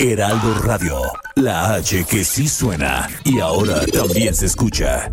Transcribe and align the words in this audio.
Heraldo 0.00 0.54
Radio, 0.62 1.02
la 1.34 1.74
H 1.74 2.04
que 2.04 2.24
sí 2.24 2.48
suena 2.48 3.08
y 3.24 3.40
ahora 3.40 3.84
también 3.86 4.32
se 4.32 4.46
escucha. 4.46 5.10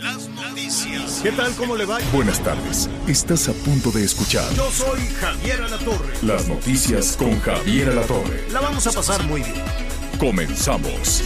Las 0.00 0.28
noticias. 0.28 1.20
¿Qué 1.22 1.32
tal? 1.32 1.52
¿Cómo 1.54 1.76
le 1.76 1.84
va? 1.84 1.98
Buenas 2.12 2.40
tardes. 2.40 2.88
Estás 3.06 3.48
a 3.48 3.52
punto 3.52 3.90
de 3.90 4.04
escuchar 4.04 4.44
Yo 4.54 4.70
soy 4.70 5.00
Javier 5.20 5.62
Alatorre. 5.62 6.12
las 6.22 6.46
noticias 6.48 7.16
con 7.16 7.40
Javier 7.40 7.90
Alatorre. 7.90 8.44
La 8.52 8.60
vamos 8.60 8.86
a 8.86 8.92
pasar 8.92 9.22
muy 9.24 9.42
bien. 9.42 9.85
Comenzamos. 10.18 11.22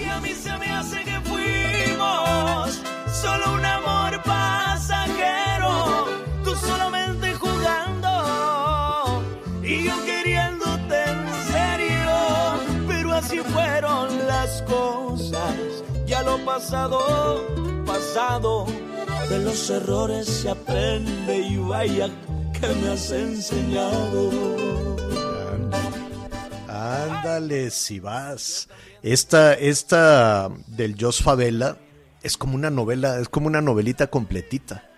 Y 0.00 0.04
a 0.04 0.20
mí 0.20 0.30
se 0.30 0.56
me 0.58 0.66
hace 0.70 1.04
que 1.04 1.20
fuimos 1.20 2.80
solo 3.20 3.54
un 3.54 3.64
amor 3.64 4.22
pasajero. 4.22 6.08
Tú 6.42 6.54
solamente 6.56 7.34
jugando 7.34 9.22
y 9.62 9.84
yo 9.84 10.04
queriéndote 10.06 11.04
en 11.04 11.26
serio. 11.52 12.12
Pero 12.88 13.12
así 13.12 13.38
fueron 13.40 14.26
las 14.26 14.62
cosas. 14.62 15.54
Ya 16.06 16.22
lo 16.22 16.38
pasado, 16.44 17.44
pasado. 17.84 18.66
De 19.28 19.38
los 19.38 19.70
errores 19.70 20.26
se 20.26 20.48
aprende 20.50 21.38
y 21.38 21.56
vaya 21.56 22.08
que 22.58 22.66
me 22.68 22.90
has 22.90 23.10
enseñado. 23.10 24.30
Ándale, 26.82 27.70
si 27.70 28.00
vas. 28.00 28.68
Esta, 29.02 29.54
esta 29.54 30.48
del 30.66 30.96
Jos 30.98 31.22
Favela 31.22 31.78
es 32.22 32.36
como 32.36 32.54
una 32.54 32.70
novela, 32.70 33.18
es 33.20 33.28
como 33.28 33.46
una 33.46 33.60
novelita 33.60 34.08
completita. 34.08 34.88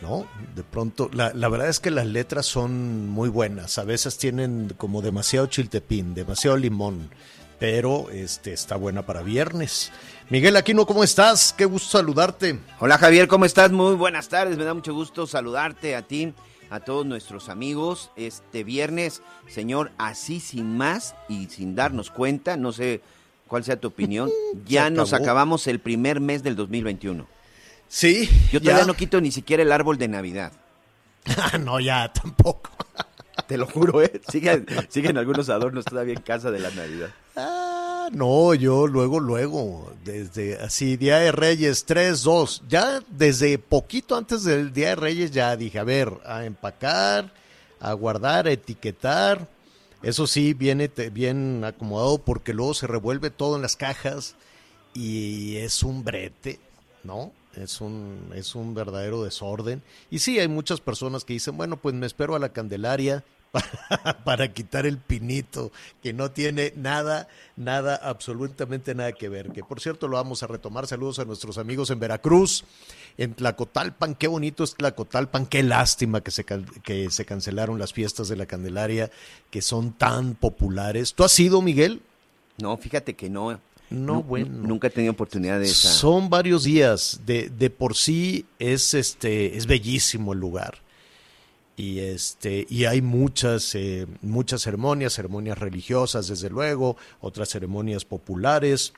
¿No? 0.00 0.26
De 0.54 0.62
pronto, 0.62 1.10
la, 1.12 1.32
la 1.34 1.48
verdad 1.48 1.68
es 1.68 1.80
que 1.80 1.90
las 1.90 2.06
letras 2.06 2.46
son 2.46 3.08
muy 3.08 3.28
buenas. 3.28 3.78
A 3.78 3.84
veces 3.84 4.16
tienen 4.16 4.72
como 4.76 5.02
demasiado 5.02 5.46
chiltepín, 5.46 6.14
demasiado 6.14 6.56
limón. 6.56 7.10
Pero 7.58 8.08
este 8.10 8.52
está 8.52 8.76
buena 8.76 9.04
para 9.04 9.22
viernes. 9.22 9.90
Miguel 10.30 10.56
Aquino, 10.56 10.86
¿cómo 10.86 11.02
estás? 11.02 11.52
Qué 11.56 11.64
gusto 11.64 11.98
saludarte. 11.98 12.60
Hola 12.78 12.98
Javier, 12.98 13.26
¿cómo 13.26 13.44
estás? 13.44 13.72
Muy 13.72 13.96
buenas 13.96 14.28
tardes, 14.28 14.56
me 14.56 14.64
da 14.64 14.74
mucho 14.74 14.94
gusto 14.94 15.26
saludarte 15.26 15.96
a 15.96 16.02
ti, 16.02 16.32
a 16.70 16.80
todos 16.80 17.06
nuestros 17.06 17.48
amigos. 17.48 18.10
Este 18.16 18.64
viernes, 18.64 19.22
señor, 19.48 19.92
así 19.98 20.40
sin 20.40 20.76
más 20.76 21.14
y 21.28 21.46
sin 21.46 21.74
darnos 21.74 22.10
cuenta, 22.10 22.56
no 22.56 22.72
sé 22.72 23.00
cuál 23.46 23.64
sea 23.64 23.80
tu 23.80 23.88
opinión, 23.88 24.30
ya 24.66 24.90
nos 24.90 25.12
acabamos 25.12 25.66
el 25.66 25.80
primer 25.80 26.20
mes 26.20 26.42
del 26.42 26.56
2021. 26.56 27.26
Sí. 27.88 28.28
Yo 28.52 28.60
todavía 28.60 28.82
ya. 28.82 28.86
no 28.86 28.94
quito 28.94 29.20
ni 29.20 29.32
siquiera 29.32 29.62
el 29.62 29.72
árbol 29.72 29.98
de 29.98 30.08
Navidad. 30.08 30.52
Ah, 31.36 31.58
no, 31.60 31.80
ya 31.80 32.12
tampoco. 32.12 32.70
Te 33.46 33.56
lo 33.56 33.66
juro, 33.66 34.02
¿eh? 34.02 34.20
Siguen, 34.28 34.66
siguen 34.88 35.16
algunos 35.16 35.48
adornos 35.48 35.84
todavía 35.84 36.12
en 36.12 36.20
casa 36.20 36.50
de 36.50 36.58
la 36.58 36.70
Navidad. 36.70 37.08
No, 38.10 38.54
yo 38.54 38.86
luego, 38.86 39.20
luego, 39.20 39.92
desde 40.04 40.56
así, 40.56 40.96
Día 40.96 41.18
de 41.18 41.32
Reyes 41.32 41.84
3, 41.84 42.22
2, 42.22 42.62
ya 42.68 43.02
desde 43.10 43.58
poquito 43.58 44.16
antes 44.16 44.44
del 44.44 44.72
Día 44.72 44.90
de 44.90 44.96
Reyes 44.96 45.30
ya 45.30 45.56
dije, 45.56 45.78
a 45.78 45.84
ver, 45.84 46.12
a 46.24 46.44
empacar, 46.44 47.32
a 47.80 47.92
guardar, 47.92 48.46
a 48.46 48.52
etiquetar. 48.52 49.46
Eso 50.02 50.26
sí, 50.26 50.54
viene 50.54 50.90
bien 51.12 51.64
acomodado 51.64 52.18
porque 52.18 52.54
luego 52.54 52.72
se 52.74 52.86
revuelve 52.86 53.30
todo 53.30 53.56
en 53.56 53.62
las 53.62 53.76
cajas 53.76 54.36
y 54.94 55.56
es 55.56 55.82
un 55.82 56.04
brete, 56.04 56.60
¿no? 57.04 57.32
Es 57.56 57.80
un, 57.80 58.30
es 58.34 58.54
un 58.54 58.74
verdadero 58.74 59.22
desorden. 59.22 59.82
Y 60.10 60.20
sí, 60.20 60.38
hay 60.38 60.48
muchas 60.48 60.80
personas 60.80 61.24
que 61.24 61.34
dicen, 61.34 61.56
bueno, 61.56 61.76
pues 61.76 61.94
me 61.94 62.06
espero 62.06 62.36
a 62.36 62.38
la 62.38 62.50
Candelaria 62.50 63.24
para, 63.50 64.18
para 64.24 64.52
quitar 64.52 64.86
el 64.86 64.98
pinito, 64.98 65.72
que 66.02 66.12
no 66.12 66.30
tiene 66.30 66.72
nada, 66.76 67.28
nada, 67.56 67.96
absolutamente 67.96 68.94
nada 68.94 69.12
que 69.12 69.28
ver. 69.28 69.50
Que 69.52 69.62
por 69.64 69.80
cierto 69.80 70.08
lo 70.08 70.16
vamos 70.16 70.42
a 70.42 70.46
retomar. 70.46 70.86
Saludos 70.86 71.18
a 71.18 71.24
nuestros 71.24 71.58
amigos 71.58 71.90
en 71.90 72.00
Veracruz, 72.00 72.64
en 73.16 73.34
Tlacotalpan. 73.34 74.14
Qué 74.14 74.26
bonito 74.28 74.64
es 74.64 74.74
Tlacotalpan. 74.74 75.46
Qué 75.46 75.62
lástima 75.62 76.20
que 76.20 76.30
se, 76.30 76.44
que 76.44 77.10
se 77.10 77.24
cancelaron 77.24 77.78
las 77.78 77.92
fiestas 77.92 78.28
de 78.28 78.36
la 78.36 78.46
Candelaria, 78.46 79.10
que 79.50 79.62
son 79.62 79.92
tan 79.92 80.34
populares. 80.34 81.14
¿Tú 81.14 81.24
has 81.24 81.38
ido, 81.40 81.62
Miguel? 81.62 82.02
No, 82.58 82.76
fíjate 82.76 83.14
que 83.14 83.30
no. 83.30 83.52
No, 83.90 84.16
Nu- 84.16 84.22
bueno. 84.22 84.48
Nunca 84.68 84.88
he 84.88 84.90
tenido 84.90 85.12
oportunidad 85.14 85.58
de 85.60 85.64
esa. 85.66 85.88
Son 85.90 86.28
varios 86.28 86.64
días. 86.64 87.20
De, 87.24 87.48
de 87.48 87.70
por 87.70 87.96
sí 87.96 88.44
es 88.58 88.92
este 88.92 89.56
es 89.56 89.66
bellísimo 89.66 90.34
el 90.34 90.40
lugar. 90.40 90.78
Y 91.78 92.00
este 92.00 92.66
y 92.68 92.86
hay 92.86 93.00
muchas 93.00 93.74
eh, 93.76 94.06
muchas 94.20 94.62
ceremonias, 94.62 95.12
ceremonias 95.12 95.58
religiosas 95.58 96.26
desde 96.26 96.50
luego, 96.50 96.96
otras 97.20 97.50
ceremonias 97.50 98.04
populares. 98.04 98.92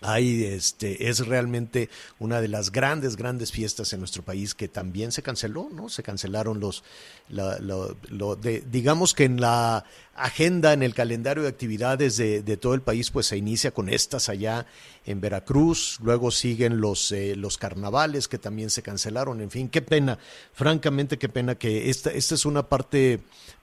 Hay 0.00 0.44
este 0.44 1.08
es 1.08 1.26
realmente 1.26 1.88
una 2.20 2.40
de 2.40 2.46
las 2.46 2.70
grandes 2.70 3.16
grandes 3.16 3.50
fiestas 3.50 3.92
en 3.92 3.98
nuestro 3.98 4.22
país 4.22 4.54
que 4.54 4.68
también 4.68 5.10
se 5.10 5.22
canceló, 5.22 5.70
¿no? 5.72 5.88
Se 5.88 6.04
cancelaron 6.04 6.60
los 6.60 6.84
la- 7.28 7.58
lo 7.58 8.36
de- 8.36 8.60
digamos 8.70 9.12
que 9.12 9.24
en 9.24 9.40
la 9.40 9.84
agenda, 10.14 10.72
en 10.72 10.84
el 10.84 10.94
calendario 10.94 11.42
de 11.42 11.48
actividades 11.48 12.16
de, 12.16 12.42
de 12.42 12.56
todo 12.56 12.74
el 12.74 12.80
país, 12.80 13.10
pues 13.10 13.26
se 13.26 13.36
inicia 13.36 13.72
con 13.72 13.88
estas 13.88 14.28
allá 14.28 14.66
en 15.04 15.20
Veracruz, 15.20 15.98
luego 16.00 16.30
siguen 16.30 16.80
los, 16.80 17.10
eh, 17.10 17.34
los 17.34 17.58
carnavales 17.58 18.28
que 18.28 18.38
también 18.38 18.70
se 18.70 18.82
cancelaron, 18.82 19.40
en 19.40 19.50
fin, 19.50 19.68
qué 19.68 19.82
pena, 19.82 20.18
francamente 20.52 21.18
qué 21.18 21.28
pena 21.28 21.56
que 21.56 21.90
esta, 21.90 22.10
esta 22.12 22.36
es 22.36 22.46
una 22.46 22.68
parte 22.68 23.18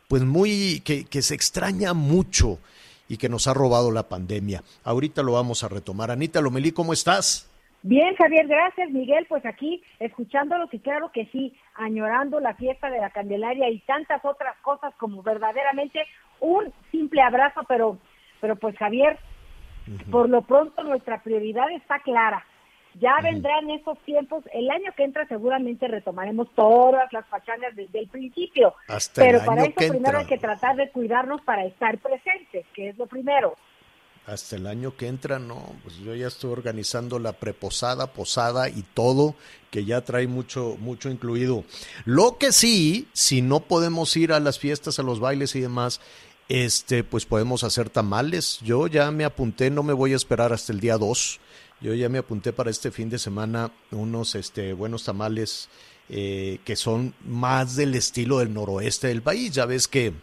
pues 0.10 0.22
muy, 0.24 0.82
que, 0.82 1.06
que 1.06 1.22
se 1.22 1.34
extraña 1.34 1.94
mucho 1.94 2.60
y 3.08 3.18
que 3.18 3.30
nos 3.30 3.48
ha 3.48 3.54
robado 3.54 3.92
la 3.92 4.10
pandemia. 4.10 4.64
Ahorita 4.84 5.24
lo 5.24 5.34
vamos 5.34 5.64
a 5.64 5.70
retomar. 5.70 6.12
Anita 6.12 6.42
Lomelí, 6.42 6.72
¿cómo 6.72 6.94
estás? 6.94 7.50
Bien, 7.88 8.16
Javier, 8.16 8.48
gracias, 8.48 8.90
Miguel. 8.90 9.28
Pues 9.30 9.46
aquí 9.46 9.84
escuchándolos 10.00 10.74
y 10.74 10.80
claro 10.80 11.12
que 11.12 11.28
sí, 11.28 11.56
añorando 11.76 12.40
la 12.40 12.56
fiesta 12.56 12.90
de 12.90 13.00
la 13.00 13.12
Candelaria 13.12 13.70
y 13.70 13.80
tantas 13.82 14.26
otras 14.26 14.58
cosas 14.64 14.94
como 14.98 15.22
verdaderamente 15.22 16.00
un 16.40 16.74
simple 16.92 17.22
abrazo, 17.22 17.62
pero, 17.68 18.00
pero 18.42 18.56
pues 18.56 18.76
Javier, 18.78 19.20
por 20.10 20.30
lo 20.30 20.42
pronto 20.42 20.84
nuestra 20.84 21.22
prioridad 21.22 21.70
está 21.72 22.00
clara. 22.00 22.44
Ya 23.00 23.16
vendrán 23.22 23.70
esos 23.72 23.98
tiempos, 24.06 24.44
el 24.54 24.70
año 24.70 24.92
que 24.96 25.04
entra 25.04 25.28
seguramente 25.28 25.88
retomaremos 25.88 26.48
todas 26.56 27.12
las 27.12 27.26
pachangas 27.28 27.76
desde 27.76 28.00
el 28.00 28.08
principio, 28.08 28.74
Hasta 28.88 29.22
el 29.26 29.32
pero 29.32 29.46
para 29.46 29.64
año 29.64 29.72
eso 29.72 29.80
que 29.80 29.90
primero 29.90 30.20
entra. 30.20 30.20
hay 30.20 30.26
que 30.28 30.38
tratar 30.38 30.76
de 30.78 30.90
cuidarnos 30.92 31.42
para 31.42 31.66
estar 31.66 31.98
presentes, 31.98 32.66
que 32.74 32.90
es 32.90 32.98
lo 32.98 33.06
primero. 33.06 33.56
Hasta 34.28 34.56
el 34.56 34.66
año 34.66 34.96
que 34.96 35.08
entra, 35.08 35.38
no, 35.40 35.76
pues 35.84 35.98
yo 35.98 36.16
ya 36.16 36.28
estoy 36.28 36.52
organizando 36.52 37.20
la 37.20 37.34
preposada, 37.34 38.14
posada 38.14 38.70
y 38.70 38.82
todo, 38.82 39.36
que 39.70 39.86
ya 39.86 40.02
trae 40.02 40.26
mucho, 40.26 40.78
mucho 40.80 41.10
incluido. 41.10 41.64
Lo 42.06 42.38
que 42.40 42.52
sí, 42.52 43.08
si 43.14 43.42
no 43.44 43.60
podemos 43.60 44.16
ir 44.18 44.32
a 44.34 44.40
las 44.40 44.58
fiestas, 44.58 44.98
a 44.98 45.04
los 45.04 45.20
bailes 45.20 45.56
y 45.56 45.62
demás, 45.62 46.02
este, 46.50 47.04
pues 47.04 47.26
podemos 47.26 47.64
hacer 47.64 47.90
tamales. 47.90 48.60
Yo 48.62 48.88
ya 48.88 49.12
me 49.12 49.26
apunté, 49.26 49.70
no 49.70 49.84
me 49.84 49.94
voy 49.94 50.14
a 50.14 50.16
esperar 50.16 50.54
hasta 50.54 50.74
el 50.74 50.80
día 50.80 50.98
2. 50.98 51.40
Yo 51.82 51.94
ya 51.94 52.10
me 52.10 52.18
apunté 52.18 52.54
para 52.54 52.72
este 52.72 52.92
fin 52.92 53.10
de 53.10 53.20
semana 53.20 53.72
unos 53.92 54.36
este, 54.36 54.74
buenos 54.74 55.04
tamales 55.04 55.70
eh, 56.08 56.60
que 56.64 56.76
son 56.76 57.14
más 57.26 57.76
del 57.76 57.96
estilo 57.96 58.40
del 58.40 58.54
noroeste 58.54 59.08
del 59.08 59.22
país. 59.22 59.52
Ya 59.52 59.66
ves 59.66 59.88
que 59.88 60.14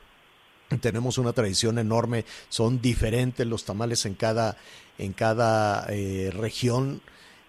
tenemos 0.81 1.19
una 1.19 1.33
tradición 1.33 1.79
enorme, 1.79 2.25
son 2.49 2.81
diferentes 2.81 3.47
los 3.47 3.65
tamales 3.65 4.07
en 4.07 4.15
cada, 4.15 4.57
en 4.99 5.13
cada 5.13 5.87
eh, 5.91 6.31
región 6.33 7.03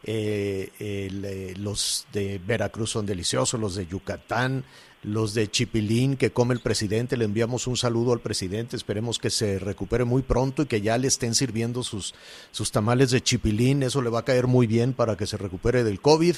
eh, 0.03 0.69
eh, 0.79 1.53
los 1.57 2.07
de 2.11 2.39
Veracruz 2.45 2.91
son 2.91 3.05
deliciosos, 3.05 3.59
los 3.59 3.75
de 3.75 3.88
Yucatán, 3.88 4.65
los 5.01 5.33
de 5.33 5.50
Chipilín 5.50 6.17
que 6.17 6.31
come 6.31 6.53
el 6.53 6.59
presidente, 6.59 7.17
le 7.17 7.25
enviamos 7.25 7.67
un 7.67 7.77
saludo 7.77 8.13
al 8.13 8.19
presidente, 8.19 8.75
esperemos 8.75 9.19
que 9.19 9.29
se 9.29 9.59
recupere 9.59 10.03
muy 10.03 10.21
pronto 10.21 10.63
y 10.63 10.65
que 10.65 10.81
ya 10.81 10.97
le 10.97 11.07
estén 11.07 11.35
sirviendo 11.35 11.83
sus, 11.83 12.13
sus 12.51 12.71
tamales 12.71 13.11
de 13.11 13.21
Chipilín, 13.21 13.83
eso 13.83 14.01
le 14.01 14.09
va 14.09 14.19
a 14.19 14.25
caer 14.25 14.47
muy 14.47 14.67
bien 14.67 14.94
para 14.94 15.17
que 15.17 15.27
se 15.27 15.38
recupere 15.38 15.83
del 15.83 16.01
COVID 16.01 16.35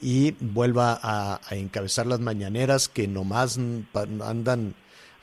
y 0.00 0.32
vuelva 0.40 0.98
a, 1.02 1.40
a 1.46 1.56
encabezar 1.56 2.06
las 2.06 2.20
mañaneras 2.20 2.88
que 2.88 3.08
nomás 3.08 3.58
andan 4.22 4.74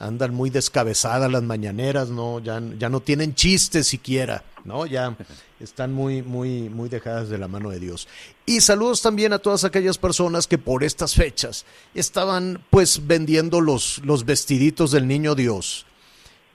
andan 0.02 0.34
muy 0.34 0.50
descabezadas 0.50 1.32
las 1.32 1.44
mañaneras, 1.44 2.10
no 2.10 2.40
ya, 2.40 2.62
ya 2.80 2.90
no 2.90 3.02
tienen 3.02 3.36
chistes 3.36 3.88
siquiera, 3.88 4.44
¿no? 4.66 4.88
Ya 4.88 5.16
están 5.60 5.94
muy 5.94 6.24
muy 6.24 6.70
muy 6.70 6.90
dejadas 6.90 7.30
de 7.30 7.38
la 7.38 7.48
mano 7.48 7.70
de 7.70 7.80
Dios. 7.80 8.08
Y 8.46 8.62
saludos 8.62 9.02
también 9.02 9.32
a 9.32 9.40
todas 9.40 9.64
aquellas 9.64 10.00
personas 10.00 10.48
que 10.48 10.58
por 10.58 10.84
estas 10.84 11.14
fechas 11.14 11.66
estaban 11.94 12.64
pues 12.72 13.06
vendiendo 13.06 13.62
los 13.62 14.02
los 14.04 14.26
vestiditos 14.26 14.92
del 14.92 15.08
Niño 15.08 15.36
Dios 15.36 15.86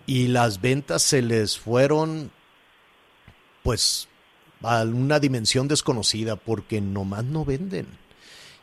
y 0.06 0.26
las 0.26 0.60
ventas 0.60 1.02
se 1.02 1.22
les 1.22 1.56
fueron 1.56 2.32
pues 3.62 4.08
a 4.62 4.82
una 4.82 5.20
dimensión 5.20 5.68
desconocida 5.68 6.34
porque 6.34 6.80
nomás 6.80 7.24
no 7.24 7.44
venden 7.44 7.86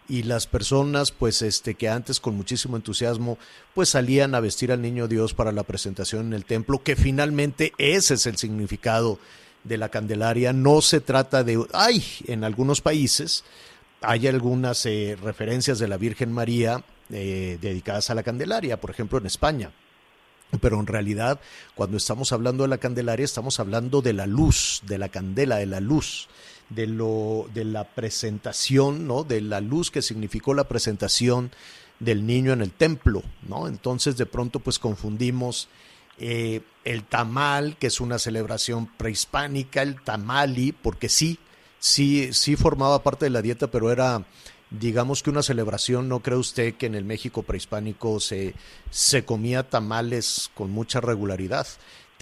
y 0.07 0.23
las 0.23 0.47
personas 0.47 1.11
pues 1.11 1.41
este 1.41 1.75
que 1.75 1.89
antes 1.89 2.19
con 2.19 2.35
muchísimo 2.35 2.75
entusiasmo 2.75 3.37
pues 3.73 3.89
salían 3.89 4.35
a 4.35 4.39
vestir 4.39 4.71
al 4.71 4.81
niño 4.81 5.07
Dios 5.07 5.33
para 5.33 5.51
la 5.51 5.63
presentación 5.63 6.27
en 6.27 6.33
el 6.33 6.45
templo 6.45 6.83
que 6.83 6.95
finalmente 6.95 7.73
ese 7.77 8.15
es 8.15 8.25
el 8.25 8.37
significado 8.37 9.19
de 9.63 9.77
la 9.77 9.89
Candelaria. 9.89 10.51
No 10.51 10.81
se 10.81 10.99
trata 10.99 11.43
de 11.43 11.65
ay 11.73 12.03
en 12.27 12.43
algunos 12.43 12.81
países 12.81 13.43
hay 14.01 14.27
algunas 14.27 14.85
eh, 14.85 15.17
referencias 15.21 15.79
de 15.79 15.87
la 15.87 15.97
Virgen 15.97 16.31
María 16.31 16.83
eh, 17.09 17.57
dedicadas 17.61 18.09
a 18.09 18.15
la 18.15 18.23
Candelaria 18.23 18.79
por 18.79 18.89
ejemplo 18.89 19.17
en 19.17 19.25
España. 19.25 19.71
Pero 20.61 20.79
en 20.79 20.85
realidad 20.85 21.39
cuando 21.75 21.97
estamos 21.97 22.31
hablando 22.31 22.63
de 22.63 22.69
la 22.69 22.77
Candelaria 22.77 23.23
estamos 23.23 23.59
hablando 23.59 24.01
de 24.01 24.13
la 24.13 24.27
luz 24.27 24.81
de 24.85 24.97
la 24.97 25.09
candela 25.09 25.55
de 25.55 25.65
la 25.65 25.79
luz 25.79 26.27
de, 26.75 26.87
lo, 26.87 27.47
de 27.53 27.65
la 27.65 27.83
presentación, 27.83 29.07
¿no? 29.07 29.23
de 29.23 29.41
la 29.41 29.61
luz 29.61 29.91
que 29.91 30.01
significó 30.01 30.53
la 30.53 30.65
presentación 30.65 31.51
del 31.99 32.25
niño 32.25 32.53
en 32.53 32.61
el 32.61 32.71
templo. 32.71 33.23
¿no? 33.47 33.67
Entonces 33.67 34.17
de 34.17 34.25
pronto 34.25 34.59
pues 34.59 34.79
confundimos 34.79 35.67
eh, 36.17 36.61
el 36.83 37.03
tamal, 37.03 37.77
que 37.77 37.87
es 37.87 37.99
una 38.01 38.19
celebración 38.19 38.87
prehispánica, 38.97 39.81
el 39.81 40.01
tamali, 40.01 40.71
porque 40.71 41.09
sí, 41.09 41.39
sí, 41.79 42.31
sí 42.33 42.55
formaba 42.55 43.03
parte 43.03 43.25
de 43.25 43.31
la 43.31 43.41
dieta, 43.41 43.67
pero 43.67 43.91
era 43.91 44.25
digamos 44.73 45.21
que 45.21 45.29
una 45.29 45.43
celebración, 45.43 46.09
¿no 46.09 46.21
cree 46.21 46.37
usted 46.37 46.73
que 46.75 46.87
en 46.87 46.95
el 46.95 47.05
México 47.05 47.43
prehispánico 47.43 48.19
se, 48.19 48.55
se 48.89 49.23
comía 49.23 49.69
tamales 49.69 50.49
con 50.55 50.71
mucha 50.71 50.99
regularidad? 50.99 51.67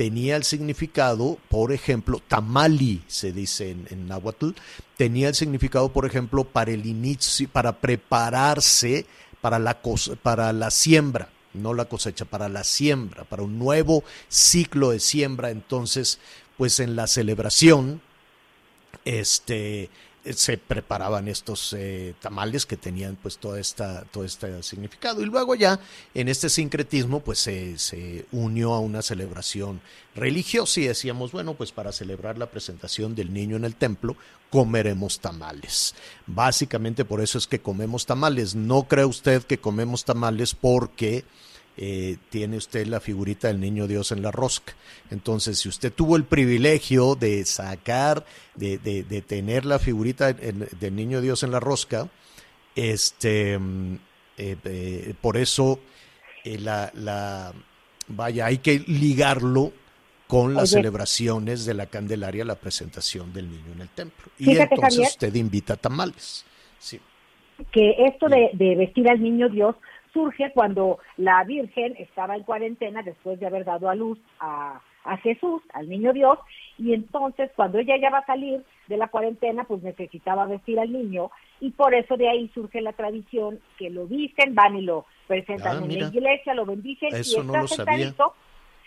Tenía 0.01 0.35
el 0.35 0.43
significado, 0.43 1.37
por 1.47 1.71
ejemplo, 1.71 2.19
tamali, 2.27 3.03
se 3.05 3.31
dice 3.31 3.69
en, 3.69 3.85
en 3.91 4.07
náhuatl, 4.07 4.49
tenía 4.97 5.27
el 5.27 5.35
significado, 5.35 5.93
por 5.93 6.07
ejemplo, 6.07 6.43
para 6.43 6.71
el 6.71 6.87
inicio, 6.87 7.47
para 7.47 7.79
prepararse 7.79 9.05
para 9.41 9.59
la, 9.59 9.79
para 10.23 10.53
la 10.53 10.71
siembra, 10.71 11.29
no 11.53 11.75
la 11.75 11.85
cosecha, 11.85 12.25
para 12.25 12.49
la 12.49 12.63
siembra, 12.63 13.25
para 13.25 13.43
un 13.43 13.59
nuevo 13.59 14.03
ciclo 14.27 14.89
de 14.89 14.99
siembra. 14.99 15.51
Entonces, 15.51 16.17
pues 16.57 16.79
en 16.79 16.95
la 16.95 17.05
celebración, 17.05 18.01
este, 19.05 19.91
se 20.33 20.57
preparaban 20.57 21.27
estos 21.27 21.73
eh, 21.73 22.13
tamales 22.21 22.65
que 22.65 22.77
tenían 22.77 23.15
pues 23.15 23.37
toda 23.37 23.59
esta 23.59 24.03
todo 24.05 24.23
este 24.23 24.61
significado. 24.63 25.21
Y 25.21 25.25
luego 25.25 25.55
ya 25.55 25.79
en 26.13 26.27
este 26.27 26.49
sincretismo 26.49 27.21
pues 27.21 27.39
se, 27.39 27.77
se 27.77 28.25
unió 28.31 28.73
a 28.73 28.79
una 28.79 29.01
celebración 29.01 29.81
religiosa 30.15 30.79
y 30.81 30.87
decíamos 30.87 31.31
bueno 31.31 31.53
pues 31.55 31.71
para 31.71 31.91
celebrar 31.91 32.37
la 32.37 32.51
presentación 32.51 33.15
del 33.15 33.33
niño 33.33 33.55
en 33.55 33.65
el 33.65 33.75
templo 33.75 34.17
comeremos 34.49 35.21
tamales 35.21 35.95
básicamente 36.27 37.05
por 37.05 37.21
eso 37.21 37.37
es 37.37 37.47
que 37.47 37.59
comemos 37.59 38.05
tamales. 38.05 38.55
No 38.55 38.83
cree 38.83 39.05
usted 39.05 39.43
que 39.43 39.59
comemos 39.59 40.05
tamales 40.05 40.55
porque 40.55 41.25
eh, 41.83 42.17
tiene 42.29 42.57
usted 42.57 42.85
la 42.85 42.99
figurita 42.99 43.47
del 43.47 43.59
niño 43.59 43.87
Dios 43.87 44.11
en 44.11 44.21
la 44.21 44.29
rosca. 44.29 44.73
Entonces, 45.09 45.57
si 45.57 45.67
usted 45.67 45.91
tuvo 45.91 46.15
el 46.15 46.25
privilegio 46.25 47.15
de 47.15 47.43
sacar, 47.43 48.23
de, 48.53 48.77
de, 48.77 49.21
tener 49.23 49.65
la 49.65 49.79
figurita 49.79 50.31
del 50.31 50.95
niño 50.95 51.21
Dios 51.21 51.41
en 51.41 51.49
la 51.49 51.59
rosca, 51.59 52.07
este, 52.75 53.57
mm, 53.57 53.95
eh, 54.37 54.57
eh, 54.63 55.13
por 55.19 55.37
eso 55.37 55.79
la, 56.45 56.91
la, 56.93 57.51
vaya, 58.09 58.45
hay 58.45 58.59
que 58.59 58.83
ligarlo 58.85 59.73
con 60.27 60.53
las 60.53 60.69
celebraciones 60.69 61.65
de 61.65 61.73
la 61.73 61.87
Candelaria, 61.87 62.45
la 62.45 62.59
presentación 62.59 63.33
del 63.33 63.49
niño 63.49 63.71
en 63.73 63.81
el 63.81 63.89
templo. 63.89 64.27
Y 64.37 64.55
entonces 64.55 64.99
usted 64.99 65.33
invita 65.33 65.77
tamales. 65.77 66.45
Sí. 66.77 66.99
Que 67.71 67.95
esto 68.05 68.27
de, 68.27 68.51
de 68.53 68.75
vestir 68.75 69.09
al 69.09 69.19
niño 69.19 69.49
Dios 69.49 69.75
surge 70.13 70.51
cuando 70.53 70.99
la 71.17 71.43
Virgen 71.43 71.95
estaba 71.97 72.35
en 72.35 72.43
cuarentena 72.43 73.01
después 73.03 73.39
de 73.39 73.47
haber 73.47 73.65
dado 73.65 73.89
a 73.89 73.95
luz 73.95 74.19
a, 74.39 74.81
Jesús, 75.23 75.63
al 75.73 75.89
niño 75.89 76.13
Dios, 76.13 76.37
y 76.77 76.93
entonces 76.93 77.49
cuando 77.55 77.79
ella 77.79 77.95
ya 77.99 78.11
va 78.11 78.19
a 78.19 78.25
salir 78.27 78.63
de 78.87 78.97
la 78.97 79.07
cuarentena, 79.07 79.63
pues 79.63 79.81
necesitaba 79.81 80.45
vestir 80.45 80.79
al 80.79 80.91
niño, 80.91 81.31
y 81.59 81.71
por 81.71 81.95
eso 81.95 82.17
de 82.17 82.29
ahí 82.29 82.51
surge 82.53 82.81
la 82.81 82.93
tradición 82.93 83.59
que 83.79 83.89
lo 83.89 84.05
visten, 84.05 84.53
van 84.53 84.75
y 84.75 84.81
lo 84.83 85.07
presentan 85.25 85.77
ah, 85.77 85.85
en 85.85 85.99
la 85.99 86.07
iglesia, 86.07 86.53
lo 86.53 86.67
bendicen, 86.67 87.09
y 87.13 87.19
está 87.19 87.67
sentadito, 87.67 88.35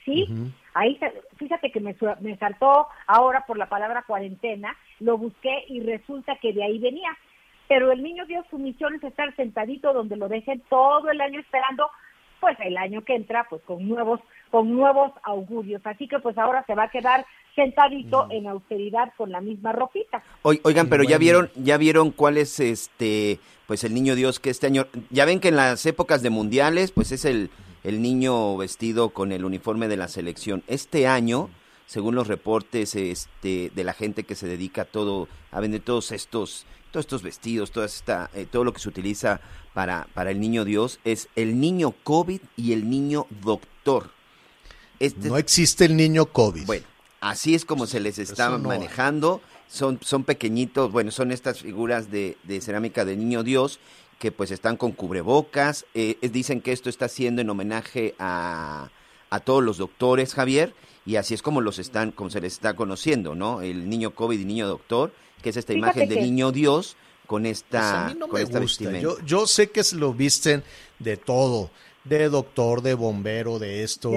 sí, 0.04 0.24
ahí 0.74 0.96
fíjate 1.36 1.72
que 1.72 1.80
me, 1.80 1.96
me 2.20 2.36
saltó 2.36 2.86
ahora 3.08 3.44
por 3.44 3.58
la 3.58 3.68
palabra 3.68 4.04
cuarentena, 4.06 4.76
lo 5.00 5.18
busqué 5.18 5.64
y 5.66 5.80
resulta 5.80 6.36
que 6.36 6.52
de 6.52 6.62
ahí 6.62 6.78
venía 6.78 7.10
pero 7.69 7.93
el 7.93 8.02
niño 8.02 8.26
Dios 8.26 8.44
su 8.50 8.58
misión 8.58 8.94
es 8.94 9.05
estar 9.05 9.34
sentadito 9.37 9.93
donde 9.93 10.16
lo 10.16 10.28
dejen 10.28 10.62
todo 10.69 11.11
el 11.11 11.20
año 11.20 11.40
esperando, 11.40 11.88
pues 12.40 12.56
el 12.61 12.76
año 12.76 13.02
que 13.02 13.14
entra, 13.14 13.46
pues 13.49 13.62
con 13.62 13.88
nuevos, 13.88 14.20
con 14.50 14.75
nuevos 14.75 15.12
augurios. 15.22 15.81
Así 15.84 16.06
que 16.06 16.19
pues 16.19 16.37
ahora 16.37 16.64
se 16.66 16.75
va 16.75 16.84
a 16.84 16.90
quedar 16.90 17.25
sentadito 17.55 18.26
en 18.31 18.46
austeridad 18.46 19.12
con 19.16 19.31
la 19.31 19.40
misma 19.40 19.72
ropita. 19.72 20.22
Oigan, 20.43 20.88
pero 20.88 21.05
ya 21.05 21.19
vieron, 21.19 21.50
ya 21.55 21.76
vieron 21.76 22.11
cuál 22.11 22.37
es 22.37 22.61
este, 22.61 23.38
pues 23.67 23.84
el 23.84 23.94
niño 23.94 24.14
Dios 24.14 24.40
que 24.40 24.50
este 24.50 24.67
año, 24.67 24.87
ya 25.10 25.25
ven 25.25 25.40
que 25.40 25.49
en 25.49 25.56
las 25.56 25.87
épocas 25.87 26.22
de 26.22 26.31
mundiales, 26.31 26.93
pues 26.93 27.12
es 27.12 27.25
el, 27.25 27.50
el 27.82 28.02
niño 28.02 28.56
vestido 28.56 29.10
con 29.10 29.32
el 29.32 29.44
uniforme 29.44 29.88
de 29.88 29.96
la 29.96 30.08
selección. 30.08 30.62
Este 30.67 31.06
año, 31.06 31.49
según 31.87 32.14
los 32.14 32.28
reportes 32.28 32.94
este, 32.94 33.70
de 33.74 33.84
la 33.84 33.94
gente 33.94 34.24
que 34.24 34.34
se 34.34 34.48
dedica 34.48 34.82
a 34.82 34.86
todo, 34.86 35.29
a 35.50 35.60
vender 35.60 35.81
todos 35.81 36.12
estos 36.12 36.67
todos 36.94 37.06
estos 37.06 37.22
vestidos, 37.24 37.72
toda 37.72 37.86
esta, 37.86 38.31
eh, 38.34 38.46
todo 38.48 38.63
lo 38.63 38.72
que 38.72 38.79
se 38.79 38.89
utiliza 38.89 39.41
para, 39.72 40.06
para 40.15 40.31
el 40.31 40.39
niño 40.39 40.65
Dios, 40.65 41.01
es 41.03 41.29
el 41.34 41.58
niño 41.58 41.93
COVID 42.05 42.41
y 42.56 42.72
el 42.72 42.89
niño 42.89 43.27
doctor. 43.43 44.13
Este, 45.01 45.29
no 45.29 45.36
existe 45.36 45.86
el 45.86 45.96
niño 45.96 46.27
COVID. 46.27 46.67
Bueno, 46.67 46.86
así 47.20 47.56
es 47.56 47.65
como 47.65 47.89
se 47.89 47.98
les 47.98 48.20
está 48.20 48.56
manejando. 48.58 49.41
Son, 49.67 49.98
son 50.03 50.22
pequeñitos, 50.22 50.93
bueno, 50.93 51.10
son 51.10 51.32
estas 51.32 51.63
figuras 51.63 52.13
de, 52.13 52.39
de 52.44 52.60
cerámica 52.60 53.05
de 53.05 53.17
niño 53.17 53.43
Dios 53.43 53.81
que 54.20 54.31
pues 54.31 54.53
están 54.53 54.77
con 54.77 54.93
cubrebocas. 54.93 55.86
Eh, 55.94 56.17
dicen 56.31 56.60
que 56.60 56.70
esto 56.70 56.89
está 56.89 57.06
haciendo 57.06 57.43
en 57.43 57.51
homenaje 57.51 58.15
a, 58.20 58.91
a 59.31 59.41
todos 59.41 59.65
los 59.65 59.79
doctores, 59.79 60.32
Javier, 60.32 60.77
y 61.05 61.17
así 61.17 61.34
es 61.34 61.43
como 61.43 61.60
los 61.60 61.81
están, 61.81 62.13
como 62.13 62.31
se 62.31 62.41
les 62.41 62.53
está 62.53 62.77
conociendo, 62.77 63.34
¿no? 63.34 63.63
El 63.63 63.89
niño 63.89 64.15
COVID 64.15 64.39
y 64.39 64.44
niño 64.44 64.69
doctor 64.69 65.13
que 65.44 65.51
es 65.51 65.58
esta 65.58 65.74
imagen 65.74 66.08
de 66.08 66.17
niño 66.22 66.53
Dios 66.53 66.96
con 67.27 67.44
esta, 67.44 68.17
pues 68.31 68.48
Yo, 68.79 69.19
yo 69.27 69.46
sé 69.46 69.70
que 69.70 69.82
lo 69.93 70.15
visten 70.15 70.65
de 70.98 71.19
todo, 71.19 71.70
de 72.03 72.31
doctor, 72.31 72.81
de 72.81 72.94
bombero, 72.94 73.58
de 73.58 73.82
esto. 73.82 74.10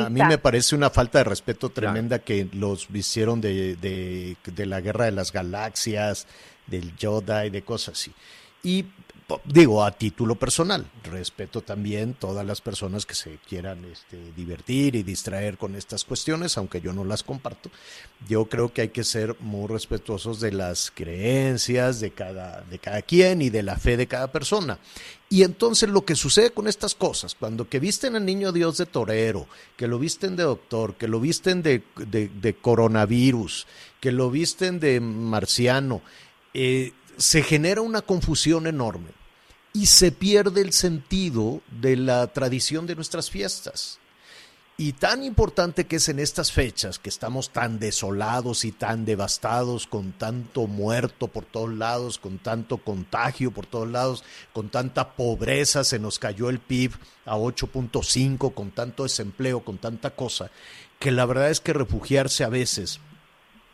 a 0.00 0.08
mí 0.08 0.20
me 0.26 0.38
parece 0.38 0.74
una 0.74 0.88
falta 0.88 1.18
de 1.18 1.24
respeto 1.24 1.68
tremenda 1.68 2.18
que 2.18 2.48
los 2.52 2.88
vistieron 2.88 3.42
de, 3.42 3.76
de, 3.76 4.36
de, 4.46 4.66
la 4.66 4.80
guerra 4.80 5.04
de 5.04 5.12
las 5.12 5.32
galaxias, 5.32 6.26
del 6.66 6.96
Yoda 6.96 7.44
y 7.44 7.50
de 7.50 7.62
cosas 7.62 7.98
así. 7.98 8.12
Y 8.62 8.86
digo, 9.44 9.82
a 9.82 9.90
título 9.90 10.34
personal, 10.34 10.86
respeto 11.04 11.62
también 11.62 12.14
todas 12.14 12.44
las 12.44 12.60
personas 12.60 13.06
que 13.06 13.14
se 13.14 13.38
quieran 13.48 13.84
este, 13.86 14.32
divertir 14.36 14.96
y 14.96 15.02
distraer 15.02 15.56
con 15.56 15.74
estas 15.74 16.04
cuestiones, 16.04 16.58
aunque 16.58 16.80
yo 16.80 16.92
no 16.92 17.04
las 17.04 17.22
comparto. 17.22 17.70
Yo 18.28 18.46
creo 18.46 18.72
que 18.72 18.82
hay 18.82 18.88
que 18.88 19.04
ser 19.04 19.36
muy 19.40 19.66
respetuosos 19.68 20.40
de 20.40 20.52
las 20.52 20.90
creencias 20.90 22.00
de 22.00 22.10
cada, 22.10 22.62
de 22.62 22.78
cada 22.78 23.02
quien 23.02 23.40
y 23.40 23.50
de 23.50 23.62
la 23.62 23.76
fe 23.76 23.96
de 23.96 24.06
cada 24.06 24.30
persona. 24.30 24.78
Y 25.30 25.42
entonces 25.42 25.88
lo 25.88 26.04
que 26.04 26.16
sucede 26.16 26.50
con 26.50 26.68
estas 26.68 26.94
cosas, 26.94 27.34
cuando 27.34 27.68
que 27.68 27.80
visten 27.80 28.14
al 28.14 28.26
niño 28.26 28.52
Dios 28.52 28.76
de 28.76 28.86
torero, 28.86 29.48
que 29.76 29.88
lo 29.88 29.98
visten 29.98 30.36
de 30.36 30.42
doctor, 30.42 30.94
que 30.94 31.08
lo 31.08 31.18
visten 31.18 31.62
de, 31.62 31.82
de, 31.96 32.54
coronavirus, 32.54 33.66
que 34.00 34.12
lo 34.12 34.30
visten 34.30 34.80
de 34.80 35.00
marciano, 35.00 36.02
eh, 36.52 36.92
se 37.18 37.42
genera 37.42 37.80
una 37.80 38.02
confusión 38.02 38.66
enorme 38.66 39.10
y 39.72 39.86
se 39.86 40.12
pierde 40.12 40.60
el 40.60 40.72
sentido 40.72 41.60
de 41.80 41.96
la 41.96 42.26
tradición 42.28 42.86
de 42.86 42.94
nuestras 42.94 43.30
fiestas. 43.30 43.98
Y 44.76 44.94
tan 44.94 45.22
importante 45.22 45.86
que 45.86 45.96
es 45.96 46.08
en 46.08 46.18
estas 46.18 46.50
fechas, 46.50 46.98
que 46.98 47.08
estamos 47.08 47.50
tan 47.50 47.78
desolados 47.78 48.64
y 48.64 48.72
tan 48.72 49.04
devastados, 49.04 49.86
con 49.86 50.10
tanto 50.12 50.66
muerto 50.66 51.28
por 51.28 51.44
todos 51.44 51.72
lados, 51.72 52.18
con 52.18 52.38
tanto 52.38 52.78
contagio 52.78 53.52
por 53.52 53.66
todos 53.66 53.88
lados, 53.88 54.24
con 54.52 54.70
tanta 54.70 55.14
pobreza, 55.14 55.84
se 55.84 56.00
nos 56.00 56.18
cayó 56.18 56.50
el 56.50 56.58
PIB 56.58 56.92
a 57.24 57.36
8.5, 57.36 58.52
con 58.52 58.72
tanto 58.72 59.04
desempleo, 59.04 59.60
con 59.60 59.78
tanta 59.78 60.10
cosa, 60.10 60.50
que 60.98 61.12
la 61.12 61.24
verdad 61.24 61.50
es 61.50 61.60
que 61.60 61.72
refugiarse 61.72 62.42
a 62.42 62.48
veces 62.48 62.98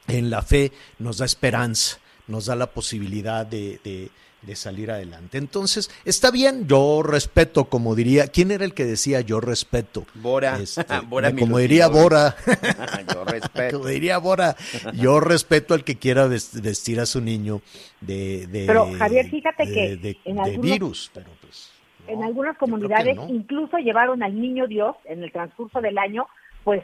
en 0.06 0.28
la 0.28 0.42
fe 0.42 0.70
nos 0.98 1.16
da 1.16 1.24
esperanza, 1.24 1.98
nos 2.30 2.46
da 2.46 2.56
la 2.56 2.66
posibilidad 2.68 3.44
de, 3.44 3.78
de 3.84 4.10
de 4.42 4.56
salir 4.56 4.90
adelante. 4.90 5.36
Entonces, 5.36 5.90
está 6.06 6.30
bien, 6.30 6.66
yo 6.66 7.02
respeto, 7.02 7.66
como 7.66 7.94
diría, 7.94 8.26
¿quién 8.28 8.50
era 8.50 8.64
el 8.64 8.72
que 8.72 8.86
decía 8.86 9.20
yo 9.20 9.38
respeto? 9.38 10.06
Bora, 10.14 10.58
Este, 10.58 10.82
Bora 11.08 11.34
como 11.36 11.58
diría 11.58 11.88
Bora, 11.88 12.34
Yo 13.14 13.22
respeto. 13.26 13.76
como 13.80 13.90
diría 13.90 14.16
Bora, 14.16 14.56
yo 14.94 15.20
respeto 15.20 15.74
al 15.74 15.84
que 15.84 15.96
quiera 15.98 16.26
ves- 16.26 16.58
vestir 16.62 17.00
a 17.00 17.04
su 17.04 17.20
niño 17.20 17.60
de, 18.00 18.46
de 18.46 18.64
Pero, 18.66 18.90
Javier, 18.96 19.28
fíjate 19.28 19.66
de- 19.66 19.74
que 19.74 19.96
de, 19.98 20.16
en 20.24 20.36
de 20.36 20.40
algunos- 20.42 20.62
virus, 20.62 21.10
pero 21.12 21.26
pues 21.42 21.68
no, 22.06 22.14
en 22.14 22.24
algunas 22.24 22.56
comunidades 22.56 23.16
no. 23.16 23.28
incluso 23.28 23.76
llevaron 23.76 24.22
al 24.22 24.40
niño 24.40 24.66
Dios 24.66 24.96
en 25.04 25.22
el 25.22 25.30
transcurso 25.32 25.82
del 25.82 25.98
año, 25.98 26.26
pues 26.64 26.82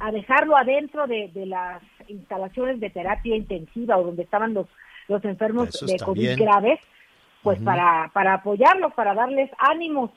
a 0.00 0.10
dejarlo 0.12 0.56
adentro 0.56 1.06
de, 1.06 1.30
de 1.34 1.46
las 1.46 1.82
instalaciones 2.08 2.80
de 2.80 2.90
terapia 2.90 3.36
intensiva 3.36 3.96
o 3.96 4.04
donde 4.04 4.22
estaban 4.22 4.54
los, 4.54 4.66
los 5.08 5.24
enfermos 5.24 5.70
de 5.86 5.96
COVID 5.98 6.36
graves, 6.38 6.80
pues 7.42 7.60
para, 7.60 8.10
para 8.12 8.34
apoyarlos, 8.34 8.92
para 8.94 9.14
darles 9.14 9.50
ánimos. 9.58 10.10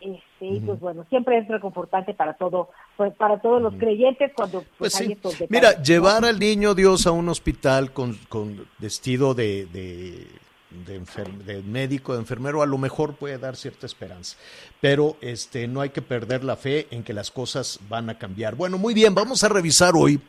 Este, 0.00 0.46
y 0.46 0.60
pues 0.60 0.78
bueno, 0.78 1.04
siempre 1.08 1.38
es 1.38 1.48
reconfortante 1.48 2.14
para 2.14 2.34
todo, 2.34 2.70
pues 2.96 3.12
para 3.14 3.40
todos 3.40 3.60
los 3.60 3.74
creyentes 3.74 4.30
cuando 4.32 4.60
Pues 4.60 4.74
pues, 4.78 5.00
hay 5.00 5.06
sí. 5.08 5.12
estos 5.14 5.32
detalles, 5.38 5.50
Mira, 5.50 5.72
¿no? 5.76 5.82
llevar 5.82 6.24
al 6.24 6.38
niño 6.38 6.74
Dios 6.74 7.06
a 7.08 7.10
un 7.10 7.28
hospital 7.28 7.92
con, 7.92 8.14
con 8.28 8.64
vestido 8.78 9.34
de, 9.34 9.66
de, 9.66 10.28
de, 10.70 11.62
médico, 11.62 12.12
de 12.12 12.20
enfermero, 12.20 12.62
a 12.62 12.66
lo 12.66 12.78
mejor 12.78 13.16
puede 13.16 13.38
dar 13.38 13.56
cierta 13.56 13.86
esperanza. 13.86 14.36
Pero 14.80 15.16
este, 15.20 15.66
no 15.66 15.80
hay 15.80 15.90
que 15.90 16.02
perder 16.02 16.44
la 16.44 16.56
fe 16.56 16.86
en 16.90 17.02
que 17.02 17.12
las 17.12 17.30
cosas 17.30 17.80
van 17.88 18.10
a 18.10 18.18
cambiar. 18.18 18.54
Bueno, 18.54 18.78
muy 18.78 18.94
bien, 18.94 19.14
vamos 19.14 19.42
a 19.44 19.48
revisar 19.48 19.94
hoy. 19.96 20.20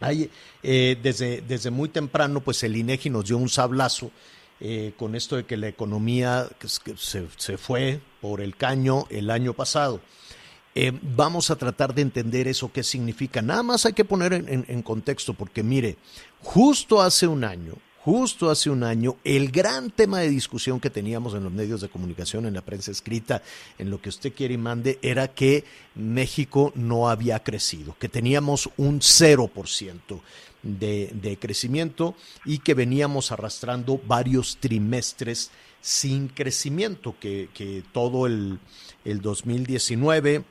Hay, 0.00 0.30
eh, 0.62 0.98
desde, 1.02 1.40
desde 1.40 1.70
muy 1.70 1.88
temprano, 1.88 2.40
pues 2.40 2.62
el 2.62 2.76
INEGI 2.76 3.10
nos 3.10 3.26
dio 3.26 3.38
un 3.38 3.48
sablazo 3.48 4.10
eh, 4.60 4.92
con 4.96 5.14
esto 5.14 5.36
de 5.36 5.44
que 5.44 5.56
la 5.56 5.68
economía 5.68 6.48
se, 6.96 7.26
se 7.36 7.58
fue 7.58 8.00
por 8.20 8.40
el 8.40 8.56
caño 8.56 9.06
el 9.10 9.30
año 9.30 9.52
pasado. 9.52 10.00
Eh, 10.78 10.92
vamos 11.00 11.50
a 11.50 11.56
tratar 11.56 11.94
de 11.94 12.02
entender 12.02 12.46
eso, 12.48 12.70
qué 12.70 12.82
significa. 12.82 13.40
Nada 13.40 13.62
más 13.62 13.86
hay 13.86 13.94
que 13.94 14.04
poner 14.04 14.34
en 14.34 14.82
contexto, 14.82 15.32
porque 15.32 15.62
mire, 15.62 15.96
justo 16.42 17.00
hace 17.00 17.26
un 17.26 17.44
año, 17.44 17.72
justo 18.06 18.50
hace 18.50 18.70
un 18.70 18.84
año, 18.84 19.16
el 19.24 19.50
gran 19.50 19.90
tema 19.90 20.20
de 20.20 20.30
discusión 20.30 20.78
que 20.78 20.90
teníamos 20.90 21.34
en 21.34 21.42
los 21.42 21.52
medios 21.52 21.80
de 21.80 21.88
comunicación, 21.88 22.46
en 22.46 22.54
la 22.54 22.60
prensa 22.60 22.92
escrita, 22.92 23.42
en 23.80 23.90
lo 23.90 24.00
que 24.00 24.10
usted 24.10 24.32
quiere 24.32 24.54
y 24.54 24.58
mande, 24.58 25.00
era 25.02 25.34
que 25.34 25.64
México 25.96 26.70
no 26.76 27.08
había 27.08 27.42
crecido, 27.42 27.96
que 27.98 28.08
teníamos 28.08 28.70
un 28.76 29.00
0% 29.00 30.20
de, 30.62 31.10
de 31.20 31.36
crecimiento 31.36 32.14
y 32.44 32.60
que 32.60 32.74
veníamos 32.74 33.32
arrastrando 33.32 34.00
varios 34.06 34.58
trimestres 34.60 35.50
sin 35.80 36.28
crecimiento, 36.28 37.16
que, 37.18 37.48
que 37.54 37.82
todo 37.92 38.28
el, 38.28 38.60
el 39.04 39.20
2019 39.20 40.44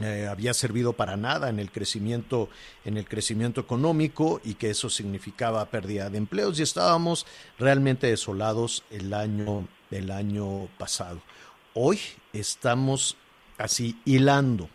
eh, 0.00 0.26
había 0.30 0.54
servido 0.54 0.94
para 0.94 1.18
nada 1.18 1.50
en 1.50 1.58
el 1.58 1.70
crecimiento 1.70 2.48
en 2.86 2.96
el 2.96 3.06
crecimiento 3.06 3.60
económico 3.60 4.40
y 4.42 4.54
que 4.54 4.70
eso 4.70 4.88
significaba 4.88 5.66
pérdida 5.66 6.08
de 6.08 6.16
empleos 6.16 6.58
y 6.58 6.62
estábamos 6.62 7.26
realmente 7.58 8.06
desolados 8.06 8.84
el 8.90 9.12
año 9.12 9.68
el 9.90 10.10
año 10.10 10.68
pasado. 10.78 11.20
Hoy 11.74 12.00
estamos 12.32 13.16
así 13.58 14.00
hilando. 14.06 14.70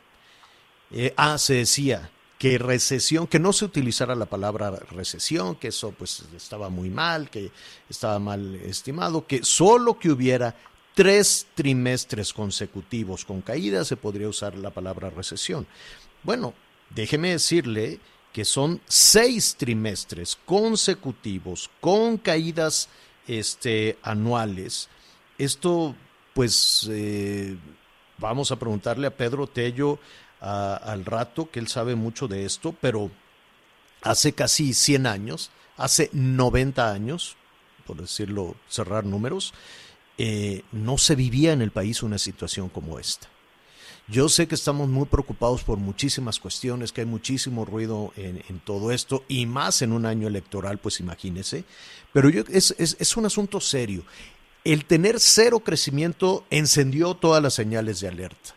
Eh, 0.92 1.14
ah, 1.18 1.38
se 1.38 1.56
decía 1.56 2.12
que 2.38 2.60
recesión, 2.60 3.26
que 3.26 3.40
no 3.40 3.52
se 3.52 3.66
utilizara 3.66 4.16
la 4.16 4.28
palabra 4.28 4.72
recesión, 4.92 5.56
que 5.56 5.70
eso 5.70 5.92
pues 5.92 6.24
estaba 6.36 6.70
muy 6.70 6.90
mal, 6.90 7.30
que 7.30 7.52
estaba 7.90 8.20
mal 8.20 8.56
estimado, 8.56 9.26
que 9.26 9.44
solo 9.44 9.98
que 9.98 10.12
hubiera 10.12 10.56
tres 10.98 11.46
trimestres 11.54 12.34
consecutivos 12.34 13.24
con 13.24 13.42
caídas 13.42 13.88
se 13.88 13.98
podría 13.98 14.30
usar 14.30 14.56
la 14.56 14.72
palabra 14.72 15.12
recesión. 15.12 15.68
Bueno, 16.24 16.56
déjeme 16.90 17.30
decirle 17.30 18.00
que 18.34 18.44
son 18.44 18.82
seis 18.88 19.56
trimestres 19.60 20.40
consecutivos 20.44 21.70
con 21.82 22.18
caídas 22.18 22.90
este, 23.28 24.00
anuales. 24.02 24.90
Esto, 25.38 25.96
pues, 26.34 26.90
eh, 26.90 27.56
vamos 28.18 28.52
a 28.52 28.58
preguntarle 28.58 29.06
a 29.06 29.16
Pedro 29.16 29.46
Tello 29.46 30.00
al 30.42 31.06
rato, 31.06 31.52
que 31.52 31.60
él 31.60 31.68
sabe 31.68 31.94
mucho 31.94 32.28
de 32.28 32.44
esto, 32.44 32.76
pero 32.82 33.12
hace 34.02 34.34
casi 34.34 34.74
100 34.74 35.06
años, 35.06 35.52
hace 35.78 36.10
90 36.12 36.92
años, 36.92 37.38
por 37.86 37.98
decirlo, 37.98 38.56
cerrar 38.68 39.06
números, 39.06 39.54
eh, 40.18 40.64
no 40.72 40.98
se 40.98 41.16
vivía 41.16 41.54
en 41.54 41.62
el 41.62 41.72
país 41.72 42.04
una 42.04 42.18
situación 42.18 42.70
como 42.70 43.00
esta. 43.00 43.28
Yo 44.10 44.30
sé 44.30 44.48
que 44.48 44.56
estamos 44.56 44.88
muy 44.88 45.06
preocupados 45.06 45.64
por 45.64 45.78
muchísimas 45.78 46.40
cuestiones, 46.40 46.94
que 46.94 47.02
hay 47.02 47.08
muchísimo 47.08 47.66
ruido 47.66 48.14
en, 48.16 48.60
todo 48.60 48.94
esto, 48.94 49.26
y 49.28 49.46
más 49.46 49.82
en 49.82 49.92
un 49.92 50.06
año 50.06 50.28
electoral, 50.28 50.78
pues 50.78 51.02
imagínese, 51.02 51.66
pero 52.14 52.30
yo, 52.30 52.44
es 52.50 53.18
un 53.18 53.26
asunto 53.26 53.60
serio. 53.60 54.06
El 54.64 54.86
tener 54.86 55.20
cero 55.20 55.60
crecimiento 55.60 56.46
encendió 56.50 57.16
todas 57.16 57.44
las 57.44 57.54
señales 57.54 58.00
de 58.00 58.08
alerta. 58.08 58.57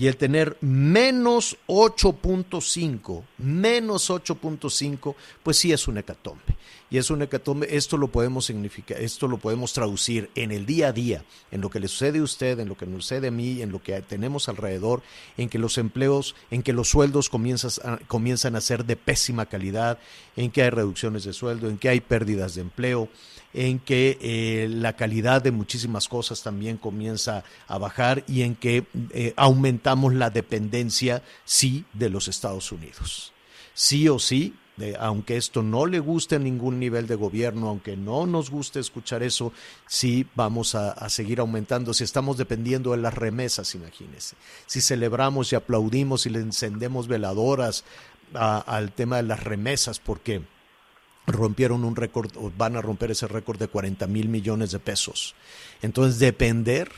Y 0.00 0.06
el 0.06 0.16
tener 0.16 0.56
menos 0.62 1.58
8.5, 1.66 3.22
menos 3.36 4.08
8.5, 4.08 5.14
pues 5.42 5.58
sí 5.58 5.72
es 5.72 5.86
un 5.88 5.98
hecatombe. 5.98 6.56
Y 6.88 6.96
es 6.96 7.10
un 7.10 7.20
hecatombe, 7.20 7.76
esto 7.76 7.98
lo 7.98 8.08
podemos 8.08 8.46
significar, 8.46 8.98
esto 8.98 9.28
lo 9.28 9.36
podemos 9.36 9.74
traducir 9.74 10.30
en 10.36 10.52
el 10.52 10.64
día 10.64 10.88
a 10.88 10.92
día, 10.92 11.22
en 11.50 11.60
lo 11.60 11.68
que 11.68 11.80
le 11.80 11.86
sucede 11.86 12.20
a 12.20 12.22
usted, 12.22 12.58
en 12.60 12.68
lo 12.70 12.78
que 12.78 12.86
nos 12.86 13.04
sucede 13.04 13.28
a 13.28 13.30
mí, 13.30 13.60
en 13.60 13.72
lo 13.72 13.82
que 13.82 14.00
tenemos 14.00 14.48
alrededor, 14.48 15.02
en 15.36 15.50
que 15.50 15.58
los 15.58 15.76
empleos, 15.76 16.34
en 16.50 16.62
que 16.62 16.72
los 16.72 16.88
sueldos 16.88 17.28
comienzan 17.28 18.56
a 18.56 18.60
ser 18.62 18.86
de 18.86 18.96
pésima 18.96 19.44
calidad, 19.44 19.98
en 20.34 20.50
que 20.50 20.62
hay 20.62 20.70
reducciones 20.70 21.24
de 21.24 21.34
sueldo, 21.34 21.68
en 21.68 21.76
que 21.76 21.90
hay 21.90 22.00
pérdidas 22.00 22.54
de 22.54 22.62
empleo, 22.62 23.10
en 23.52 23.78
que 23.80 24.18
eh, 24.20 24.68
la 24.68 24.94
calidad 24.94 25.42
de 25.42 25.50
muchísimas 25.50 26.08
cosas 26.08 26.42
también 26.42 26.76
comienza 26.76 27.44
a 27.66 27.78
bajar 27.78 28.24
y 28.28 28.42
en 28.42 28.54
que 28.54 28.86
eh, 29.10 29.34
aumentamos 29.36 30.14
la 30.14 30.30
dependencia, 30.30 31.22
sí, 31.44 31.84
de 31.92 32.10
los 32.10 32.28
Estados 32.28 32.70
Unidos. 32.72 33.32
Sí 33.74 34.08
o 34.08 34.18
sí, 34.18 34.54
de, 34.76 34.96
aunque 34.98 35.36
esto 35.36 35.62
no 35.62 35.84
le 35.86 35.98
guste 35.98 36.36
a 36.36 36.38
ningún 36.38 36.78
nivel 36.78 37.06
de 37.06 37.14
gobierno, 37.14 37.68
aunque 37.68 37.96
no 37.96 38.26
nos 38.26 38.50
guste 38.50 38.80
escuchar 38.80 39.22
eso, 39.22 39.52
sí 39.86 40.26
vamos 40.34 40.74
a, 40.74 41.08
seguir 41.08 41.40
aumentando. 41.40 41.92
Si 41.92 42.04
estamos 42.04 42.36
dependiendo 42.36 42.92
de 42.92 42.98
las 42.98 43.14
remesas, 43.14 43.74
imagínense. 43.74 44.36
Si 44.66 44.80
celebramos 44.80 45.52
y 45.52 45.56
aplaudimos 45.56 46.26
y 46.26 46.30
le 46.30 46.40
encendemos 46.40 47.08
veladoras 47.08 47.84
al 48.32 48.92
tema 48.92 49.16
de 49.16 49.24
las 49.24 49.42
remesas, 49.42 49.98
porque 49.98 50.42
rompieron 51.26 51.84
un 51.84 51.96
récord, 51.96 52.30
van 52.56 52.76
a 52.76 52.82
romper 52.82 53.10
ese 53.10 53.28
récord 53.28 53.58
de 53.58 53.68
40 53.68 54.06
mil 54.06 54.28
millones 54.28 54.70
de 54.72 54.78
pesos. 54.78 55.34
Entonces, 55.82 56.18
depender 56.18 56.90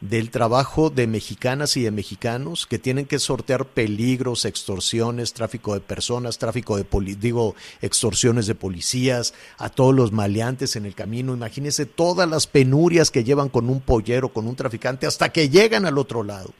del 0.00 0.30
trabajo 0.30 0.88
de 0.88 1.06
mexicanas 1.06 1.76
y 1.76 1.82
de 1.82 1.90
mexicanos 1.90 2.66
que 2.66 2.78
tienen 2.78 3.04
que 3.04 3.18
sortear 3.18 3.66
peligros, 3.66 4.46
extorsiones, 4.46 5.34
tráfico 5.34 5.74
de 5.74 5.80
personas, 5.80 6.38
tráfico 6.38 6.76
de 6.78 6.84
poli 6.84 7.14
digo, 7.14 7.54
extorsiones 7.82 8.46
de 8.46 8.54
policías, 8.54 9.34
a 9.58 9.68
todos 9.68 9.94
los 9.94 10.10
maleantes 10.10 10.76
en 10.76 10.86
el 10.86 10.94
camino. 10.94 11.34
Imagínense 11.34 11.84
todas 11.84 12.28
las 12.28 12.46
penurias 12.46 13.10
que 13.10 13.24
llevan 13.24 13.50
con 13.50 13.68
un 13.68 13.80
pollero, 13.80 14.30
con 14.30 14.46
un 14.46 14.56
traficante, 14.56 15.06
hasta 15.06 15.28
que 15.30 15.50
llegan 15.50 15.84
al 15.84 15.98
otro 15.98 16.22
lado 16.22 16.50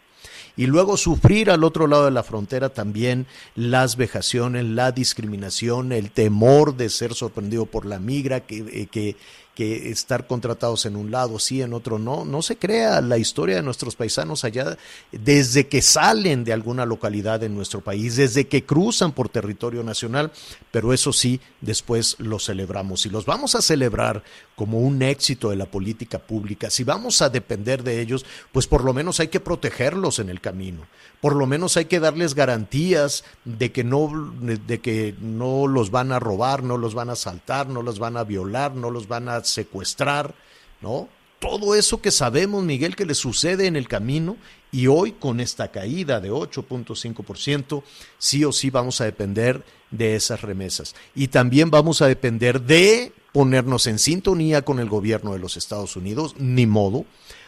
y 0.61 0.67
luego 0.67 0.99
sufrir 0.99 1.51
al 1.51 1.65
otro 1.65 1.87
lado 1.87 2.05
de 2.05 2.11
la 2.11 2.23
frontera 2.23 2.69
también 2.69 3.25
las 3.55 3.97
vejaciones, 3.97 4.67
la 4.67 4.93
discriminación, 4.93 5.91
el 5.91 6.11
temor 6.11 6.77
de 6.77 6.91
ser 6.91 7.15
sorprendido 7.15 7.65
por 7.65 7.87
la 7.87 7.99
migra, 7.99 8.41
que, 8.41 8.87
eh, 8.93 9.17
que 9.55 9.91
estar 9.91 10.27
contratados 10.27 10.87
en 10.87 10.97
un 10.97 11.11
lado 11.11 11.39
sí, 11.39 11.63
en 11.63 11.73
otro 11.73 11.99
no. 11.99 12.25
No 12.25 12.43
se 12.43 12.57
crea 12.57 13.01
la 13.01 13.19
historia 13.19 13.57
de 13.57 13.63
nuestros 13.63 13.97
paisanos 13.97 14.45
allá 14.45 14.77
desde 15.13 15.67
que 15.67 15.83
salen 15.83 16.45
de 16.45 16.53
alguna 16.53 16.87
localidad 16.87 17.43
en 17.43 17.55
nuestro 17.55 17.81
país, 17.81 18.17
desde 18.17 18.47
que 18.47 18.65
cruzan 18.65 19.13
por 19.13 19.29
territorio 19.29 19.83
nacional, 19.83 20.33
pero 20.71 20.93
eso 20.93 21.13
sí, 21.13 21.41
después 21.61 22.17
lo 22.19 22.39
celebramos 22.39 23.07
y 23.07 23.11
los 23.11 23.27
vamos 23.27 23.55
a 23.55 23.63
celebrar 23.63 24.23
como 24.57 24.79
un 24.79 25.03
éxito 25.03 25.51
de 25.51 25.57
la 25.57 25.67
política 25.67 26.19
pública. 26.19 26.71
Si 26.71 26.85
vamos 26.85 27.23
a 27.23 27.31
depender 27.31 27.83
de 27.83 28.01
ellos, 28.01 28.25
pues 28.53 28.67
por 28.67 28.85
lo 28.85 28.93
menos 28.93 29.21
hay 29.21 29.29
que 29.29 29.41
protegerlos 29.41 30.19
en 30.19 30.29
el 30.29 30.41
camino. 30.41 30.87
Por 31.21 31.37
lo 31.37 31.47
menos 31.47 31.77
hay 31.77 31.85
que 31.85 32.01
darles 32.01 32.35
garantías 32.35 33.25
de 33.45 33.73
que 33.73 33.85
no 33.85 34.33
de 34.41 34.81
que 34.81 35.15
no 35.21 35.67
los 35.67 35.91
van 35.91 36.13
a 36.13 36.19
robar, 36.19 36.63
no 36.63 36.79
los 36.79 36.95
van 36.95 37.11
a 37.11 37.13
asaltar, 37.13 37.69
no 37.69 37.83
los 37.83 37.99
van 37.99 38.17
a 38.17 38.25
violar, 38.25 38.75
no 38.75 38.91
los 38.91 39.09
van 39.09 39.29
a 39.29 39.37
secuestrar, 39.51 40.35
¿no? 40.81 41.09
Todo 41.41 41.75
eso 41.75 42.03
que 42.03 42.11
sabemos, 42.11 42.63
Miguel, 42.65 42.95
que 42.95 43.07
le 43.07 43.15
sucede 43.15 43.67
en 43.67 43.75
el 43.75 43.89
camino 43.89 44.37
y 44.71 44.89
hoy 44.89 45.13
con 45.13 45.41
esta 45.41 45.69
caída 45.71 46.21
de 46.21 46.31
8.5%, 46.31 47.83
sí 48.19 48.45
o 48.45 48.53
sí 48.53 48.69
vamos 48.69 49.01
a 49.01 49.07
depender 49.07 49.65
de 49.91 50.17
esas 50.17 50.43
remesas. 50.43 50.95
Y 51.15 51.29
también 51.29 51.71
vamos 51.71 52.03
a 52.03 52.09
depender 52.09 52.61
de 52.61 53.13
ponernos 53.33 53.87
en 53.87 53.99
sintonía 53.99 54.63
con 54.63 54.81
el 54.81 54.91
gobierno 54.91 55.33
de 55.33 55.39
los 55.39 55.57
Estados 55.57 55.97
Unidos, 55.97 56.35
ni 56.39 56.67
modo, 56.67 57.07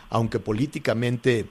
aunque 0.09 0.39
políticamente 0.39 1.47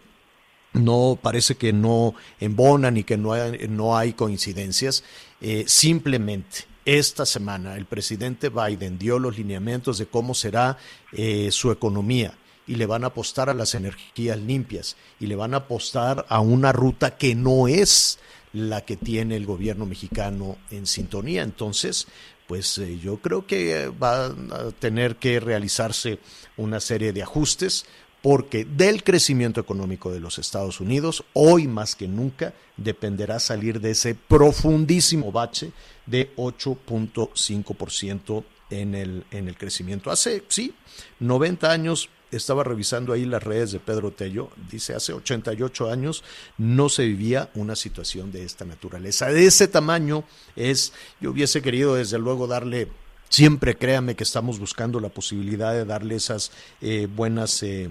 no 0.74 1.20
parece 1.22 1.56
que 1.56 1.74
no 1.74 2.16
embonan 2.40 2.98
y 2.98 3.04
que 3.04 3.18
no 3.18 3.34
hay, 3.34 3.68
no 3.70 3.98
hay 3.98 4.14
coincidencias, 4.14 5.04
eh, 5.42 5.66
simplemente 5.68 6.71
esta 6.86 7.26
semana 7.26 7.78
el 7.78 7.86
presidente 7.86 8.50
Biden 8.50 8.98
dio 8.98 9.20
los 9.20 9.38
lineamientos 9.38 9.98
de 9.98 10.08
cómo 10.08 10.34
será 10.34 10.78
eh, 11.12 11.50
su 11.52 11.72
economía 11.72 12.34
y 12.68 12.76
le 12.76 12.86
van 12.86 13.04
a 13.04 13.08
apostar 13.08 13.50
a 13.50 13.54
las 13.54 13.76
energías 13.76 14.38
limpias 14.38 14.96
y 15.20 15.28
le 15.28 15.36
van 15.36 15.54
a 15.54 15.58
apostar 15.58 16.26
a 16.30 16.40
una 16.40 16.72
ruta 16.72 17.18
que 17.18 17.36
no 17.36 17.68
es 17.68 18.20
la 18.54 18.82
que 18.82 18.98
tiene 18.98 19.36
el 19.36 19.46
gobierno 19.46 19.86
mexicano 19.86 20.58
en 20.70 20.86
sintonía. 20.86 21.44
Entonces, 21.44 22.08
pues 22.48 22.78
eh, 22.80 23.00
yo 23.00 23.18
creo 23.18 23.48
que 23.48 23.88
va 23.88 24.26
a 24.26 24.72
tener 24.80 25.16
que 25.16 25.40
realizarse 25.40 26.20
una 26.58 26.80
serie 26.80 27.14
de 27.14 27.24
ajustes 27.24 27.86
porque 28.22 28.66
del 28.66 29.04
crecimiento 29.04 29.60
económico 29.60 30.12
de 30.12 30.20
los 30.20 30.38
Estados 30.38 30.80
Unidos, 30.80 31.24
hoy 31.34 31.68
más 31.68 31.96
que 31.96 32.08
nunca, 32.08 32.54
dependerá 32.78 33.40
salir 33.40 33.82
de 33.82 33.92
ese 33.92 34.16
profundísimo 34.16 35.32
bache 35.32 35.72
de 36.06 36.36
8.5% 36.36 38.44
en 38.70 38.96
el, 38.96 39.26
en 39.32 39.48
el 39.48 39.58
crecimiento. 39.58 40.12
Hace, 40.12 40.44
sí, 40.48 40.76
90 41.20 41.72
años, 41.72 42.10
estaba 42.32 42.64
revisando 42.64 43.12
ahí 43.12 43.26
las 43.26 43.44
redes 43.44 43.74
de 43.74 43.80
Pedro 43.80 44.12
Tello, 44.12 44.52
dice, 44.70 44.94
hace 44.94 45.12
88 45.12 45.92
años 45.92 46.24
no 46.58 46.88
se 46.88 47.04
vivía 47.04 47.50
una 47.56 47.76
situación 47.76 48.32
de 48.32 48.46
esta 48.46 48.64
naturaleza. 48.64 49.28
De 49.28 49.46
ese 49.46 49.68
tamaño 49.68 50.24
es, 50.56 50.94
yo 51.20 51.32
hubiese 51.32 51.62
querido 51.62 51.96
desde 51.96 52.20
luego 52.20 52.48
darle 52.48 52.88
Siempre 53.32 53.78
créame 53.78 54.18
que 54.18 54.26
estamos 54.26 54.60
buscando 54.60 55.00
la 55.00 55.08
posibilidad 55.08 55.72
de 55.72 55.86
darle 55.86 56.16
esas 56.16 56.52
eh, 56.82 57.08
buenas 57.10 57.64
eh, 57.64 57.90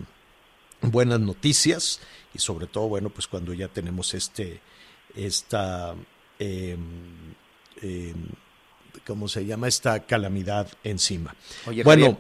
buenas 0.83 1.21
noticias 1.21 2.01
y 2.35 2.39
sobre 2.39 2.67
todo, 2.67 2.89
bueno, 2.89 3.11
pues 3.11 3.27
cuando 3.27 3.53
ya 3.55 3.69
tenemos 3.69 4.15
este, 4.15 4.61
esta, 5.15 5.95
eh, 6.39 6.77
¿cómo 9.07 9.29
se 9.29 9.45
llama? 9.45 9.69
Esta 9.69 10.01
calamidad 10.01 10.69
encima. 10.85 11.35
bueno, 11.85 12.19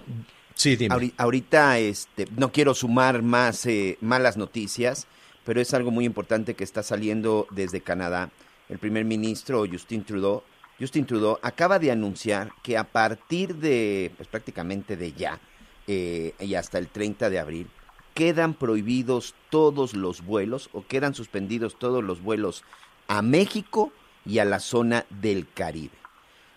sí, 0.54 0.76
dime. 0.76 1.12
Ahorita, 1.16 1.78
este, 1.78 2.26
no 2.36 2.52
quiero 2.52 2.74
sumar 2.74 3.22
más 3.22 3.66
eh, 3.66 3.98
malas 4.00 4.36
noticias, 4.36 5.06
pero 5.44 5.60
es 5.60 5.72
algo 5.74 5.90
muy 5.90 6.04
importante 6.04 6.54
que 6.54 6.64
está 6.64 6.82
saliendo 6.82 7.46
desde 7.50 7.80
Canadá. 7.80 8.30
El 8.68 8.78
primer 8.78 9.04
ministro 9.04 9.64
Justin 9.70 10.04
Trudeau, 10.04 10.42
Justin 10.78 11.04
Trudeau 11.04 11.38
acaba 11.42 11.78
de 11.78 11.90
anunciar 11.90 12.52
que 12.62 12.78
a 12.78 12.84
partir 12.84 13.56
de, 13.56 14.12
pues 14.16 14.28
prácticamente 14.28 14.96
de 14.96 15.12
ya, 15.12 15.40
eh, 15.86 16.34
y 16.38 16.54
hasta 16.54 16.78
el 16.78 16.88
30 16.88 17.30
de 17.30 17.38
abril, 17.38 17.66
quedan 18.14 18.54
prohibidos 18.54 19.34
todos 19.50 19.94
los 19.94 20.24
vuelos 20.24 20.70
o 20.72 20.84
quedan 20.86 21.14
suspendidos 21.14 21.78
todos 21.78 22.02
los 22.04 22.22
vuelos 22.22 22.64
a 23.08 23.22
México 23.22 23.92
y 24.24 24.38
a 24.38 24.44
la 24.44 24.60
zona 24.60 25.06
del 25.08 25.46
Caribe. 25.52 25.94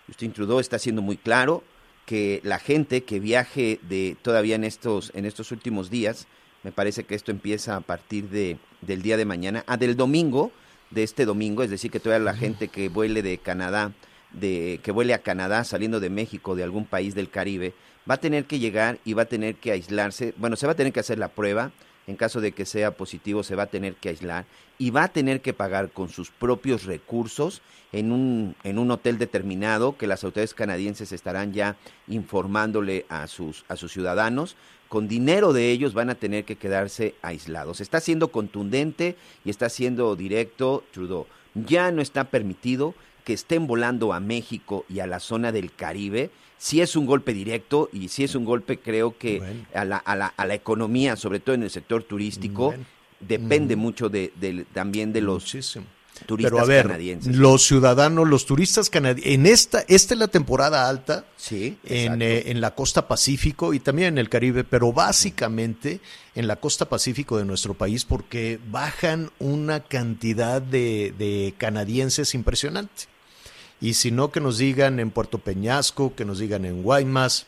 Justin 0.07 0.33
Trudeau 0.33 0.59
está 0.59 0.79
siendo 0.79 1.01
muy 1.01 1.17
claro 1.17 1.63
que 2.05 2.41
la 2.43 2.59
gente 2.59 3.03
que 3.03 3.19
viaje 3.19 3.79
de 3.83 4.17
todavía 4.21 4.55
en 4.55 4.63
estos 4.63 5.11
en 5.15 5.25
estos 5.25 5.51
últimos 5.51 5.89
días, 5.89 6.27
me 6.63 6.71
parece 6.71 7.05
que 7.05 7.15
esto 7.15 7.31
empieza 7.31 7.75
a 7.75 7.81
partir 7.81 8.29
de 8.29 8.57
del 8.81 9.01
día 9.01 9.17
de 9.17 9.25
mañana, 9.25 9.63
a 9.67 9.77
del 9.77 9.95
domingo, 9.95 10.51
de 10.91 11.03
este 11.03 11.25
domingo, 11.25 11.63
es 11.63 11.69
decir, 11.69 11.91
que 11.91 11.99
toda 11.99 12.19
la 12.19 12.35
gente 12.35 12.67
que 12.67 12.89
vuele 12.89 13.21
de 13.21 13.37
Canadá, 13.37 13.93
de 14.31 14.79
que 14.83 14.91
vuele 14.91 15.13
a 15.13 15.19
Canadá 15.19 15.63
saliendo 15.63 15.99
de 15.99 16.09
México, 16.09 16.55
de 16.55 16.63
algún 16.63 16.85
país 16.85 17.15
del 17.15 17.29
Caribe, 17.29 17.73
va 18.09 18.15
a 18.15 18.19
tener 18.21 18.45
que 18.45 18.59
llegar 18.59 18.99
y 19.05 19.13
va 19.13 19.23
a 19.23 19.27
tener 19.27 19.55
que 19.55 19.71
aislarse, 19.71 20.33
bueno, 20.37 20.55
se 20.55 20.65
va 20.65 20.73
a 20.73 20.75
tener 20.75 20.93
que 20.93 20.99
hacer 20.99 21.19
la 21.19 21.29
prueba, 21.29 21.71
en 22.07 22.15
caso 22.15 22.41
de 22.41 22.51
que 22.51 22.65
sea 22.65 22.91
positivo 22.91 23.43
se 23.43 23.55
va 23.55 23.63
a 23.63 23.67
tener 23.67 23.95
que 23.95 24.09
aislar 24.09 24.45
y 24.77 24.89
va 24.89 25.05
a 25.05 25.07
tener 25.07 25.41
que 25.41 25.53
pagar 25.53 25.91
con 25.91 26.09
sus 26.09 26.31
propios 26.31 26.83
recursos 26.83 27.61
en 27.91 28.11
un, 28.11 28.55
en 28.63 28.77
un 28.77 28.91
hotel 28.91 29.17
determinado 29.17 29.97
que 29.97 30.07
las 30.07 30.23
autoridades 30.23 30.53
canadienses 30.53 31.11
estarán 31.11 31.53
ya 31.53 31.77
informándole 32.07 33.05
a 33.07 33.27
sus, 33.27 33.63
a 33.69 33.75
sus 33.75 33.93
ciudadanos. 33.93 34.55
Con 34.89 35.07
dinero 35.07 35.53
de 35.53 35.71
ellos 35.71 35.93
van 35.93 36.09
a 36.09 36.15
tener 36.15 36.43
que 36.43 36.57
quedarse 36.57 37.15
aislados. 37.21 37.81
Está 37.81 37.99
siendo 37.99 38.29
contundente 38.29 39.15
y 39.45 39.49
está 39.49 39.69
siendo 39.69 40.15
directo 40.15 40.83
Trudeau. 40.91 41.27
Ya 41.53 41.91
no 41.91 42.01
está 42.01 42.25
permitido 42.25 42.95
que 43.23 43.33
estén 43.33 43.67
volando 43.67 44.11
a 44.11 44.19
México 44.19 44.85
y 44.89 44.99
a 44.99 45.07
la 45.07 45.19
zona 45.19 45.51
del 45.51 45.71
Caribe 45.73 46.31
sí 46.63 46.79
es 46.79 46.95
un 46.95 47.05
golpe 47.05 47.33
directo 47.33 47.89
y 47.91 48.07
sí 48.07 48.23
es 48.23 48.35
un 48.35 48.45
golpe 48.45 48.79
creo 48.79 49.17
que 49.17 49.41
a, 49.73 49.83
la, 49.83 49.97
a, 49.97 50.15
la, 50.15 50.27
a, 50.27 50.45
la, 50.45 50.53
economía, 50.53 51.17
sobre 51.17 51.41
todo 51.41 51.55
en 51.55 51.63
el 51.63 51.69
sector 51.69 52.03
turístico, 52.03 52.73
depende 53.19 53.75
mucho 53.75 54.07
de, 54.07 54.31
de, 54.39 54.65
también 54.71 55.11
de 55.11 55.19
los 55.19 55.43
turistas 56.25 56.51
Pero 56.53 56.59
a 56.59 56.65
ver, 56.65 56.83
canadienses. 56.83 57.35
Los 57.35 57.67
ciudadanos, 57.67 58.29
los 58.29 58.45
turistas 58.45 58.89
canadienses, 58.89 59.33
en 59.33 59.45
esta, 59.45 59.83
esta 59.89 60.13
es 60.13 60.17
la 60.17 60.29
temporada 60.29 60.87
alta 60.87 61.25
sí, 61.35 61.77
en, 61.83 62.21
eh, 62.21 62.43
en, 62.45 62.61
la 62.61 62.73
costa 62.73 63.09
Pacífico 63.09 63.73
y 63.73 63.81
también 63.81 64.13
en 64.13 64.17
el 64.17 64.29
Caribe, 64.29 64.63
pero 64.63 64.93
básicamente 64.93 65.99
en 66.33 66.47
la 66.47 66.55
costa 66.55 66.87
Pacífico 66.87 67.37
de 67.37 67.43
nuestro 67.43 67.73
país 67.73 68.05
porque 68.05 68.57
bajan 68.71 69.31
una 69.37 69.81
cantidad 69.81 70.61
de, 70.61 71.13
de 71.17 71.55
canadienses 71.57 72.33
impresionante 72.35 73.12
y 73.83 73.95
si 73.95 74.11
no 74.11 74.31
que 74.31 74.39
nos 74.39 74.59
digan 74.59 75.01
en 75.01 75.11
Puerto 75.11 75.39
Peñasco, 75.39 76.15
que 76.15 76.23
nos 76.23 76.39
digan 76.39 76.63
en 76.63 76.83
Guaymas, 76.83 77.47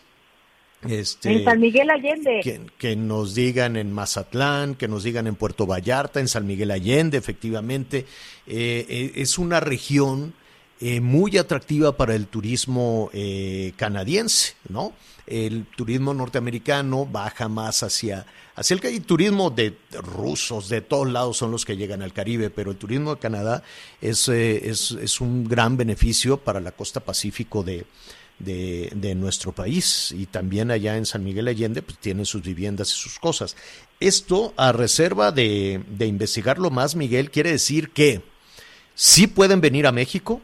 este, 0.86 1.32
en 1.32 1.46
San 1.46 1.62
Miguel 1.62 1.90
Allende. 1.90 2.42
Que, 2.44 2.60
que, 2.78 2.98
nos 2.98 3.36
digan 3.36 3.78
en 3.78 3.94
Mazatlán, 3.94 4.76
que 4.76 4.90
nos 4.90 5.06
digan 5.06 5.28
en 5.28 5.36
Puerto 5.36 5.66
Vallarta, 5.66 6.20
en 6.20 6.28
San 6.28 6.46
Miguel 6.46 6.72
Allende, 6.72 7.18
efectivamente. 7.18 8.06
Eh, 8.48 9.14
es 9.16 9.40
una 9.40 9.62
región 9.62 10.34
eh, 10.82 11.00
muy 11.00 11.38
atractiva 11.38 11.96
para 11.96 12.16
el 12.16 12.28
turismo 12.28 13.10
eh, 13.14 13.72
canadiense, 13.78 14.56
¿no? 14.68 14.94
El 15.26 15.66
turismo 15.68 16.14
norteamericano 16.14 17.06
baja 17.06 17.48
más 17.48 17.82
hacia, 17.82 18.26
hacia 18.56 18.76
el, 18.76 18.86
el 18.86 19.02
turismo 19.04 19.50
de 19.50 19.78
rusos, 19.94 20.68
de 20.68 20.82
todos 20.82 21.10
lados 21.10 21.38
son 21.38 21.52
los 21.52 21.64
que 21.64 21.78
llegan 21.78 22.02
al 22.02 22.12
Caribe, 22.12 22.50
pero 22.50 22.72
el 22.72 22.78
turismo 22.78 23.16
de 23.16 23.22
Canadá 23.22 23.64
es, 24.02 24.28
eh, 24.28 24.70
es, 24.70 24.92
es 24.92 25.22
un 25.22 25.48
gran 25.48 25.78
beneficio 25.78 26.38
para 26.38 26.60
la 26.60 26.74
costa 26.74 27.00
pacífico 27.00 27.64
de, 27.64 27.86
de, 28.40 29.16
nuestro 29.16 29.54
país 29.54 30.12
y 30.12 30.26
también 30.26 30.72
allá 30.72 30.98
en 30.98 31.06
San 31.06 31.24
Miguel 31.24 31.48
Allende 31.48 31.84
pues, 31.84 31.98
tienen 32.00 32.26
sus 32.26 32.42
viviendas 32.42 32.92
y 32.92 32.98
sus 32.98 33.18
cosas. 33.18 33.56
Esto, 34.02 34.54
a 34.58 34.74
reserva 34.74 35.32
de, 35.32 35.82
de 35.88 36.06
investigarlo 36.06 36.70
más, 36.70 36.96
Miguel, 36.96 37.32
quiere 37.32 37.52
decir 37.52 37.92
que 37.92 38.22
sí 38.94 39.28
pueden 39.28 39.62
venir 39.62 39.88
a 39.88 39.94
México, 39.94 40.42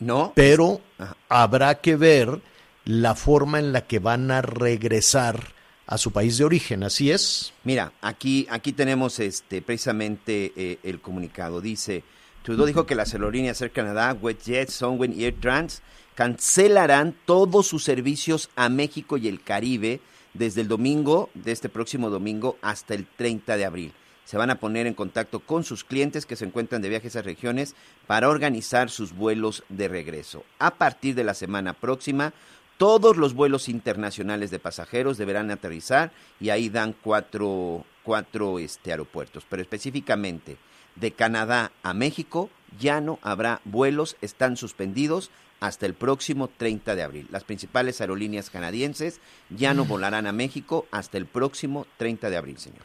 no. 0.00 0.32
Pero 0.34 0.80
Ajá. 0.98 1.16
habrá 1.28 1.76
que 1.76 1.96
ver 1.96 2.40
la 2.84 3.14
forma 3.14 3.58
en 3.58 3.72
la 3.72 3.86
que 3.86 3.98
van 3.98 4.30
a 4.30 4.42
regresar 4.42 5.54
a 5.86 5.98
su 5.98 6.12
país 6.12 6.38
de 6.38 6.44
origen, 6.44 6.82
¿así 6.82 7.10
es? 7.10 7.52
Mira, 7.62 7.92
aquí, 8.00 8.46
aquí 8.50 8.72
tenemos 8.72 9.20
este, 9.20 9.62
precisamente 9.62 10.52
eh, 10.56 10.78
el 10.82 11.00
comunicado. 11.00 11.60
Dice, 11.60 12.04
Trudeau 12.42 12.66
dijo 12.66 12.86
que 12.86 12.94
las 12.94 13.12
aerolíneas 13.12 13.60
Air 13.60 13.70
Canada, 13.70 14.16
WestJet, 14.20 14.70
Sunwing 14.70 15.18
y 15.18 15.24
Air 15.24 15.36
Trans 15.40 15.82
cancelarán 16.14 17.14
todos 17.24 17.66
sus 17.66 17.84
servicios 17.84 18.50
a 18.56 18.68
México 18.68 19.16
y 19.16 19.28
el 19.28 19.42
Caribe 19.42 20.00
desde 20.32 20.62
el 20.62 20.68
domingo, 20.68 21.30
de 21.34 21.52
este 21.52 21.68
próximo 21.68 22.10
domingo, 22.10 22.58
hasta 22.62 22.94
el 22.94 23.06
30 23.06 23.56
de 23.56 23.64
abril 23.64 23.92
se 24.24 24.36
van 24.36 24.50
a 24.50 24.58
poner 24.58 24.86
en 24.86 24.94
contacto 24.94 25.40
con 25.40 25.64
sus 25.64 25.84
clientes 25.84 26.26
que 26.26 26.36
se 26.36 26.44
encuentran 26.44 26.82
de 26.82 26.88
viajes 26.88 27.16
a 27.16 27.22
regiones 27.22 27.74
para 28.06 28.28
organizar 28.28 28.90
sus 28.90 29.12
vuelos 29.14 29.64
de 29.68 29.88
regreso. 29.88 30.44
A 30.58 30.72
partir 30.72 31.14
de 31.14 31.24
la 31.24 31.34
semana 31.34 31.72
próxima, 31.74 32.32
todos 32.76 33.16
los 33.16 33.34
vuelos 33.34 33.68
internacionales 33.68 34.50
de 34.50 34.58
pasajeros 34.58 35.16
deberán 35.16 35.50
aterrizar 35.50 36.10
y 36.40 36.50
ahí 36.50 36.68
dan 36.68 36.94
cuatro, 37.02 37.84
cuatro 38.02 38.58
este, 38.58 38.90
aeropuertos, 38.90 39.44
pero 39.48 39.62
específicamente 39.62 40.56
de 40.96 41.12
Canadá 41.12 41.72
a 41.82 41.94
México 41.94 42.50
ya 42.78 43.00
no 43.00 43.18
habrá 43.22 43.60
vuelos, 43.64 44.16
están 44.20 44.56
suspendidos 44.56 45.30
hasta 45.60 45.86
el 45.86 45.94
próximo 45.94 46.48
30 46.48 46.94
de 46.96 47.02
abril. 47.02 47.28
Las 47.30 47.44
principales 47.44 48.00
aerolíneas 48.00 48.50
canadienses 48.50 49.20
ya 49.50 49.72
no 49.72 49.84
volarán 49.84 50.26
a 50.26 50.32
México 50.32 50.86
hasta 50.90 51.16
el 51.16 51.26
próximo 51.26 51.86
30 51.96 52.28
de 52.30 52.36
abril, 52.36 52.58
señor. 52.58 52.84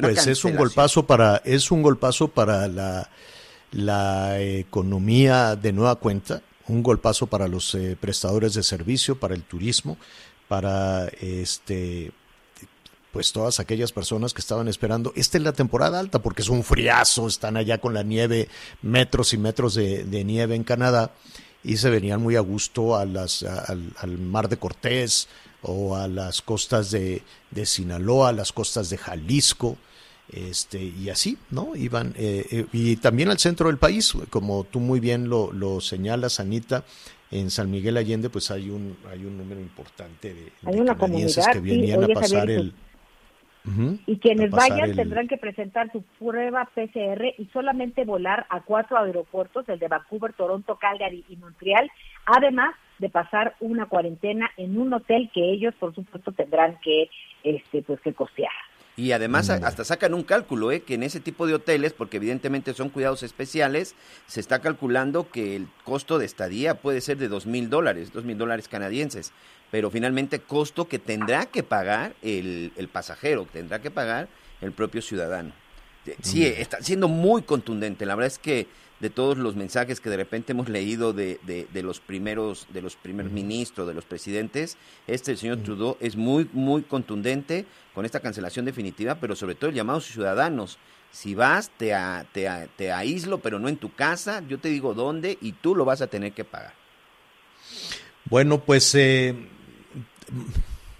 Pues 0.00 0.26
es 0.26 0.44
un 0.44 0.56
golpazo 0.56 1.06
para 1.06 1.42
es 1.44 1.70
un 1.70 1.82
golpazo 1.82 2.28
para 2.28 2.68
la 2.68 3.10
la 3.72 4.40
economía 4.40 5.56
de 5.56 5.72
nueva 5.72 5.96
cuenta, 5.96 6.42
un 6.68 6.82
golpazo 6.82 7.26
para 7.26 7.48
los 7.48 7.74
eh, 7.74 7.96
prestadores 8.00 8.54
de 8.54 8.62
servicio, 8.62 9.18
para 9.18 9.34
el 9.34 9.42
turismo, 9.42 9.96
para 10.48 11.08
este 11.20 12.12
pues 13.12 13.32
todas 13.32 13.58
aquellas 13.58 13.90
personas 13.90 14.34
que 14.34 14.40
estaban 14.40 14.68
esperando. 14.68 15.12
Esta 15.16 15.38
es 15.38 15.44
la 15.44 15.54
temporada 15.54 15.98
alta 15.98 16.20
porque 16.20 16.42
es 16.42 16.50
un 16.50 16.62
friazo, 16.62 17.26
están 17.26 17.56
allá 17.56 17.78
con 17.78 17.94
la 17.94 18.02
nieve, 18.02 18.48
metros 18.82 19.32
y 19.32 19.38
metros 19.38 19.74
de, 19.74 20.24
nieve 20.24 20.54
en 20.54 20.62
Canadá 20.62 21.12
y 21.64 21.78
se 21.78 21.88
venían 21.90 22.22
muy 22.22 22.36
a 22.36 22.40
gusto 22.40 22.96
a 22.96 23.06
las, 23.06 23.42
al, 23.42 24.18
mar 24.18 24.48
de 24.48 24.58
Cortés 24.58 25.28
o 25.62 25.96
a 25.96 26.06
las 26.06 26.42
costas 26.42 26.90
de, 26.90 27.22
de 27.50 27.66
Sinaloa, 27.66 28.28
a 28.28 28.32
las 28.32 28.52
costas 28.52 28.90
de 28.90 28.98
Jalisco 28.98 29.78
este 30.32 30.82
y 30.82 31.08
así, 31.10 31.38
¿no? 31.50 31.74
Iban 31.74 32.14
eh, 32.16 32.46
eh, 32.50 32.66
y 32.72 32.96
también 32.96 33.30
al 33.30 33.38
centro 33.38 33.68
del 33.68 33.78
país, 33.78 34.14
como 34.30 34.64
tú 34.64 34.80
muy 34.80 35.00
bien 35.00 35.28
lo, 35.28 35.52
lo, 35.52 35.80
señalas, 35.80 36.40
Anita, 36.40 36.84
en 37.30 37.50
San 37.50 37.70
Miguel 37.70 37.96
Allende, 37.96 38.30
pues 38.30 38.50
hay 38.50 38.70
un 38.70 38.96
hay 39.10 39.24
un 39.24 39.36
número 39.36 39.60
importante 39.60 40.34
de, 40.34 40.52
hay 40.64 40.80
una 40.80 40.96
canadienses 40.96 41.46
que 41.48 41.60
venían 41.60 42.04
a 42.04 42.08
pasar 42.08 42.50
el 42.50 42.74
y 44.06 44.18
quienes 44.18 44.50
vayan 44.50 44.94
tendrán 44.94 45.28
que 45.28 45.36
presentar 45.36 45.90
su 45.92 46.02
prueba 46.18 46.68
PCR 46.74 47.34
y 47.36 47.46
solamente 47.52 48.04
volar 48.04 48.46
a 48.48 48.62
cuatro 48.62 48.98
aeropuertos, 48.98 49.68
el 49.68 49.78
de 49.78 49.88
Vancouver, 49.88 50.32
Toronto, 50.32 50.76
Calgary 50.76 51.24
y 51.28 51.36
Montreal, 51.36 51.90
además 52.24 52.74
de 52.98 53.10
pasar 53.10 53.56
una 53.60 53.86
cuarentena 53.86 54.50
en 54.56 54.78
un 54.78 54.92
hotel 54.92 55.30
que 55.32 55.52
ellos, 55.52 55.74
por 55.78 55.94
supuesto, 55.94 56.32
tendrán 56.32 56.78
que, 56.82 57.10
este, 57.44 57.82
pues, 57.82 58.00
que 58.00 58.14
costear. 58.14 58.52
Y 58.98 59.12
además 59.12 59.48
hasta 59.48 59.84
sacan 59.84 60.12
un 60.12 60.24
cálculo, 60.24 60.72
¿eh? 60.72 60.80
que 60.80 60.94
en 60.94 61.04
ese 61.04 61.20
tipo 61.20 61.46
de 61.46 61.54
hoteles, 61.54 61.92
porque 61.92 62.16
evidentemente 62.16 62.74
son 62.74 62.88
cuidados 62.88 63.22
especiales, 63.22 63.94
se 64.26 64.40
está 64.40 64.58
calculando 64.58 65.30
que 65.30 65.54
el 65.54 65.68
costo 65.84 66.18
de 66.18 66.26
estadía 66.26 66.74
puede 66.74 67.00
ser 67.00 67.16
de 67.16 67.28
dos 67.28 67.46
mil 67.46 67.70
dólares, 67.70 68.12
dos 68.12 68.24
mil 68.24 68.36
dólares 68.36 68.66
canadienses, 68.66 69.30
pero 69.70 69.92
finalmente 69.92 70.40
costo 70.40 70.88
que 70.88 70.98
tendrá 70.98 71.46
que 71.46 71.62
pagar 71.62 72.16
el, 72.22 72.72
el 72.74 72.88
pasajero, 72.88 73.46
tendrá 73.52 73.80
que 73.80 73.92
pagar 73.92 74.28
el 74.60 74.72
propio 74.72 75.00
ciudadano. 75.00 75.52
Sí, 76.20 76.44
está 76.44 76.82
siendo 76.82 77.06
muy 77.06 77.42
contundente. 77.42 78.04
La 78.04 78.16
verdad 78.16 78.32
es 78.32 78.38
que 78.38 78.66
de 79.00 79.10
todos 79.10 79.38
los 79.38 79.54
mensajes 79.54 80.00
que 80.00 80.10
de 80.10 80.16
repente 80.16 80.52
hemos 80.52 80.68
leído 80.68 81.12
de, 81.12 81.38
de, 81.44 81.82
los 81.82 82.00
primeros, 82.00 82.66
de 82.72 82.82
los 82.82 82.96
primeros 82.96 83.30
ministros, 83.30 83.86
de 83.86 83.94
los 83.94 84.04
presidentes, 84.04 84.76
este 85.06 85.32
el 85.32 85.38
señor 85.38 85.58
Trudeau 85.58 85.96
es 86.00 86.16
muy, 86.16 86.48
muy 86.52 86.82
contundente 86.82 87.64
con 87.94 88.04
esta 88.04 88.20
cancelación 88.20 88.64
definitiva, 88.64 89.16
pero 89.16 89.36
sobre 89.36 89.54
todo 89.54 89.70
el 89.70 89.76
llamado 89.76 89.98
a 89.98 90.02
sus 90.02 90.12
ciudadanos. 90.12 90.78
Si 91.10 91.34
vas, 91.34 91.70
te, 91.78 91.94
te, 92.32 92.48
te 92.76 92.92
aíslo, 92.92 93.38
pero 93.38 93.58
no 93.58 93.68
en 93.68 93.78
tu 93.78 93.94
casa, 93.94 94.42
yo 94.46 94.58
te 94.58 94.68
digo 94.68 94.92
dónde 94.94 95.38
y 95.40 95.52
tú 95.52 95.74
lo 95.74 95.84
vas 95.84 96.02
a 96.02 96.06
tener 96.06 96.32
que 96.32 96.44
pagar. 96.44 96.74
Bueno, 98.26 98.60
pues 98.60 98.94
eh, 98.94 99.34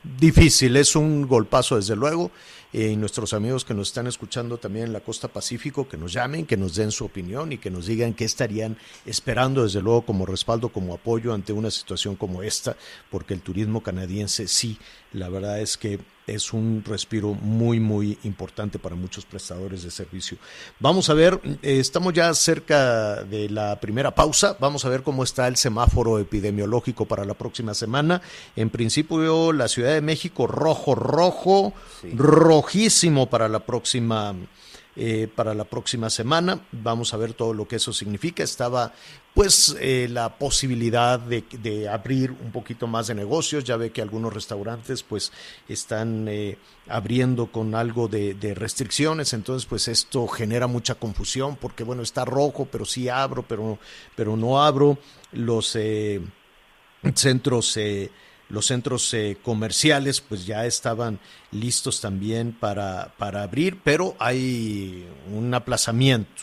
difícil, 0.03 0.77
es 0.77 0.97
un 0.97 1.27
golpazo 1.27 1.77
desde 1.77 1.95
luego. 1.95 2.31
Eh, 2.73 2.91
y 2.93 2.97
nuestros 2.97 3.33
amigos 3.33 3.65
que 3.65 3.75
nos 3.75 3.89
están 3.89 4.07
escuchando 4.07 4.59
también 4.59 4.87
en 4.87 4.93
la 4.93 5.01
costa 5.01 5.29
Pacífico, 5.29 5.89
que 5.89 5.97
nos 5.97 6.13
llamen, 6.13 6.45
que 6.47 6.57
nos 6.57 6.75
den 6.75 6.91
su 6.91 7.05
opinión 7.05 7.53
y 7.53 7.59
que 7.59 7.71
nos 7.71 7.87
digan 7.87 8.13
qué 8.13 8.25
estarían 8.25 8.77
esperando, 9.07 9.63
desde 9.63 9.81
luego, 9.81 10.03
como 10.03 10.27
respaldo, 10.27 10.69
como 10.69 10.95
apoyo 10.95 11.33
ante 11.33 11.53
una 11.53 11.71
situación 11.71 12.17
como 12.17 12.43
esta, 12.43 12.77
porque 13.11 13.35
el 13.35 13.41
turismo 13.41 13.83
canadiense 13.83 14.49
sí, 14.49 14.79
la 15.13 15.29
verdad 15.29 15.61
es 15.61 15.77
que 15.79 15.99
es 16.29 16.53
un 16.53 16.83
respiro 16.87 17.35
muy, 17.35 17.81
muy 17.81 18.19
importante 18.25 18.79
para 18.79 18.95
muchos 18.95 19.25
prestadores 19.25 19.83
de 19.83 19.91
servicio. 19.91 20.39
Vamos 20.79 21.11
a 21.11 21.15
ver, 21.15 21.41
eh, 21.63 21.79
estamos 21.79 22.13
ya 22.13 22.33
cerca 22.35 23.25
de 23.25 23.49
la 23.51 23.81
primera 23.81 24.15
pausa, 24.15 24.57
vamos 24.61 24.85
a 24.85 24.89
ver 24.89 25.03
cómo 25.03 25.25
está 25.25 25.49
el 25.49 25.57
semáforo 25.57 26.19
epidemiológico 26.19 27.07
para 27.07 27.25
la 27.25 27.35
próxima 27.35 27.75
semana. 27.75 28.23
En 28.57 28.71
principio, 28.71 29.53
la 29.53 29.69
Ciudad 29.69 29.95
de 29.95 30.01
México 30.01 30.47
rojo, 30.47 30.95
rojo, 30.95 31.73
rojísimo 32.15 33.29
para 33.29 33.49
la 33.49 33.61
próxima 33.61 34.35
eh, 35.01 35.29
para 35.33 35.55
la 35.55 35.63
próxima 35.63 36.11
semana. 36.11 36.67
Vamos 36.73 37.15
a 37.15 37.17
ver 37.19 37.33
todo 37.33 37.55
lo 37.55 37.69
que 37.69 37.77
eso 37.77 37.93
significa. 37.93 38.43
Estaba 38.43 38.93
pues 39.33 39.77
eh, 39.79 40.09
la 40.11 40.37
posibilidad 40.39 41.21
de, 41.21 41.89
abrir 41.89 42.33
un 42.33 42.51
poquito 42.51 42.89
más 42.89 43.07
de 43.07 43.15
negocios. 43.15 43.63
Ya 43.63 43.77
ve 43.77 43.93
que 43.93 44.03
algunos 44.03 44.35
restaurantes 44.35 45.05
pues 45.05 45.31
están 45.69 46.27
eh, 46.27 46.59
abriendo 46.89 47.47
con 47.47 47.77
algo 47.77 48.09
de, 48.09 48.55
restricciones, 48.57 49.35
entonces 49.35 49.67
pues 49.67 49.87
esto 49.87 50.27
genera 50.27 50.67
mucha 50.67 50.97
confusión 50.97 51.55
porque 51.55 51.85
bueno, 51.85 52.03
está 52.03 52.25
rojo, 52.25 52.67
pero 52.69 52.85
sí 52.85 53.09
abro, 53.09 53.45
pero, 53.47 53.79
pero 54.17 54.37
no 54.37 54.61
abro. 54.61 54.99
Los 55.31 55.79
centros 57.15 57.79
los 58.49 58.67
centros 58.67 59.13
eh, 59.15 59.37
comerciales 59.43 60.21
pues 60.21 60.47
ya 60.47 60.67
estaban 60.67 61.19
listos 61.53 62.01
también 62.01 62.53
para, 62.53 63.13
abrir, 63.19 63.79
pero 63.83 64.17
hay 64.19 65.07
un 65.33 65.53
aplazamiento. 65.55 66.43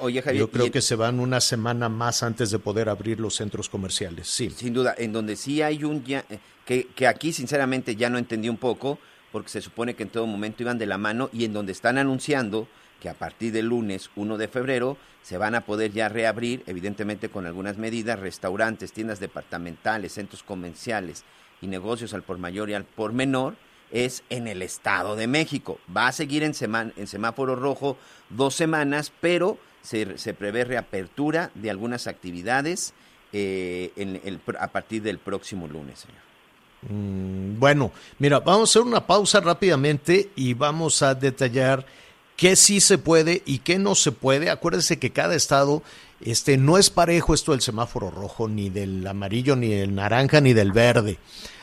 Oye, 0.00 0.20
Javier, 0.22 0.40
Yo 0.40 0.50
creo 0.50 0.72
que 0.72 0.82
se 0.82 0.96
van 0.96 1.20
una 1.20 1.40
semana 1.40 1.88
más 1.88 2.24
antes 2.24 2.50
de 2.50 2.58
poder 2.58 2.88
abrir 2.88 3.20
los 3.20 3.36
centros 3.36 3.68
comerciales, 3.68 4.26
sí. 4.26 4.50
Sin 4.50 4.74
duda, 4.74 4.94
en 4.98 5.12
donde 5.12 5.36
sí 5.36 5.62
hay 5.62 5.84
un... 5.84 6.04
Ya, 6.04 6.24
eh, 6.28 6.38
que, 6.64 6.88
que 6.88 7.06
aquí 7.06 7.32
sinceramente 7.32 7.94
ya 7.94 8.10
no 8.10 8.18
entendí 8.18 8.48
un 8.48 8.56
poco, 8.56 8.98
porque 9.30 9.50
se 9.50 9.60
supone 9.60 9.94
que 9.94 10.02
en 10.02 10.08
todo 10.08 10.26
momento 10.26 10.62
iban 10.62 10.78
de 10.78 10.86
la 10.86 10.98
mano, 10.98 11.30
y 11.32 11.44
en 11.44 11.52
donde 11.52 11.72
están 11.72 11.98
anunciando 11.98 12.66
que 13.00 13.08
a 13.08 13.14
partir 13.14 13.52
del 13.52 13.66
lunes 13.66 14.10
1 14.16 14.36
de 14.36 14.48
febrero 14.48 14.96
se 15.22 15.38
van 15.38 15.54
a 15.54 15.62
poder 15.62 15.92
ya 15.92 16.08
reabrir, 16.08 16.62
evidentemente 16.66 17.28
con 17.28 17.46
algunas 17.46 17.78
medidas, 17.78 18.18
restaurantes, 18.18 18.92
tiendas 18.92 19.20
departamentales, 19.20 20.12
centros 20.12 20.42
comerciales, 20.42 21.24
y 21.60 21.66
negocios 21.66 22.14
al 22.14 22.22
por 22.22 22.38
mayor 22.38 22.70
y 22.70 22.74
al 22.74 22.84
por 22.84 23.12
menor 23.12 23.54
es 23.90 24.24
en 24.30 24.48
el 24.48 24.62
Estado 24.62 25.16
de 25.16 25.26
México. 25.26 25.78
Va 25.94 26.08
a 26.08 26.12
seguir 26.12 26.42
en, 26.42 26.54
en 26.96 27.06
semáforo 27.06 27.54
rojo 27.56 27.96
dos 28.28 28.54
semanas, 28.54 29.12
pero 29.20 29.58
se, 29.82 30.18
se 30.18 30.34
prevé 30.34 30.64
reapertura 30.64 31.50
de 31.54 31.70
algunas 31.70 32.06
actividades 32.06 32.94
eh, 33.32 33.92
a 34.58 34.68
partir 34.68 35.02
del 35.02 35.18
próximo 35.18 35.66
lunes, 35.68 36.00
señor. 36.00 36.22
Mm, 36.88 37.58
bueno, 37.58 37.92
mira, 38.18 38.40
vamos 38.40 38.70
a 38.70 38.70
hacer 38.70 38.82
una 38.82 39.06
pausa 39.06 39.40
rápidamente 39.40 40.30
y 40.36 40.54
vamos 40.54 41.02
a 41.02 41.14
detallar 41.14 41.84
qué 42.36 42.56
sí 42.56 42.80
se 42.80 42.98
puede 42.98 43.42
y 43.44 43.58
qué 43.58 43.78
no 43.78 43.94
se 43.94 44.12
puede. 44.12 44.50
Acuérdense 44.50 44.98
que 44.98 45.10
cada 45.10 45.34
estado 45.34 45.82
este, 46.24 46.56
no 46.56 46.78
es 46.78 46.90
parejo 46.90 47.34
esto 47.34 47.52
del 47.52 47.60
semáforo 47.60 48.10
rojo, 48.10 48.48
ni 48.48 48.70
del 48.70 49.06
amarillo, 49.06 49.54
ni 49.56 49.68
del 49.68 49.94
naranja, 49.94 50.40
ni 50.40 50.54
del 50.54 50.72
verde. 50.72 51.18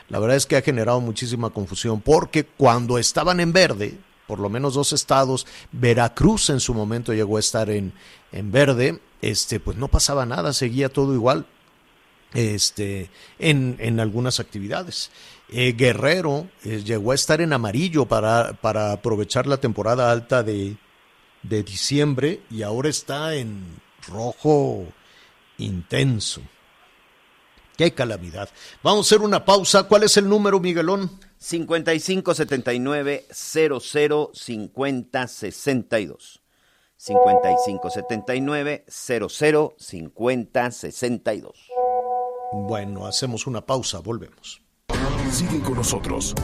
La 0.08 0.20
verdad 0.20 0.38
es 0.38 0.46
que 0.46 0.56
ha 0.56 0.62
generado 0.62 1.02
muchísima 1.02 1.50
confusión 1.50 2.02
porque 2.02 2.46
cuando 2.46 2.98
estaban 2.98 3.40
en 3.40 3.54
verde, 3.54 3.98
por 4.28 4.40
lo 4.40 4.50
menos 4.50 4.76
dos 4.76 4.94
estados, 4.94 5.48
Veracruz 5.72 6.50
en 6.50 6.60
su 6.60 6.74
momento 6.74 7.14
llegó 7.14 7.38
a 7.38 7.40
estar 7.40 7.70
en, 7.70 7.94
en 8.32 8.52
verde, 8.52 9.00
este, 9.22 9.60
pues 9.60 9.78
no 9.78 9.88
pasaba 9.88 10.26
nada, 10.26 10.54
seguía 10.54 10.90
todo 10.90 11.14
igual 11.14 11.46
este, 12.34 13.10
en, 13.40 13.78
en 13.80 14.00
algunas 14.00 14.40
actividades. 14.40 15.12
Eh, 15.50 15.74
Guerrero 15.78 16.48
eh, 16.64 16.82
llegó 16.84 17.12
a 17.12 17.16
estar 17.16 17.42
en 17.42 17.54
amarillo 17.54 18.06
para, 18.06 18.54
para 18.54 18.94
aprovechar 18.94 19.48
la 19.48 19.58
temporada 19.58 20.12
alta 20.12 20.44
de, 20.44 20.78
de 21.44 21.64
diciembre 21.64 22.42
y 22.50 22.62
ahora 22.62 22.90
está 22.90 23.36
en 23.36 23.66
rojo 24.08 24.86
intenso. 25.58 26.42
Qué 27.78 27.94
calamidad. 27.94 28.50
Vamos 28.84 29.06
a 29.06 29.08
hacer 29.08 29.26
una 29.26 29.46
pausa. 29.46 29.84
¿Cuál 29.84 30.04
es 30.04 30.18
el 30.18 30.30
número, 30.30 30.60
Miguelón? 30.60 31.10
5579 31.38 33.26
00 33.32 34.32
50 34.34 35.28
62. 35.28 36.42
5579 36.98 38.86
00 38.88 39.76
50 39.78 40.72
62. 40.72 41.70
Bueno, 42.54 43.08
hacemos 43.08 43.48
una 43.48 43.66
pausa, 43.66 44.00
volvemos. 44.00 44.62
Sigue 45.32 45.62
con 45.62 45.76
nosotros. 45.76 46.36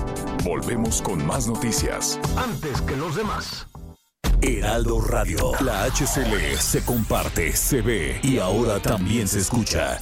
Volvemos 0.44 1.02
con 1.02 1.24
más 1.28 1.48
noticias. 1.48 2.20
Antes 2.38 2.82
que 2.82 2.96
los 2.96 3.16
demás. 3.16 3.68
Heraldo 4.42 5.02
Radio, 5.02 5.52
la 5.62 5.86
HCL 5.86 6.58
se 6.58 6.86
comparte, 6.86 7.54
se 7.54 7.82
ve 7.82 8.20
y 8.22 8.38
ahora 8.38 8.80
también 8.80 9.28
se 9.28 9.40
escucha. 9.40 10.00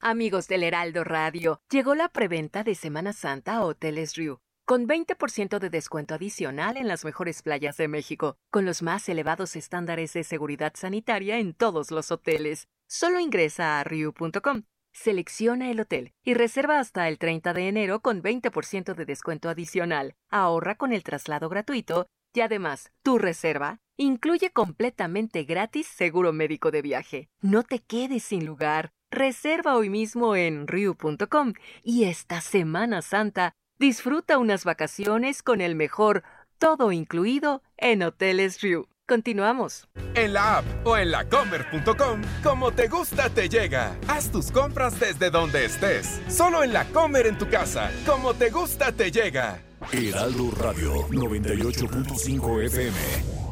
Amigos 0.00 0.48
del 0.48 0.62
Heraldo 0.62 1.02
Radio, 1.02 1.60
llegó 1.70 1.94
la 1.94 2.10
preventa 2.10 2.62
de 2.62 2.74
Semana 2.74 3.14
Santa 3.14 3.54
a 3.54 3.64
Hoteles 3.64 4.16
Riu, 4.16 4.38
con 4.66 4.86
20% 4.86 5.58
de 5.58 5.70
descuento 5.70 6.14
adicional 6.14 6.76
en 6.76 6.88
las 6.88 7.06
mejores 7.06 7.42
playas 7.42 7.78
de 7.78 7.88
México, 7.88 8.36
con 8.50 8.66
los 8.66 8.82
más 8.82 9.08
elevados 9.08 9.56
estándares 9.56 10.12
de 10.12 10.24
seguridad 10.24 10.74
sanitaria 10.76 11.38
en 11.38 11.54
todos 11.54 11.90
los 11.90 12.10
hoteles. 12.12 12.68
Solo 12.86 13.18
ingresa 13.18 13.80
a 13.80 13.84
riu.com, 13.84 14.64
selecciona 14.92 15.70
el 15.70 15.80
hotel 15.80 16.12
y 16.22 16.34
reserva 16.34 16.80
hasta 16.80 17.08
el 17.08 17.18
30 17.18 17.54
de 17.54 17.68
enero 17.68 18.00
con 18.00 18.22
20% 18.22 18.94
de 18.94 19.04
descuento 19.06 19.48
adicional. 19.48 20.14
Ahorra 20.28 20.74
con 20.76 20.92
el 20.92 21.02
traslado 21.02 21.48
gratuito 21.48 22.08
y 22.34 22.40
además, 22.40 22.92
tu 23.02 23.18
reserva 23.18 23.80
incluye 23.96 24.50
completamente 24.50 25.44
gratis 25.44 25.86
seguro 25.86 26.32
médico 26.32 26.70
de 26.70 26.82
viaje. 26.82 27.28
No 27.40 27.62
te 27.62 27.78
quedes 27.78 28.24
sin 28.24 28.44
lugar. 28.44 28.92
Reserva 29.10 29.76
hoy 29.76 29.88
mismo 29.88 30.34
en 30.34 30.66
Ryu.com 30.66 31.54
y 31.84 32.04
esta 32.04 32.40
Semana 32.40 33.00
Santa 33.00 33.54
disfruta 33.78 34.38
unas 34.38 34.64
vacaciones 34.64 35.42
con 35.42 35.60
el 35.60 35.76
mejor 35.76 36.24
todo 36.58 36.90
incluido 36.90 37.62
en 37.76 38.02
Hoteles 38.02 38.60
Ryu. 38.60 38.88
Continuamos. 39.06 39.86
En 40.14 40.32
la 40.32 40.58
app 40.58 40.64
o 40.84 40.96
en 40.96 41.10
lacomer.com, 41.10 42.22
como 42.42 42.72
te 42.72 42.88
gusta 42.88 43.28
te 43.28 43.48
llega. 43.48 43.94
Haz 44.08 44.32
tus 44.32 44.50
compras 44.50 44.98
desde 44.98 45.30
donde 45.30 45.66
estés. 45.66 46.22
Solo 46.28 46.64
en 46.64 46.72
la 46.72 46.86
Comer 46.86 47.26
en 47.26 47.36
tu 47.36 47.48
casa, 47.48 47.90
como 48.06 48.32
te 48.32 48.50
gusta 48.50 48.92
te 48.92 49.10
llega. 49.10 49.60
Heraldo 49.92 50.50
Radio 50.50 51.08
98.5 51.08 52.62
FM. 52.64 53.44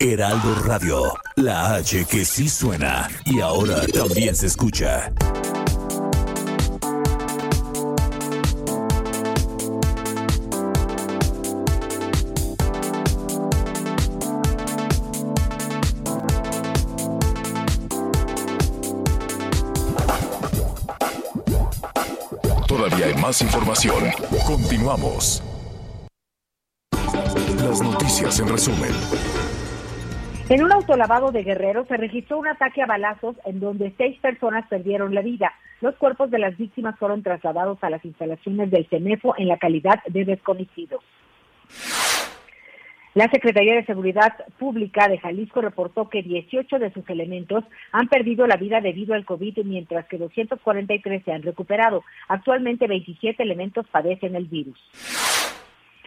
Heraldo 0.00 0.54
Radio, 0.64 1.12
la 1.36 1.74
H 1.74 2.04
que 2.04 2.24
sí 2.24 2.48
suena 2.48 3.08
y 3.24 3.40
ahora 3.40 3.84
también 3.86 4.34
se 4.36 4.46
escucha. 4.46 5.12
Información. 23.42 24.04
Continuamos. 24.46 25.42
Las 27.62 27.82
noticias 27.82 28.40
en 28.40 28.48
resumen. 28.48 28.90
En 30.48 30.64
un 30.64 30.72
autolavado 30.72 31.30
de 31.30 31.42
Guerrero 31.42 31.84
se 31.86 31.96
registró 31.96 32.38
un 32.38 32.48
ataque 32.48 32.82
a 32.82 32.86
balazos 32.86 33.36
en 33.44 33.60
donde 33.60 33.92
seis 33.98 34.18
personas 34.20 34.66
perdieron 34.68 35.14
la 35.14 35.20
vida. 35.20 35.52
Los 35.80 35.94
cuerpos 35.96 36.30
de 36.30 36.38
las 36.38 36.56
víctimas 36.56 36.98
fueron 36.98 37.22
trasladados 37.22 37.78
a 37.82 37.90
las 37.90 38.04
instalaciones 38.04 38.70
del 38.70 38.88
CEMEFO 38.88 39.34
en 39.36 39.48
la 39.48 39.58
calidad 39.58 40.02
de 40.08 40.24
desconocidos. 40.24 41.04
La 43.18 43.28
Secretaría 43.30 43.74
de 43.74 43.84
Seguridad 43.84 44.32
Pública 44.60 45.08
de 45.08 45.18
Jalisco 45.18 45.60
reportó 45.60 46.08
que 46.08 46.22
18 46.22 46.78
de 46.78 46.92
sus 46.92 47.02
elementos 47.10 47.64
han 47.90 48.06
perdido 48.06 48.46
la 48.46 48.54
vida 48.54 48.80
debido 48.80 49.12
al 49.12 49.24
COVID, 49.24 49.58
mientras 49.64 50.06
que 50.06 50.18
243 50.18 51.24
se 51.24 51.32
han 51.32 51.42
recuperado. 51.42 52.04
Actualmente 52.28 52.86
27 52.86 53.42
elementos 53.42 53.88
padecen 53.88 54.36
el 54.36 54.44
virus. 54.44 54.78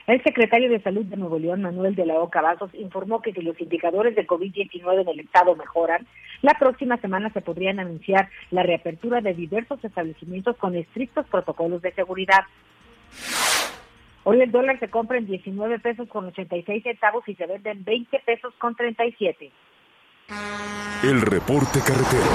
El 0.08 0.24
secretario 0.24 0.70
de 0.70 0.80
Salud 0.80 1.04
de 1.04 1.18
Nuevo 1.18 1.38
León, 1.38 1.64
Manuel 1.64 1.96
de 1.96 2.06
la 2.06 2.18
Oca 2.18 2.42
Vasos, 2.42 2.74
informó 2.76 3.22
que 3.22 3.34
si 3.34 3.42
los 3.42 3.60
indicadores 3.60 4.16
de 4.16 4.26
COVID-19 4.26 5.02
en 5.02 5.10
el 5.10 5.20
estado 5.20 5.58
mejoran, 5.58 6.08
la 6.42 6.54
próxima 6.54 6.96
semana 6.96 7.30
se 7.34 7.42
podrían 7.42 7.82
anunciar 7.82 8.30
la 8.52 8.64
reapertura 8.64 9.20
de 9.20 9.34
diversos 9.34 9.84
establecimientos 9.84 10.56
con 10.56 10.78
estrictos 10.78 11.26
protocolos 11.28 11.82
de 11.82 11.92
seguridad. 11.92 12.46
Hoy 14.24 14.40
el 14.40 14.52
dólar 14.52 14.80
se 14.80 14.88
compra 14.88 15.18
en 15.18 15.26
19 15.26 15.80
pesos 15.80 16.08
con 16.08 16.26
86 16.26 16.84
centavos 16.84 17.28
y 17.28 17.36
se 17.36 17.48
vende 17.48 17.72
en 17.72 17.84
20 17.84 18.20
pesos 18.20 18.54
con 18.60 18.76
37. 18.76 19.52
El 21.04 21.22
reporte 21.22 21.80
carretero. 21.80 22.30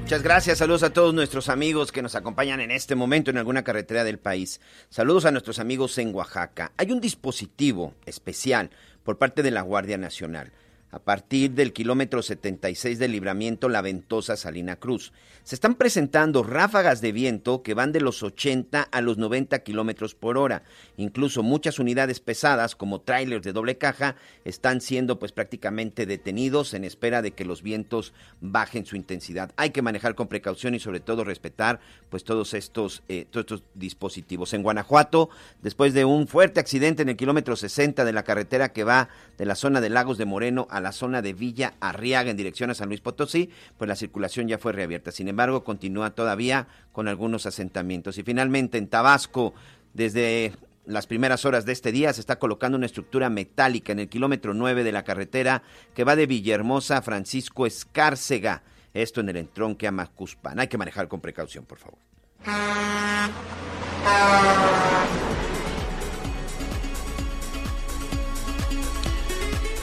Muchas 0.00 0.22
gracias, 0.22 0.58
saludos 0.58 0.82
a 0.82 0.92
todos 0.92 1.14
nuestros 1.14 1.48
amigos 1.48 1.92
que 1.92 2.02
nos 2.02 2.14
acompañan 2.14 2.60
en 2.60 2.70
este 2.70 2.94
momento 2.94 3.30
en 3.30 3.38
alguna 3.38 3.64
carretera 3.64 4.02
del 4.02 4.18
país. 4.18 4.60
Saludos 4.88 5.26
a 5.26 5.30
nuestros 5.30 5.58
amigos 5.58 5.96
en 5.98 6.14
Oaxaca. 6.14 6.72
Hay 6.76 6.90
un 6.90 7.00
dispositivo 7.00 7.94
especial 8.06 8.70
por 9.04 9.18
parte 9.18 9.42
de 9.42 9.50
la 9.50 9.62
Guardia 9.62 9.98
Nacional 9.98 10.52
a 10.92 10.98
partir 10.98 11.52
del 11.52 11.72
kilómetro 11.72 12.22
76 12.22 12.98
del 12.98 13.12
libramiento 13.12 13.70
La 13.70 13.80
Ventosa 13.80 14.36
Salina 14.36 14.76
Cruz. 14.76 15.12
Se 15.42 15.54
están 15.56 15.74
presentando 15.74 16.42
ráfagas 16.42 17.00
de 17.00 17.12
viento 17.12 17.62
que 17.62 17.72
van 17.74 17.92
de 17.92 18.00
los 18.00 18.22
80 18.22 18.82
a 18.82 19.00
los 19.00 19.16
90 19.16 19.58
kilómetros 19.60 20.14
por 20.14 20.36
hora. 20.36 20.62
Incluso 20.98 21.42
muchas 21.42 21.78
unidades 21.78 22.20
pesadas, 22.20 22.76
como 22.76 23.00
trailers 23.00 23.42
de 23.42 23.54
doble 23.54 23.78
caja, 23.78 24.16
están 24.44 24.82
siendo 24.82 25.18
pues 25.18 25.32
prácticamente 25.32 26.04
detenidos 26.04 26.74
en 26.74 26.84
espera 26.84 27.22
de 27.22 27.32
que 27.32 27.46
los 27.46 27.62
vientos 27.62 28.12
bajen 28.42 28.84
su 28.84 28.94
intensidad. 28.94 29.50
Hay 29.56 29.70
que 29.70 29.82
manejar 29.82 30.14
con 30.14 30.28
precaución 30.28 30.74
y 30.74 30.78
sobre 30.78 31.00
todo 31.00 31.24
respetar 31.24 31.80
pues 32.10 32.22
todos 32.22 32.52
estos, 32.52 33.02
eh, 33.08 33.26
todos 33.30 33.44
estos 33.44 33.62
dispositivos. 33.74 34.52
En 34.52 34.62
Guanajuato, 34.62 35.30
después 35.62 35.94
de 35.94 36.04
un 36.04 36.28
fuerte 36.28 36.60
accidente 36.60 37.00
en 37.00 37.08
el 37.08 37.16
kilómetro 37.16 37.56
60 37.56 38.04
de 38.04 38.12
la 38.12 38.24
carretera 38.24 38.74
que 38.74 38.84
va 38.84 39.08
de 39.38 39.46
la 39.46 39.54
zona 39.54 39.80
de 39.80 39.88
Lagos 39.88 40.18
de 40.18 40.26
Moreno 40.26 40.68
a 40.70 40.81
la 40.82 40.92
zona 40.92 41.22
de 41.22 41.32
Villa 41.32 41.74
Arriaga 41.80 42.30
en 42.30 42.36
dirección 42.36 42.70
a 42.70 42.74
San 42.74 42.88
Luis 42.88 43.00
Potosí, 43.00 43.50
pues 43.78 43.88
la 43.88 43.96
circulación 43.96 44.48
ya 44.48 44.58
fue 44.58 44.72
reabierta. 44.72 45.12
Sin 45.12 45.28
embargo, 45.28 45.64
continúa 45.64 46.10
todavía 46.10 46.68
con 46.92 47.08
algunos 47.08 47.46
asentamientos. 47.46 48.18
Y 48.18 48.22
finalmente 48.22 48.78
en 48.78 48.88
Tabasco, 48.88 49.54
desde 49.94 50.52
las 50.84 51.06
primeras 51.06 51.44
horas 51.44 51.64
de 51.64 51.72
este 51.72 51.92
día 51.92 52.12
se 52.12 52.20
está 52.20 52.38
colocando 52.38 52.76
una 52.76 52.86
estructura 52.86 53.30
metálica 53.30 53.92
en 53.92 54.00
el 54.00 54.08
kilómetro 54.08 54.54
9 54.54 54.84
de 54.84 54.92
la 54.92 55.04
carretera 55.04 55.62
que 55.94 56.04
va 56.04 56.16
de 56.16 56.26
Villahermosa 56.26 56.98
a 56.98 57.02
Francisco 57.02 57.66
Escárcega. 57.66 58.62
Esto 58.92 59.20
en 59.20 59.30
el 59.30 59.36
entronque 59.36 59.86
a 59.86 59.92
Macuspan. 59.92 60.58
Hay 60.58 60.68
que 60.68 60.76
manejar 60.78 61.08
con 61.08 61.20
precaución, 61.20 61.64
por 61.64 61.78
favor. 61.78 61.98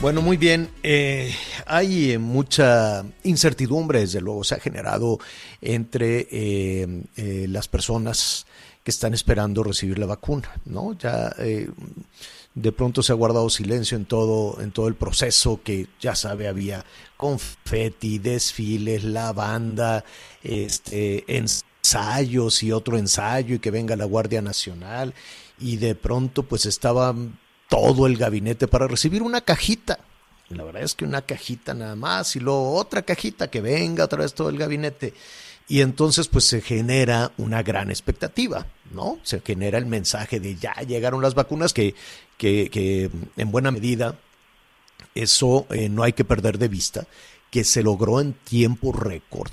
Bueno, 0.00 0.22
muy 0.22 0.38
bien. 0.38 0.70
Eh, 0.82 1.30
hay 1.66 2.12
eh, 2.12 2.18
mucha 2.18 3.04
incertidumbre, 3.22 4.00
desde 4.00 4.22
luego, 4.22 4.44
se 4.44 4.54
ha 4.54 4.58
generado 4.58 5.18
entre 5.60 6.26
eh, 6.30 7.02
eh, 7.16 7.46
las 7.50 7.68
personas 7.68 8.46
que 8.82 8.90
están 8.90 9.12
esperando 9.12 9.62
recibir 9.62 9.98
la 9.98 10.06
vacuna, 10.06 10.50
¿no? 10.64 10.96
Ya 10.96 11.34
eh, 11.38 11.68
de 12.54 12.72
pronto 12.72 13.02
se 13.02 13.12
ha 13.12 13.14
guardado 13.14 13.50
silencio 13.50 13.94
en 13.98 14.06
todo, 14.06 14.62
en 14.62 14.72
todo 14.72 14.88
el 14.88 14.94
proceso, 14.94 15.60
que 15.62 15.86
ya 16.00 16.14
sabe, 16.14 16.48
había 16.48 16.82
confeti, 17.18 18.18
desfiles, 18.18 19.04
la 19.04 19.34
banda, 19.34 20.02
este, 20.42 21.24
ensayos 21.36 22.62
y 22.62 22.72
otro 22.72 22.96
ensayo, 22.96 23.56
y 23.56 23.58
que 23.58 23.70
venga 23.70 23.96
la 23.96 24.06
Guardia 24.06 24.40
Nacional, 24.40 25.12
y 25.58 25.76
de 25.76 25.94
pronto 25.94 26.42
pues 26.44 26.64
estaba 26.64 27.14
todo 27.70 28.06
el 28.06 28.18
gabinete 28.18 28.68
para 28.68 28.86
recibir 28.86 29.22
una 29.22 29.40
cajita. 29.40 30.00
La 30.50 30.64
verdad 30.64 30.82
es 30.82 30.94
que 30.94 31.04
una 31.04 31.22
cajita 31.22 31.72
nada 31.72 31.94
más 31.94 32.34
y 32.34 32.40
luego 32.40 32.74
otra 32.74 33.02
cajita 33.02 33.48
que 33.48 33.62
venga 33.62 34.04
otra 34.04 34.18
vez 34.18 34.34
todo 34.34 34.50
el 34.50 34.58
gabinete. 34.58 35.14
Y 35.68 35.80
entonces 35.80 36.26
pues 36.26 36.44
se 36.44 36.60
genera 36.60 37.30
una 37.38 37.62
gran 37.62 37.90
expectativa, 37.90 38.66
¿no? 38.92 39.20
Se 39.22 39.40
genera 39.40 39.78
el 39.78 39.86
mensaje 39.86 40.40
de 40.40 40.56
ya 40.56 40.74
llegaron 40.86 41.22
las 41.22 41.34
vacunas 41.34 41.72
que, 41.72 41.94
que, 42.36 42.68
que 42.70 43.08
en 43.36 43.50
buena 43.52 43.70
medida 43.70 44.16
eso 45.14 45.66
eh, 45.70 45.88
no 45.88 46.02
hay 46.02 46.12
que 46.12 46.24
perder 46.24 46.58
de 46.58 46.66
vista, 46.66 47.06
que 47.52 47.62
se 47.62 47.84
logró 47.84 48.20
en 48.20 48.32
tiempo 48.32 48.92
récord 48.92 49.52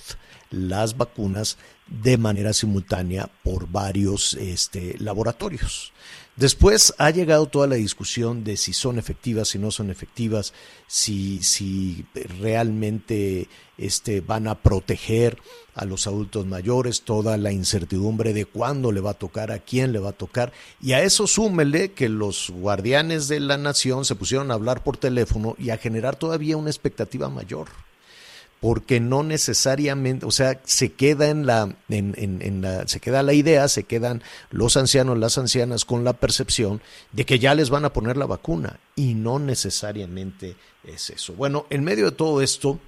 las 0.50 0.98
vacunas 0.98 1.58
de 1.86 2.18
manera 2.18 2.54
simultánea 2.54 3.30
por 3.44 3.70
varios 3.70 4.34
este, 4.34 4.96
laboratorios. 4.98 5.94
Después 6.38 6.93
ha 7.00 7.10
llegado 7.10 7.47
toda 7.47 7.65
la 7.65 7.78
discusión 7.78 8.43
de 8.43 8.58
si 8.58 8.71
son 8.71 9.00
efectivas, 9.00 9.47
si 9.47 9.58
no 9.58 9.71
son 9.71 9.89
efectivas, 9.89 10.54
si, 10.86 11.41
si 11.41 12.06
realmente 12.39 13.50
este, 13.80 14.21
van 14.21 14.47
a 14.47 14.54
proteger 14.62 15.39
a 15.73 15.84
los 15.86 16.06
adultos 16.06 16.45
mayores, 16.45 17.02
toda 17.02 17.38
la 17.38 17.52
incertidumbre 17.52 18.34
de 18.34 18.45
cuándo 18.45 18.91
le 18.91 19.02
va 19.02 19.12
a 19.12 19.15
tocar, 19.15 19.52
a 19.52 19.58
quién 19.58 19.91
le 19.93 19.97
va 19.97 20.10
a 20.10 20.13
tocar. 20.13 20.54
Y 20.80 20.91
a 20.93 21.02
eso 21.02 21.26
súmele 21.26 21.93
que 21.93 22.08
los 22.08 22.52
guardianes 22.52 23.28
de 23.28 23.39
la 23.39 23.58
nación 23.58 24.06
se 24.06 24.13
pusieron 24.13 24.52
a 24.52 24.54
hablar 24.54 24.84
por 24.84 24.97
teléfono 24.97 25.56
y 25.58 25.71
a 25.71 25.80
generar 25.80 26.17
todavía 26.17 26.56
una 26.56 26.69
expectativa 26.69 27.30
mayor 27.30 27.67
porque 28.60 29.00
no 29.00 29.24
necesariamente, 29.24 30.26
o 30.26 30.32
sea, 30.32 30.60
se 30.63 30.93
queda 30.93 31.30
en 31.30 31.46
la, 31.46 31.76
en, 31.89 32.15
en, 32.17 32.41
en 32.41 32.62
la, 32.62 32.88
se 32.88 33.00
queda 33.00 33.22
la 33.22 33.34
idea, 33.34 33.67
se 33.67 33.84
quedan 33.84 34.24
los 34.50 34.78
ancianos, 34.78 35.17
las 35.17 35.38
ancianas 35.38 35.86
con 35.86 36.04
la 36.04 36.13
percepción 36.13 36.82
de 37.12 37.26
que 37.26 37.39
ya 37.39 37.54
les 37.54 37.70
van 37.70 37.86
a 37.86 37.93
poner 37.93 38.17
la 38.17 38.26
vacuna 38.26 38.80
y 38.96 39.13
no 39.13 39.38
necesariamente 39.38 40.56
es 40.84 41.12
eso. 41.12 41.34
Bueno, 41.34 41.67
en 41.70 41.84
medio 41.84 42.06
de 42.06 42.12
todo 42.12 42.41
esto, 42.41 42.80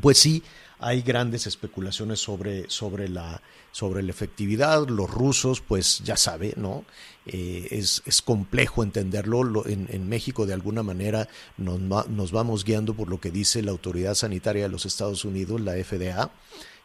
pues 0.00 0.18
sí, 0.18 0.42
hay 0.80 1.02
grandes 1.02 1.46
especulaciones 1.46 2.20
sobre, 2.20 2.68
sobre, 2.70 3.08
la, 3.08 3.42
sobre 3.72 4.02
la 4.02 4.10
efectividad. 4.10 4.86
Los 4.88 5.10
rusos, 5.10 5.60
pues 5.60 6.00
ya 6.04 6.16
sabe, 6.16 6.54
¿no? 6.56 6.84
Eh, 7.26 7.68
es, 7.72 8.02
es, 8.06 8.22
complejo 8.22 8.82
entenderlo. 8.82 9.66
En, 9.66 10.08
México, 10.08 10.46
de 10.46 10.54
alguna 10.54 10.82
manera, 10.82 11.28
nos, 11.56 11.80
nos, 12.08 12.32
vamos 12.32 12.64
guiando 12.64 12.94
por 12.94 13.08
lo 13.08 13.20
que 13.20 13.30
dice 13.30 13.62
la 13.62 13.72
Autoridad 13.72 14.14
Sanitaria 14.14 14.64
de 14.64 14.68
los 14.68 14.86
Estados 14.86 15.24
Unidos, 15.24 15.60
la 15.60 15.72
FDA, 15.72 16.30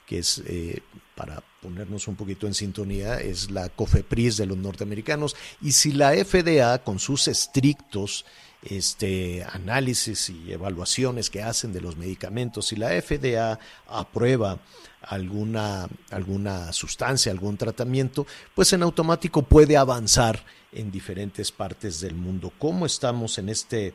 que 0.07 0.19
es, 0.19 0.41
eh, 0.47 0.81
para 1.15 1.43
ponernos 1.61 2.07
un 2.07 2.15
poquito 2.15 2.47
en 2.47 2.53
sintonía, 2.55 3.19
es 3.21 3.51
la 3.51 3.69
COFEPRIS 3.69 4.37
de 4.37 4.47
los 4.47 4.57
norteamericanos. 4.57 5.35
Y 5.61 5.73
si 5.73 5.91
la 5.91 6.13
FDA, 6.13 6.83
con 6.83 6.99
sus 6.99 7.27
estrictos 7.27 8.25
este, 8.63 9.43
análisis 9.43 10.29
y 10.29 10.51
evaluaciones 10.51 11.29
que 11.29 11.43
hacen 11.43 11.73
de 11.73 11.81
los 11.81 11.97
medicamentos, 11.97 12.67
si 12.67 12.75
la 12.75 12.89
FDA 12.89 13.59
aprueba 13.87 14.59
alguna, 15.01 15.87
alguna 16.11 16.71
sustancia, 16.71 17.31
algún 17.31 17.57
tratamiento, 17.57 18.25
pues 18.55 18.71
en 18.73 18.83
automático 18.83 19.43
puede 19.43 19.77
avanzar 19.77 20.43
en 20.71 20.91
diferentes 20.91 21.51
partes 21.51 21.99
del 21.99 22.15
mundo. 22.15 22.51
¿Cómo 22.57 22.85
estamos 22.85 23.37
en 23.37 23.49
este, 23.49 23.93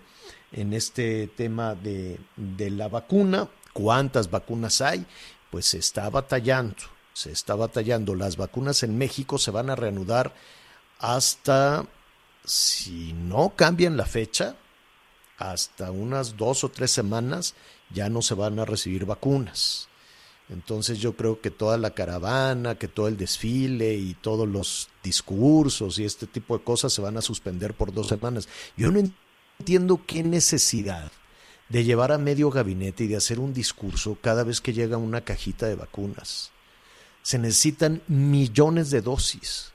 en 0.52 0.72
este 0.72 1.28
tema 1.28 1.74
de, 1.74 2.18
de 2.36 2.70
la 2.70 2.88
vacuna? 2.88 3.48
¿Cuántas 3.72 4.30
vacunas 4.30 4.80
hay? 4.80 5.06
Pues 5.50 5.66
se 5.66 5.78
está 5.78 6.10
batallando, 6.10 6.76
se 7.14 7.32
está 7.32 7.54
batallando. 7.54 8.14
Las 8.14 8.36
vacunas 8.36 8.82
en 8.82 8.98
México 8.98 9.38
se 9.38 9.50
van 9.50 9.70
a 9.70 9.76
reanudar 9.76 10.34
hasta 10.98 11.86
si 12.50 13.12
no 13.12 13.54
cambian 13.56 13.96
la 13.96 14.06
fecha, 14.06 14.56
hasta 15.38 15.90
unas 15.90 16.36
dos 16.36 16.64
o 16.64 16.68
tres 16.68 16.90
semanas 16.90 17.54
ya 17.90 18.08
no 18.08 18.22
se 18.22 18.34
van 18.34 18.58
a 18.58 18.64
recibir 18.64 19.06
vacunas. 19.06 19.88
Entonces 20.48 20.98
yo 20.98 21.14
creo 21.14 21.40
que 21.40 21.50
toda 21.50 21.76
la 21.76 21.90
caravana, 21.90 22.76
que 22.76 22.88
todo 22.88 23.08
el 23.08 23.16
desfile 23.16 23.94
y 23.94 24.14
todos 24.14 24.48
los 24.48 24.88
discursos 25.02 25.98
y 25.98 26.04
este 26.04 26.26
tipo 26.26 26.56
de 26.56 26.64
cosas 26.64 26.92
se 26.92 27.02
van 27.02 27.18
a 27.18 27.22
suspender 27.22 27.74
por 27.74 27.92
dos 27.92 28.08
semanas. 28.08 28.48
Yo 28.76 28.90
no 28.90 29.00
entiendo 29.58 30.00
qué 30.06 30.22
necesidad 30.22 31.12
de 31.68 31.84
llevar 31.84 32.12
a 32.12 32.18
medio 32.18 32.50
gabinete 32.50 33.04
y 33.04 33.08
de 33.08 33.16
hacer 33.16 33.40
un 33.40 33.52
discurso 33.52 34.16
cada 34.22 34.42
vez 34.42 34.62
que 34.62 34.72
llega 34.72 34.96
una 34.96 35.20
cajita 35.20 35.66
de 35.66 35.74
vacunas. 35.74 36.50
Se 37.22 37.38
necesitan 37.38 38.00
millones 38.08 38.90
de 38.90 39.02
dosis. 39.02 39.72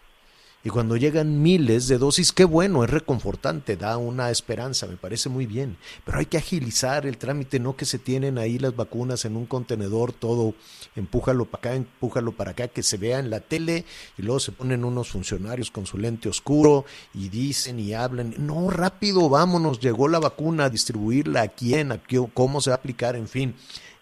Y 0.66 0.70
cuando 0.70 0.96
llegan 0.96 1.42
miles 1.42 1.90
de 1.90 1.98
dosis, 1.98 2.32
qué 2.32 2.46
bueno, 2.46 2.86
es 2.86 2.90
reconfortante, 2.90 3.76
da 3.76 3.98
una 3.98 4.32
esperanza, 4.32 4.88
me 4.88 4.96
parece 4.96 5.28
muy 5.28 5.46
bien. 5.46 5.76
Pero 6.06 6.20
hay 6.20 6.26
que 6.26 6.38
agilizar 6.38 7.06
el 7.06 7.18
trámite, 7.18 7.60
no 7.60 7.76
que 7.76 7.84
se 7.84 8.00
tienen 8.00 8.38
ahí 8.38 8.58
las 8.58 8.74
vacunas 8.74 9.26
en 9.26 9.36
un 9.36 9.46
contenedor, 9.46 10.14
todo, 10.14 10.54
empújalo 10.96 11.44
para 11.44 11.60
acá, 11.60 11.76
empújalo 11.76 12.32
para 12.32 12.52
acá, 12.52 12.70
que 12.70 12.82
se 12.82 12.96
vea 12.96 13.20
en 13.20 13.30
la 13.30 13.42
tele 13.42 13.84
y 14.18 14.22
luego 14.22 14.40
se 14.40 14.54
ponen 14.54 14.86
unos 14.86 15.10
funcionarios 15.10 15.70
con 15.70 15.86
su 15.86 15.98
lente 15.98 16.30
oscuro 16.30 16.86
y 17.14 17.28
dicen 17.28 17.78
y 17.78 17.94
hablan. 17.94 18.34
No, 18.38 18.70
rápido, 18.70 19.28
vámonos, 19.28 19.82
llegó 19.82 20.08
la 20.08 20.20
vacuna, 20.20 20.70
distribuirla, 20.70 21.42
a 21.42 21.48
quién, 21.50 21.92
a 21.92 22.02
qué, 22.02 22.26
cómo 22.34 22.62
se 22.62 22.70
va 22.70 22.78
a 22.78 22.80
aplicar, 22.80 23.18
en 23.18 23.28
fin. 23.28 23.54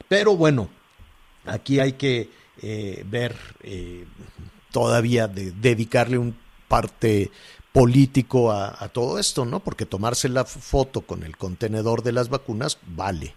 Pero 0.08 0.38
bueno, 0.38 0.70
aquí 1.44 1.80
hay 1.80 1.94
que 1.94 2.30
eh, 2.62 3.04
ver. 3.10 3.36
Eh, 3.64 4.06
todavía 4.72 5.28
de 5.28 5.52
dedicarle 5.52 6.18
un 6.18 6.36
parte 6.72 7.30
político 7.74 8.54
a, 8.54 8.88
todo 8.94 9.20
esto, 9.20 9.44
¿no? 9.44 9.60
Porque 9.60 9.86
tomarse 9.86 10.30
la 10.30 10.46
foto 10.46 11.02
con 11.02 11.24
el 11.24 11.36
contenedor 11.36 12.02
de 12.02 12.14
las 12.14 12.30
vacunas 12.30 12.78
vale. 12.96 13.36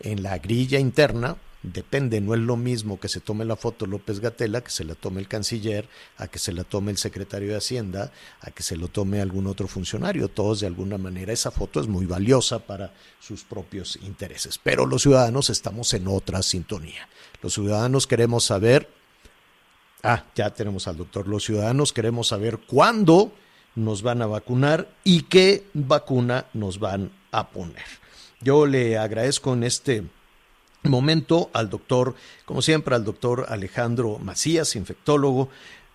En 0.00 0.24
la 0.24 0.38
grilla 0.38 0.80
interna 0.80 1.36
depende, 1.62 2.20
no 2.20 2.34
es 2.34 2.40
lo 2.40 2.56
mismo 2.56 2.98
que 2.98 3.08
se 3.08 3.20
tome 3.20 3.44
la 3.44 3.54
foto 3.54 3.86
López 3.86 4.18
Gatela, 4.18 4.64
que 4.64 4.72
se 4.72 4.82
la 4.82 4.96
tome 4.96 5.20
el 5.20 5.28
canciller, 5.28 5.88
a 6.16 6.26
que 6.26 6.40
se 6.40 6.52
la 6.52 6.64
tome 6.64 6.90
el 6.90 6.98
secretario 6.98 7.50
de 7.50 7.58
Hacienda, 7.58 8.10
a 8.40 8.50
que 8.50 8.64
se 8.64 8.76
lo 8.76 8.88
tome 8.88 9.20
algún 9.20 9.46
otro 9.46 9.68
funcionario. 9.68 10.26
Todos 10.26 10.58
de 10.58 10.66
alguna 10.66 10.98
manera 10.98 11.32
esa 11.32 11.52
foto 11.52 11.80
es 11.80 11.86
muy 11.86 12.04
valiosa 12.04 12.58
para 12.58 12.92
sus 13.20 13.44
propios 13.44 13.96
intereses. 14.02 14.58
Pero 14.58 14.86
los 14.86 15.02
ciudadanos 15.02 15.50
estamos 15.50 15.94
en 15.94 16.08
otra 16.08 16.42
sintonía. 16.42 17.08
Los 17.42 17.54
ciudadanos 17.54 18.08
queremos 18.08 18.42
saber 18.42 18.88
Ah, 20.02 20.24
ya 20.34 20.50
tenemos 20.50 20.88
al 20.88 20.96
doctor. 20.96 21.28
Los 21.28 21.44
ciudadanos 21.44 21.92
queremos 21.92 22.28
saber 22.28 22.58
cuándo 22.58 23.32
nos 23.76 24.02
van 24.02 24.20
a 24.20 24.26
vacunar 24.26 24.88
y 25.04 25.22
qué 25.22 25.64
vacuna 25.74 26.46
nos 26.54 26.80
van 26.80 27.12
a 27.30 27.50
poner. 27.50 27.84
Yo 28.40 28.66
le 28.66 28.98
agradezco 28.98 29.52
en 29.52 29.62
este 29.62 30.02
momento 30.82 31.50
al 31.52 31.70
doctor, 31.70 32.16
como 32.44 32.62
siempre, 32.62 32.96
al 32.96 33.04
doctor 33.04 33.46
Alejandro 33.48 34.18
Macías, 34.18 34.74
infectólogo, 34.74 35.48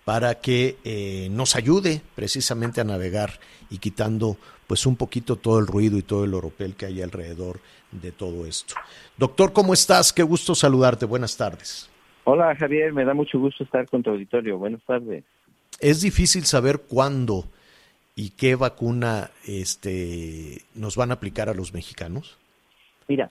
para 0.06 0.40
que 0.40 0.78
eh, 0.84 1.28
nos 1.30 1.54
ayude 1.54 2.00
precisamente 2.14 2.80
a 2.80 2.84
navegar 2.84 3.38
y 3.68 3.76
quitando 3.76 4.38
pues 4.66 4.86
un 4.86 4.96
poquito 4.96 5.36
todo 5.36 5.58
el 5.58 5.66
ruido 5.66 5.98
y 5.98 6.02
todo 6.02 6.24
el 6.24 6.32
oropel 6.32 6.76
que 6.76 6.86
hay 6.86 7.02
alrededor 7.02 7.60
de 7.92 8.10
todo 8.12 8.46
esto. 8.46 8.74
Doctor, 9.18 9.52
¿cómo 9.52 9.74
estás? 9.74 10.14
Qué 10.14 10.22
gusto 10.22 10.54
saludarte. 10.54 11.04
Buenas 11.04 11.36
tardes. 11.36 11.90
Hola 12.30 12.54
Javier, 12.56 12.92
me 12.92 13.06
da 13.06 13.14
mucho 13.14 13.38
gusto 13.38 13.64
estar 13.64 13.88
con 13.88 14.02
tu 14.02 14.10
auditorio. 14.10 14.58
Buenas 14.58 14.84
tardes. 14.84 15.24
Es 15.80 16.02
difícil 16.02 16.42
saber 16.42 16.80
cuándo 16.86 17.44
y 18.14 18.36
qué 18.36 18.54
vacuna 18.54 19.30
este, 19.46 20.58
nos 20.74 20.94
van 20.94 21.10
a 21.10 21.14
aplicar 21.14 21.48
a 21.48 21.54
los 21.54 21.72
mexicanos. 21.72 22.38
Mira, 23.08 23.30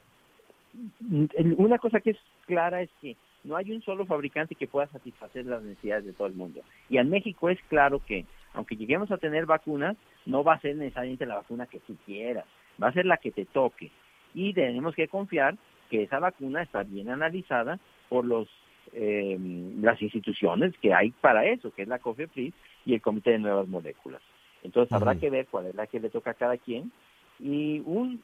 una 1.57 1.77
cosa 1.77 1.99
que 1.99 2.09
es 2.09 2.17
clara 2.47 2.81
es 2.81 2.89
que 2.99 3.15
no 3.43 3.55
hay 3.55 3.71
un 3.71 3.83
solo 3.83 4.07
fabricante 4.07 4.55
que 4.55 4.65
pueda 4.65 4.87
satisfacer 4.87 5.45
las 5.45 5.61
necesidades 5.61 6.05
de 6.05 6.13
todo 6.13 6.25
el 6.25 6.33
mundo. 6.33 6.61
Y 6.89 6.97
en 6.97 7.11
México 7.11 7.51
es 7.51 7.59
claro 7.69 8.01
que, 8.03 8.25
aunque 8.55 8.77
lleguemos 8.77 9.11
a 9.11 9.19
tener 9.19 9.45
vacunas, 9.45 9.95
no 10.25 10.43
va 10.43 10.55
a 10.55 10.61
ser 10.61 10.75
necesariamente 10.75 11.27
la 11.27 11.35
vacuna 11.35 11.67
que 11.67 11.81
tú 11.81 11.95
quieras, 12.03 12.45
va 12.81 12.87
a 12.87 12.93
ser 12.93 13.05
la 13.05 13.17
que 13.17 13.29
te 13.29 13.45
toque. 13.45 13.91
Y 14.33 14.55
tenemos 14.55 14.95
que 14.95 15.07
confiar 15.07 15.55
que 15.91 16.01
esa 16.01 16.17
vacuna 16.17 16.63
está 16.63 16.81
bien 16.81 17.11
analizada 17.11 17.77
por 18.09 18.25
los 18.25 18.47
eh, 18.93 19.37
las 19.81 20.01
instituciones 20.01 20.73
que 20.81 20.93
hay 20.93 21.11
para 21.11 21.45
eso, 21.45 21.71
que 21.71 21.83
es 21.83 21.87
la 21.87 21.99
COFEPRIS 21.99 22.53
y 22.85 22.93
el 22.93 23.01
Comité 23.01 23.31
de 23.31 23.39
Nuevas 23.39 23.67
Moléculas. 23.67 24.21
Entonces 24.63 24.91
habrá 24.91 25.15
que 25.15 25.29
ver 25.29 25.47
cuál 25.47 25.67
es 25.67 25.75
la 25.75 25.87
que 25.87 25.99
le 25.99 26.09
toca 26.09 26.31
a 26.31 26.35
cada 26.35 26.57
quien. 26.57 26.91
Y 27.39 27.81
un 27.85 28.21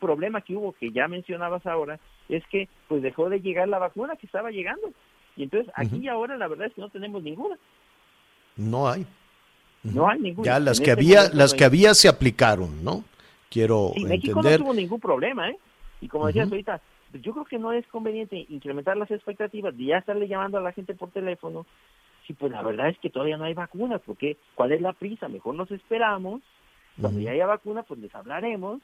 problema 0.00 0.40
que 0.40 0.56
hubo, 0.56 0.72
que 0.72 0.90
ya 0.90 1.08
mencionabas 1.08 1.64
ahora, 1.66 2.00
es 2.28 2.44
que 2.46 2.68
pues 2.88 3.02
dejó 3.02 3.28
de 3.28 3.40
llegar 3.40 3.68
la 3.68 3.78
vacuna 3.78 4.16
que 4.16 4.26
estaba 4.26 4.50
llegando. 4.50 4.92
Y 5.36 5.44
entonces 5.44 5.72
aquí 5.76 5.98
y 5.98 6.08
ahora 6.08 6.36
la 6.36 6.48
verdad 6.48 6.66
es 6.66 6.74
que 6.74 6.80
no 6.80 6.88
tenemos 6.88 7.22
ninguna. 7.22 7.56
No 8.56 8.88
hay. 8.88 9.06
No 9.82 10.08
hay 10.08 10.20
ninguna. 10.20 10.46
Ya 10.46 10.58
las 10.58 10.78
que 10.78 10.90
este 10.90 10.92
había, 10.92 11.28
las 11.32 11.54
que 11.54 11.64
había 11.64 11.94
se 11.94 12.08
aplicaron, 12.08 12.84
¿no? 12.84 13.04
Quiero 13.48 13.92
sí, 13.94 14.04
México 14.04 14.42
no 14.42 14.56
tuvo 14.58 14.74
ningún 14.74 15.00
problema, 15.00 15.50
¿eh? 15.50 15.58
Y 16.00 16.08
como 16.08 16.26
decías 16.26 16.50
ahorita, 16.50 16.80
yo 17.12 17.32
creo 17.32 17.44
que 17.44 17.58
no 17.58 17.72
es 17.72 17.86
conveniente 17.88 18.46
incrementar 18.48 18.96
las 18.96 19.10
expectativas 19.10 19.76
de 19.76 19.84
ya 19.84 19.98
estarle 19.98 20.28
llamando 20.28 20.58
a 20.58 20.62
la 20.62 20.72
gente 20.72 20.94
por 20.94 21.10
teléfono. 21.10 21.66
Si 22.26 22.34
pues 22.34 22.52
la 22.52 22.62
verdad 22.62 22.88
es 22.88 22.98
que 22.98 23.10
todavía 23.10 23.36
no 23.36 23.44
hay 23.44 23.54
vacunas, 23.54 24.00
porque 24.04 24.36
¿cuál 24.54 24.72
es 24.72 24.80
la 24.80 24.92
prisa? 24.92 25.28
Mejor 25.28 25.54
nos 25.54 25.70
esperamos. 25.70 26.42
Cuando 27.00 27.20
ya 27.20 27.30
haya 27.30 27.46
vacuna, 27.46 27.82
pues 27.82 27.98
les 28.00 28.14
hablaremos 28.14 28.80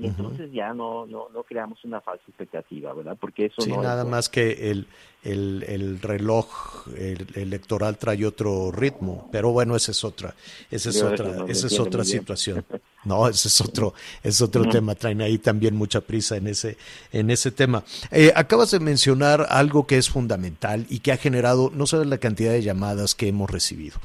y 0.00 0.06
entonces 0.06 0.50
ya 0.52 0.72
no, 0.72 1.06
no, 1.06 1.28
no 1.28 1.42
creamos 1.42 1.84
una 1.84 2.00
falsa 2.00 2.24
expectativa, 2.28 2.92
¿verdad? 2.94 3.18
Porque 3.20 3.46
eso 3.46 3.60
sí, 3.60 3.70
no 3.70 3.82
nada 3.82 4.04
más 4.04 4.30
que 4.30 4.70
el, 4.70 4.86
el, 5.22 5.64
el 5.68 6.00
reloj 6.00 6.88
el, 6.96 7.26
electoral 7.34 7.98
trae 7.98 8.24
otro 8.24 8.72
ritmo, 8.72 9.28
pero 9.30 9.50
bueno, 9.50 9.76
esa 9.76 9.90
es 9.90 10.02
otra, 10.02 10.34
esa 10.70 10.88
es 10.88 11.02
otra, 11.02 11.28
no 11.28 11.46
esa 11.46 11.66
es 11.66 11.78
otra 11.78 12.04
situación. 12.04 12.64
No, 13.02 13.26
ese 13.26 13.48
es 13.48 13.58
otro, 13.62 13.94
es 14.22 14.42
otro 14.42 14.68
tema. 14.68 14.94
Traen 14.94 15.22
ahí 15.22 15.38
también 15.38 15.74
mucha 15.74 16.02
prisa 16.02 16.36
en 16.36 16.48
ese, 16.48 16.76
en 17.12 17.30
ese 17.30 17.50
tema. 17.50 17.82
Eh, 18.10 18.30
acabas 18.36 18.72
de 18.72 18.78
mencionar 18.78 19.46
algo 19.48 19.86
que 19.86 19.96
es 19.96 20.10
fundamental 20.10 20.84
y 20.90 20.98
que 20.98 21.10
ha 21.10 21.16
generado, 21.16 21.70
no 21.74 21.86
sabes 21.86 22.08
la 22.08 22.18
cantidad 22.18 22.52
de 22.52 22.62
llamadas 22.62 23.14
que 23.14 23.26
hemos 23.26 23.50
recibido 23.50 23.98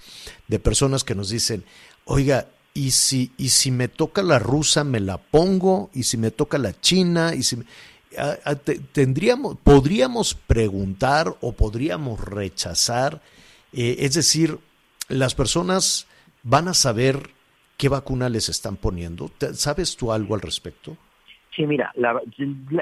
de 0.48 0.60
personas 0.60 1.04
que 1.04 1.16
nos 1.16 1.30
dicen, 1.30 1.66
oiga, 2.06 2.48
y 2.76 2.92
si, 2.92 3.32
y 3.38 3.50
si 3.50 3.72
me 3.72 3.88
toca 3.88 4.22
la 4.22 4.38
rusa, 4.38 4.84
me 4.84 5.00
la 5.00 5.18
pongo, 5.18 5.90
y 5.94 6.04
si 6.04 6.18
me 6.18 6.30
toca 6.30 6.58
la 6.60 6.74
china, 6.74 7.34
y 7.34 7.42
si 7.42 7.58
tendríamos, 8.92 9.58
podríamos 9.64 10.36
preguntar 10.36 11.34
o 11.42 11.54
podríamos 11.54 12.20
rechazar, 12.20 13.22
eh, 13.74 13.96
es 14.00 14.14
decir, 14.14 14.60
las 15.10 15.36
personas 15.36 16.08
van 16.44 16.68
a 16.68 16.74
saber 16.74 17.30
qué 17.78 17.90
vacuna 17.90 18.30
les 18.30 18.50
están 18.50 18.76
poniendo. 18.76 19.32
¿Sabes 19.54 19.96
tú 19.96 20.12
algo 20.12 20.36
al 20.36 20.42
respecto? 20.42 20.98
Sí, 21.56 21.66
mira, 21.66 21.92
la- 21.96 22.22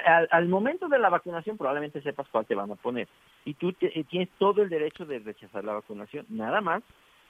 al, 0.07 0.27
al 0.31 0.47
momento 0.49 0.87
de 0.87 0.97
la 0.97 1.09
vacunación 1.09 1.57
probablemente 1.57 2.01
sepas 2.01 2.27
cuál 2.31 2.45
te 2.47 2.55
van 2.55 2.71
a 2.71 2.75
poner. 2.75 3.07
Y 3.45 3.53
tú 3.53 3.73
eh, 3.81 4.03
tienes 4.09 4.29
todo 4.39 4.63
el 4.63 4.69
derecho 4.69 5.05
de 5.05 5.19
rechazar 5.19 5.63
la 5.63 5.73
vacunación. 5.73 6.25
Nada 6.29 6.61
más 6.61 6.81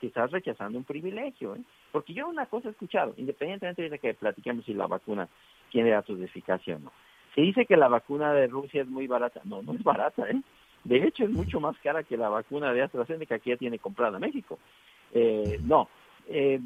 estás 0.08 0.32
rechazando 0.32 0.78
un 0.78 0.84
privilegio. 0.84 1.56
¿eh? 1.56 1.62
Porque 1.92 2.14
yo 2.14 2.28
una 2.28 2.46
cosa 2.46 2.68
he 2.68 2.72
escuchado, 2.72 3.14
independientemente 3.18 3.90
de 3.90 4.00
que 4.00 4.14
platiquemos 4.14 4.66
si 4.66 4.74
la 4.74 4.88
vacuna 4.88 5.28
tiene 5.72 5.90
datos 5.92 6.18
de 6.20 6.26
eficacia 6.26 6.76
o 6.76 6.80
no. 6.80 6.92
Se 7.36 7.42
dice 7.42 7.66
que 7.66 7.78
la 7.78 7.88
vacuna 7.88 8.34
de 8.34 8.48
Rusia 8.48 8.82
es 8.84 8.88
muy 8.88 9.08
barata. 9.08 9.42
No, 9.44 9.62
no 9.62 9.74
es 9.74 9.84
barata. 9.84 10.30
¿eh? 10.30 10.40
De 10.84 10.98
hecho, 11.08 11.24
es 11.24 11.32
mucho 11.32 11.60
más 11.60 11.78
cara 11.80 12.04
que 12.04 12.18
la 12.18 12.30
vacuna 12.30 12.72
de 12.74 12.82
AstraZeneca 12.84 13.40
que 13.40 13.52
ya 13.52 13.58
tiene 13.58 13.80
comprada 13.80 14.20
México. 14.20 14.60
Eh, 15.14 15.60
no. 15.64 15.88
Eh, 16.28 16.60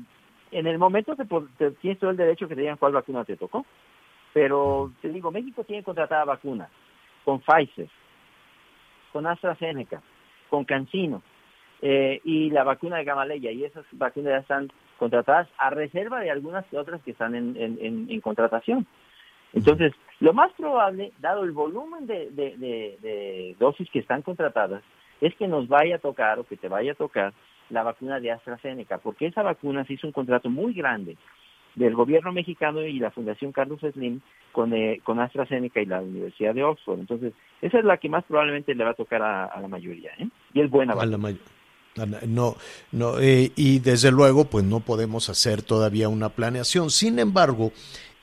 en 0.51 0.67
el 0.67 0.77
momento 0.77 1.15
te, 1.15 1.25
te- 1.57 1.71
tienes 1.71 1.99
todo 1.99 2.09
el 2.09 2.17
derecho 2.17 2.47
que 2.47 2.55
te 2.55 2.61
digan 2.61 2.77
cuál 2.77 2.93
vacuna 2.93 3.23
te 3.23 3.37
tocó. 3.37 3.65
Pero 4.33 4.91
te 5.01 5.09
digo, 5.09 5.31
México 5.31 5.63
tiene 5.63 5.83
contratada 5.83 6.25
vacunas 6.25 6.69
con 7.23 7.39
Pfizer, 7.39 7.89
con 9.13 9.25
AstraZeneca, 9.25 10.01
con 10.49 10.63
Cancino 10.65 11.21
eh, 11.81 12.21
y 12.23 12.49
la 12.49 12.63
vacuna 12.63 12.97
de 12.97 13.03
Gamaleya. 13.03 13.51
Y 13.51 13.63
esas 13.65 13.85
vacunas 13.93 14.31
ya 14.31 14.37
están 14.39 14.69
contratadas 14.97 15.47
a 15.57 15.69
reserva 15.69 16.19
de 16.21 16.31
algunas 16.31 16.65
otras 16.73 17.01
que 17.03 17.11
están 17.11 17.35
en, 17.35 17.55
en- 17.57 18.21
contratación. 18.21 18.85
Entonces, 19.53 19.93
lo 20.19 20.33
más 20.33 20.51
probable, 20.53 21.11
dado 21.19 21.43
el 21.43 21.51
volumen 21.51 22.07
de, 22.07 22.29
de- 22.31 22.57
de- 22.57 22.97
de 23.01 23.55
dosis 23.59 23.89
que 23.91 23.99
están 23.99 24.21
contratadas, 24.21 24.83
es 25.21 25.33
que 25.35 25.47
nos 25.47 25.67
vaya 25.67 25.95
a 25.95 25.99
tocar 25.99 26.39
o 26.39 26.43
que 26.43 26.57
te 26.57 26.67
vaya 26.67 26.91
a 26.91 26.95
tocar 26.95 27.33
la 27.69 27.83
vacuna 27.83 28.19
de 28.19 28.31
AstraZeneca, 28.31 28.97
porque 28.99 29.25
esa 29.27 29.43
vacuna 29.43 29.83
se 29.85 29.93
hizo 29.93 30.07
un 30.07 30.13
contrato 30.13 30.49
muy 30.49 30.73
grande 30.73 31.17
del 31.75 31.93
gobierno 31.95 32.31
mexicano 32.31 32.81
y 32.81 32.97
la 32.99 33.11
Fundación 33.11 33.51
Carlos 33.51 33.79
Slim 33.81 34.19
con, 34.51 34.73
eh, 34.73 34.99
con 35.03 35.19
AstraZeneca 35.19 35.79
y 35.81 35.85
la 35.85 36.01
Universidad 36.01 36.55
de 36.55 36.63
Oxford. 36.63 36.99
Entonces, 36.99 37.33
esa 37.61 37.77
es 37.79 37.85
la 37.85 37.97
que 37.97 38.09
más 38.09 38.23
probablemente 38.25 38.73
le 38.73 38.83
va 38.83 38.91
a 38.91 38.95
tocar 38.95 39.21
a, 39.21 39.45
a 39.45 39.61
la 39.61 39.67
mayoría. 39.67 40.11
¿eh? 40.17 40.27
Y 40.53 40.61
es 40.61 40.69
buena 40.69 40.93
A 40.93 40.95
vacuna. 40.95 41.17
la- 41.29 41.35
no, 42.05 42.57
no, 42.91 43.19
eh, 43.19 43.51
y 43.55 43.79
desde 43.79 44.11
luego, 44.11 44.45
pues 44.45 44.63
no 44.65 44.79
podemos 44.81 45.29
hacer 45.29 45.61
todavía 45.63 46.09
una 46.09 46.29
planeación. 46.29 46.91
Sin 46.91 47.19
embargo, 47.19 47.71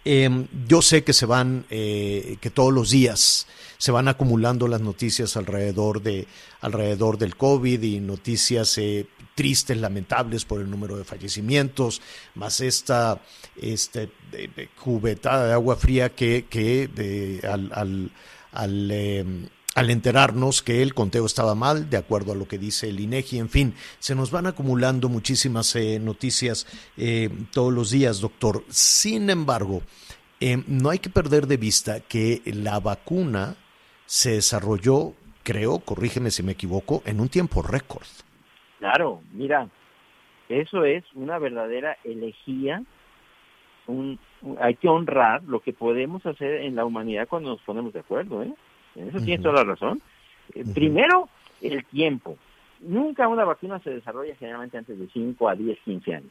em, 0.04 0.46
yo 0.68 0.82
sé 0.82 1.02
que 1.04 1.12
se 1.12 1.26
van, 1.26 1.64
eh, 1.70 2.36
que 2.40 2.50
todos 2.50 2.72
los 2.72 2.90
días 2.90 3.46
se 3.78 3.90
van 3.92 4.08
acumulando 4.08 4.68
las 4.68 4.80
noticias 4.80 5.36
alrededor 5.36 6.02
de, 6.02 6.26
alrededor 6.60 7.18
del 7.18 7.36
COVID 7.36 7.82
y 7.82 8.00
noticias 8.00 8.78
eh, 8.78 9.06
tristes, 9.34 9.76
lamentables 9.78 10.44
por 10.44 10.60
el 10.60 10.70
número 10.70 10.96
de 10.96 11.04
fallecimientos, 11.04 12.00
más 12.36 12.60
esta, 12.60 13.20
este, 13.60 14.08
de- 14.30 14.48
de 14.54 14.68
cubetada 14.80 15.48
de 15.48 15.52
agua 15.54 15.74
fría 15.76 16.14
que, 16.14 16.46
que 16.48 16.86
de- 16.88 17.40
al, 17.48 18.10
al, 18.52 18.90
em, 18.92 19.48
al 19.74 19.90
enterarnos 19.90 20.62
que 20.62 20.82
el 20.82 20.94
conteo 20.94 21.26
estaba 21.26 21.54
mal, 21.54 21.90
de 21.90 21.96
acuerdo 21.96 22.32
a 22.32 22.36
lo 22.36 22.46
que 22.46 22.58
dice 22.58 22.88
el 22.88 23.00
INEGI, 23.00 23.38
en 23.38 23.48
fin, 23.48 23.74
se 23.98 24.14
nos 24.14 24.30
van 24.30 24.46
acumulando 24.46 25.08
muchísimas 25.08 25.74
eh, 25.74 25.98
noticias 25.98 26.66
eh, 26.96 27.28
todos 27.52 27.72
los 27.72 27.90
días, 27.90 28.20
doctor. 28.20 28.62
Sin 28.68 29.30
embargo, 29.30 29.82
eh, 30.40 30.62
no 30.68 30.90
hay 30.90 30.98
que 30.98 31.10
perder 31.10 31.46
de 31.46 31.56
vista 31.56 32.00
que 32.00 32.40
la 32.46 32.78
vacuna 32.78 33.56
se 34.06 34.32
desarrolló, 34.32 35.14
creo, 35.42 35.80
corrígeme 35.80 36.30
si 36.30 36.42
me 36.42 36.52
equivoco, 36.52 37.02
en 37.04 37.20
un 37.20 37.28
tiempo 37.28 37.62
récord. 37.62 38.06
Claro, 38.78 39.22
mira, 39.32 39.68
eso 40.48 40.84
es 40.84 41.04
una 41.14 41.38
verdadera 41.38 41.96
elegía. 42.04 42.82
Un, 43.86 44.18
hay 44.60 44.76
que 44.76 44.88
honrar 44.88 45.42
lo 45.44 45.60
que 45.60 45.72
podemos 45.72 46.24
hacer 46.26 46.62
en 46.62 46.76
la 46.76 46.84
humanidad 46.84 47.28
cuando 47.28 47.50
nos 47.50 47.60
ponemos 47.62 47.92
de 47.92 48.00
acuerdo. 48.00 48.42
¿eh? 48.42 48.52
En 48.96 49.08
eso 49.08 49.18
tienes 49.18 49.42
toda 49.42 49.54
la 49.56 49.64
razón. 49.64 50.00
Eh, 50.54 50.64
Primero, 50.74 51.28
el 51.60 51.84
tiempo. 51.86 52.36
Nunca 52.80 53.28
una 53.28 53.44
vacuna 53.44 53.78
se 53.80 53.90
desarrolla 53.90 54.34
generalmente 54.36 54.78
antes 54.78 54.98
de 54.98 55.08
5 55.08 55.48
a 55.48 55.54
10, 55.54 55.78
15 55.80 56.14
años. 56.14 56.30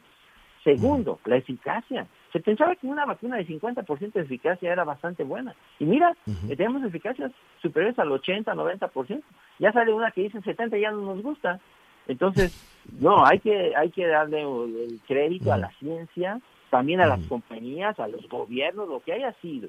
Segundo, 0.62 1.20
la 1.26 1.36
eficacia. 1.36 2.06
Se 2.32 2.40
pensaba 2.40 2.74
que 2.74 2.86
una 2.86 3.04
vacuna 3.04 3.36
de 3.36 3.46
50% 3.46 4.12
de 4.12 4.22
eficacia 4.22 4.72
era 4.72 4.82
bastante 4.84 5.22
buena. 5.22 5.54
Y 5.78 5.84
mira, 5.84 6.16
eh, 6.48 6.56
tenemos 6.56 6.82
eficacias 6.82 7.32
superiores 7.60 7.98
al 7.98 8.10
80, 8.10 8.54
90%. 8.54 9.22
Ya 9.58 9.72
sale 9.72 9.92
una 9.92 10.10
que 10.10 10.22
dice 10.22 10.40
70 10.40 10.78
y 10.78 10.80
ya 10.80 10.90
no 10.90 11.02
nos 11.02 11.22
gusta. 11.22 11.60
Entonces, 12.08 12.52
no, 13.00 13.26
hay 13.26 13.40
que 13.40 13.76
hay 13.76 13.90
que 13.90 14.06
darle 14.06 14.40
el 14.40 14.90
el 14.90 15.00
crédito 15.06 15.52
a 15.52 15.58
la 15.58 15.70
ciencia, 15.78 16.40
también 16.70 17.00
a 17.00 17.06
las 17.06 17.20
compañías, 17.26 18.00
a 18.00 18.08
los 18.08 18.26
gobiernos, 18.28 18.88
lo 18.88 19.00
que 19.00 19.12
haya 19.12 19.32
sido. 19.42 19.68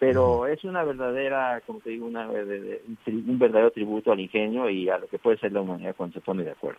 Pero 0.00 0.46
es 0.46 0.62
una 0.64 0.84
verdadera, 0.84 1.60
como 1.66 1.80
te 1.80 1.90
digo, 1.90 2.06
una, 2.06 2.28
tri- 2.30 3.24
un 3.26 3.38
verdadero 3.38 3.72
tributo 3.72 4.12
al 4.12 4.20
ingenio 4.20 4.70
y 4.70 4.88
a 4.88 4.98
lo 4.98 5.08
que 5.08 5.18
puede 5.18 5.38
ser 5.38 5.52
la 5.52 5.60
humanidad 5.60 5.96
cuando 5.96 6.14
se 6.14 6.20
pone 6.20 6.44
de 6.44 6.52
acuerdo. 6.52 6.78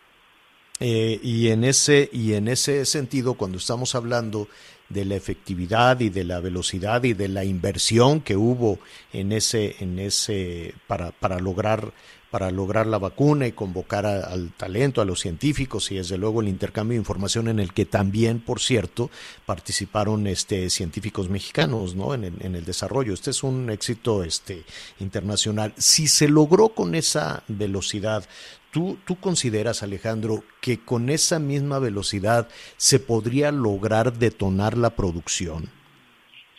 Eh, 0.82 1.20
y 1.22 1.50
en 1.50 1.66
ese 1.66 2.10
y 2.14 2.36
en 2.36 2.48
ese 2.48 2.86
sentido, 2.86 3.34
cuando 3.34 3.58
estamos 3.58 3.96
hablando 3.96 4.48
de 4.88 5.04
la 5.04 5.16
efectividad 5.16 6.00
y 6.00 6.10
de 6.10 6.24
la 6.24 6.40
velocidad 6.40 7.04
y 7.04 7.14
de 7.14 7.28
la 7.28 7.44
inversión 7.44 8.22
que 8.22 8.38
hubo 8.38 8.80
en 9.12 9.34
ese 9.34 9.76
en 9.84 10.00
ese 10.00 10.74
para 10.88 11.12
para 11.12 11.38
lograr 11.40 11.92
para 12.32 12.52
lograr 12.52 12.86
la 12.86 13.00
vacuna 13.00 13.48
y 13.48 13.52
convocar 13.52 14.06
al 14.06 14.52
talento, 14.52 15.02
a 15.02 15.06
los 15.06 15.20
científicos 15.20 15.92
y 15.92 15.96
desde 15.96 16.18
luego 16.18 16.42
el 16.42 16.48
intercambio 16.48 16.94
de 16.94 17.02
información 17.02 17.48
en 17.48 17.60
el 17.60 17.74
que 17.74 17.86
también, 17.86 18.40
por 18.40 18.60
cierto, 18.60 19.10
participaron 19.46 20.28
este 20.28 20.70
científicos 20.70 21.30
mexicanos, 21.30 21.96
¿no? 21.96 22.14
En 22.14 22.24
el, 22.24 22.34
en 22.42 22.56
el 22.56 22.66
desarrollo. 22.66 23.14
Este 23.14 23.32
es 23.32 23.44
un 23.44 23.70
éxito 23.70 24.24
este 24.24 24.64
internacional. 25.00 25.74
Si 25.78 26.08
se 26.08 26.28
logró 26.28 26.70
con 26.70 26.96
esa 26.96 27.44
velocidad, 27.48 28.26
¿Tú, 28.72 29.00
¿Tú 29.04 29.16
consideras, 29.16 29.82
Alejandro, 29.82 30.44
que 30.62 30.78
con 30.80 31.10
esa 31.10 31.40
misma 31.40 31.80
velocidad 31.80 32.48
se 32.78 33.00
podría 33.00 33.52
lograr 33.52 34.14
detonar 34.14 34.78
la 34.78 34.92
producción? 34.92 35.70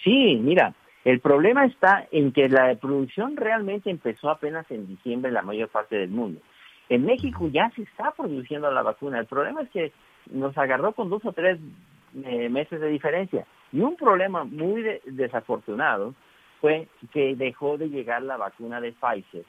Sí, 0.03 0.37
mira, 0.43 0.75
el 1.05 1.21
problema 1.21 1.65
está 1.65 2.07
en 2.11 2.33
que 2.33 2.49
la 2.49 2.75
producción 2.77 3.37
realmente 3.37 3.91
empezó 3.91 4.31
apenas 4.31 4.71
en 4.71 4.87
diciembre 4.87 5.29
en 5.29 5.35
la 5.35 5.43
mayor 5.43 5.69
parte 5.69 5.97
del 5.97 6.11
mundo. 6.11 6.41
En 6.89 7.07
México 7.07 7.49
ya 7.49 7.71
se 7.75 7.83
está 7.83 8.11
produciendo 8.11 8.71
la 8.71 8.83
vacuna. 8.83 9.19
El 9.19 9.27
problema 9.27 9.63
es 9.63 9.71
que 9.71 9.93
nos 10.31 10.57
agarró 10.59 10.93
con 10.93 11.09
dos 11.09 11.25
o 11.25 11.33
tres 11.33 11.59
eh, 12.25 12.49
meses 12.49 12.81
de 12.81 12.89
diferencia. 12.89 13.47
Y 13.73 13.81
un 13.81 13.97
problema 13.97 14.45
muy 14.45 14.83
de- 14.83 15.01
desafortunado 15.07 16.15
fue 16.61 16.89
que 17.13 17.35
dejó 17.37 17.79
de 17.79 17.89
llegar 17.89 18.23
la 18.23 18.37
vacuna 18.37 18.81
de 18.81 18.93
Pfizer, 18.93 19.45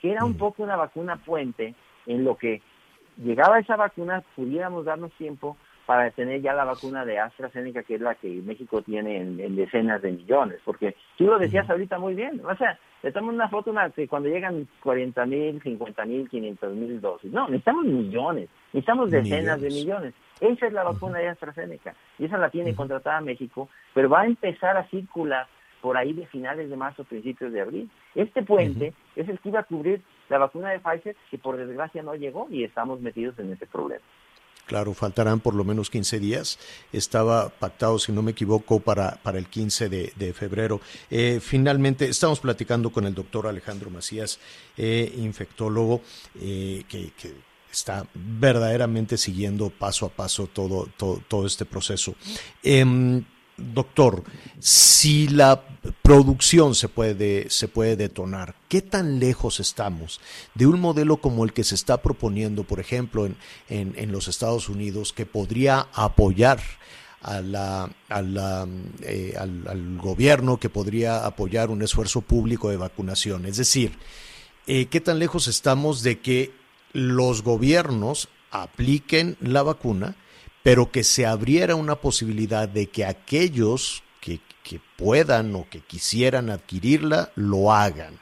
que 0.00 0.10
era 0.10 0.24
un 0.24 0.36
poco 0.36 0.62
una 0.62 0.76
vacuna 0.76 1.16
puente 1.16 1.74
en 2.06 2.24
lo 2.24 2.36
que 2.36 2.62
llegaba 3.22 3.58
esa 3.60 3.76
vacuna, 3.76 4.24
pudiéramos 4.34 4.84
darnos 4.84 5.12
tiempo 5.12 5.56
para 5.88 6.10
tener 6.10 6.42
ya 6.42 6.52
la 6.52 6.66
vacuna 6.66 7.06
de 7.06 7.18
AstraZeneca, 7.18 7.82
que 7.82 7.94
es 7.94 8.02
la 8.02 8.14
que 8.14 8.28
México 8.28 8.82
tiene 8.82 9.22
en, 9.22 9.40
en 9.40 9.56
decenas 9.56 10.02
de 10.02 10.12
millones, 10.12 10.60
porque 10.62 10.94
tú 11.16 11.24
lo 11.24 11.38
decías 11.38 11.68
ahorita 11.70 11.98
muy 11.98 12.12
bien, 12.12 12.42
o 12.44 12.54
sea, 12.56 12.78
le 13.02 13.10
toman 13.10 13.36
una 13.36 13.48
foto 13.48 13.70
una, 13.70 13.88
que 13.88 14.06
cuando 14.06 14.28
llegan 14.28 14.68
40 14.82 15.24
mil, 15.24 15.62
50 15.62 16.04
mil, 16.04 16.28
500 16.28 16.74
mil 16.74 17.00
dosis, 17.00 17.32
no, 17.32 17.46
necesitamos 17.46 17.86
millones, 17.86 18.50
necesitamos 18.74 19.10
decenas 19.10 19.62
de 19.62 19.68
millones, 19.68 20.12
esa 20.42 20.66
es 20.66 20.72
la 20.74 20.84
vacuna 20.84 21.20
de 21.20 21.28
AstraZeneca, 21.28 21.94
y 22.18 22.26
esa 22.26 22.36
la 22.36 22.50
tiene 22.50 22.74
contratada 22.74 23.22
México, 23.22 23.70
pero 23.94 24.10
va 24.10 24.20
a 24.20 24.26
empezar 24.26 24.76
a 24.76 24.86
circular 24.90 25.46
por 25.80 25.96
ahí 25.96 26.12
de 26.12 26.26
finales 26.26 26.68
de 26.68 26.76
marzo, 26.76 27.04
principios 27.04 27.50
de 27.50 27.62
abril. 27.62 27.88
Este 28.14 28.42
puente 28.42 28.92
es 29.16 29.26
el 29.26 29.38
que 29.38 29.48
iba 29.48 29.60
a 29.60 29.64
cubrir 29.64 30.02
la 30.28 30.36
vacuna 30.36 30.68
de 30.68 30.80
Pfizer, 30.80 31.16
que 31.30 31.38
por 31.38 31.56
desgracia 31.56 32.02
no 32.02 32.14
llegó 32.14 32.46
y 32.50 32.64
estamos 32.64 33.00
metidos 33.00 33.38
en 33.38 33.52
ese 33.52 33.64
problema. 33.64 34.04
Claro, 34.68 34.92
faltarán 34.92 35.40
por 35.40 35.54
lo 35.54 35.64
menos 35.64 35.88
15 35.88 36.20
días. 36.20 36.58
Estaba 36.92 37.48
pactado, 37.48 37.98
si 37.98 38.12
no 38.12 38.20
me 38.20 38.32
equivoco, 38.32 38.80
para, 38.80 39.18
para 39.22 39.38
el 39.38 39.46
15 39.46 39.88
de, 39.88 40.12
de 40.14 40.34
febrero. 40.34 40.82
Eh, 41.10 41.40
finalmente, 41.42 42.06
estamos 42.06 42.38
platicando 42.38 42.90
con 42.90 43.06
el 43.06 43.14
doctor 43.14 43.46
Alejandro 43.46 43.88
Macías, 43.88 44.38
eh, 44.76 45.10
infectólogo, 45.16 46.02
eh, 46.38 46.84
que, 46.86 47.12
que 47.16 47.32
está 47.72 48.06
verdaderamente 48.12 49.16
siguiendo 49.16 49.70
paso 49.70 50.04
a 50.04 50.10
paso 50.10 50.46
todo, 50.48 50.86
todo, 50.98 51.22
todo 51.26 51.46
este 51.46 51.64
proceso. 51.64 52.14
Doctor, 53.58 54.22
si 54.60 55.26
la 55.28 55.64
producción 56.02 56.74
se 56.74 56.88
puede, 56.88 57.50
se 57.50 57.66
puede 57.66 57.96
detonar, 57.96 58.54
¿qué 58.68 58.82
tan 58.82 59.18
lejos 59.18 59.58
estamos 59.58 60.20
de 60.54 60.66
un 60.66 60.80
modelo 60.80 61.18
como 61.18 61.44
el 61.44 61.52
que 61.52 61.64
se 61.64 61.74
está 61.74 62.00
proponiendo, 62.00 62.64
por 62.64 62.78
ejemplo, 62.78 63.26
en, 63.26 63.36
en, 63.68 63.94
en 63.96 64.12
los 64.12 64.28
Estados 64.28 64.68
Unidos, 64.68 65.12
que 65.12 65.26
podría 65.26 65.88
apoyar 65.92 66.60
a 67.20 67.40
la, 67.40 67.90
eh, 69.02 69.34
al, 69.36 69.66
al, 69.66 69.98
gobierno, 69.98 70.58
que 70.58 70.70
podría 70.70 71.26
apoyar 71.26 71.70
un 71.70 71.82
esfuerzo 71.82 72.20
público 72.20 72.70
de 72.70 72.76
vacunación? 72.76 73.44
Es 73.46 73.56
decir, 73.56 73.98
eh, 74.66 74.86
¿qué 74.86 75.00
tan 75.00 75.18
lejos 75.18 75.48
estamos 75.48 76.02
de 76.02 76.20
que 76.20 76.52
los 76.92 77.42
gobiernos 77.42 78.28
apliquen 78.50 79.36
la 79.40 79.62
vacuna? 79.62 80.16
Pero 80.68 80.90
que 80.90 81.02
se 81.02 81.24
abriera 81.24 81.76
una 81.76 81.94
posibilidad 81.94 82.68
de 82.68 82.88
que 82.88 83.06
aquellos 83.06 84.02
que, 84.20 84.38
puedan 84.98 85.54
o 85.54 85.64
que 85.70 85.80
quisieran 85.80 86.50
adquirirla, 86.50 87.30
lo 87.36 87.72
hagan. 87.72 88.12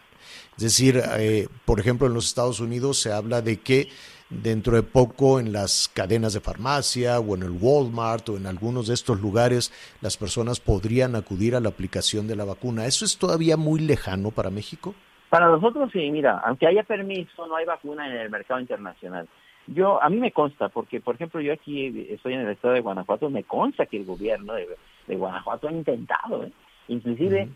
Es 0.57 0.63
decir, 0.63 1.03
eh, 1.19 1.49
por 1.65 1.81
ejemplo, 1.81 2.07
en 2.07 2.15
los 2.15 2.27
Estados 2.27 2.61
Unidos 2.61 3.01
se 3.01 3.13
habla 3.13 3.43
de 3.43 3.57
que 3.57 3.89
dentro 4.31 4.77
de 4.77 4.85
poco 4.85 5.41
en 5.41 5.53
las 5.53 5.91
cadenas 5.93 6.35
de 6.35 6.41
farmacia 6.41 7.19
o 7.19 7.35
en 7.35 7.43
el 7.43 7.51
Walmart 7.51 8.29
o 8.29 8.37
en 8.37 8.47
algunos 8.47 8.87
de 8.87 8.95
estos 8.95 9.21
lugares 9.21 9.73
las 10.01 10.17
personas 10.17 10.61
podrían 10.61 11.17
acudir 11.17 11.57
a 11.57 11.61
la 11.61 11.71
aplicación 11.71 12.29
de 12.29 12.37
la 12.37 12.45
vacuna. 12.45 12.87
¿Eso 12.87 13.05
es 13.05 13.19
todavía 13.19 13.57
muy 13.57 13.81
lejano 13.81 14.31
para 14.31 14.51
México? 14.51 14.95
Para 15.31 15.49
nosotros 15.49 15.91
sí, 15.93 16.13
mira, 16.13 16.41
aunque 16.45 16.69
haya 16.69 16.85
permiso, 16.85 17.45
no 17.49 17.57
hay 17.57 17.65
vacuna 17.65 18.07
en 18.07 18.19
el 18.19 18.31
mercado 18.31 18.61
internacional. 18.61 19.27
Yo, 19.67 20.03
a 20.03 20.09
mí 20.09 20.19
me 20.19 20.33
consta, 20.33 20.69
porque 20.69 21.01
por 21.01 21.17
ejemplo 21.17 21.41
yo 21.41 21.53
aquí 21.53 22.07
estoy 22.11 22.35
en 22.35 22.41
el 22.41 22.51
estado 22.51 22.75
de 22.75 22.81
Guanajuato, 22.81 23.29
me 23.31 23.45
consta 23.45 23.87
que 23.87 23.97
el 23.97 24.05
gobierno 24.05 24.55
de, 24.55 25.17
Guanajuato 25.17 25.69
ha 25.69 25.73
intentado, 25.73 26.45
¿eh? 26.45 26.53
inclusive 26.89 27.49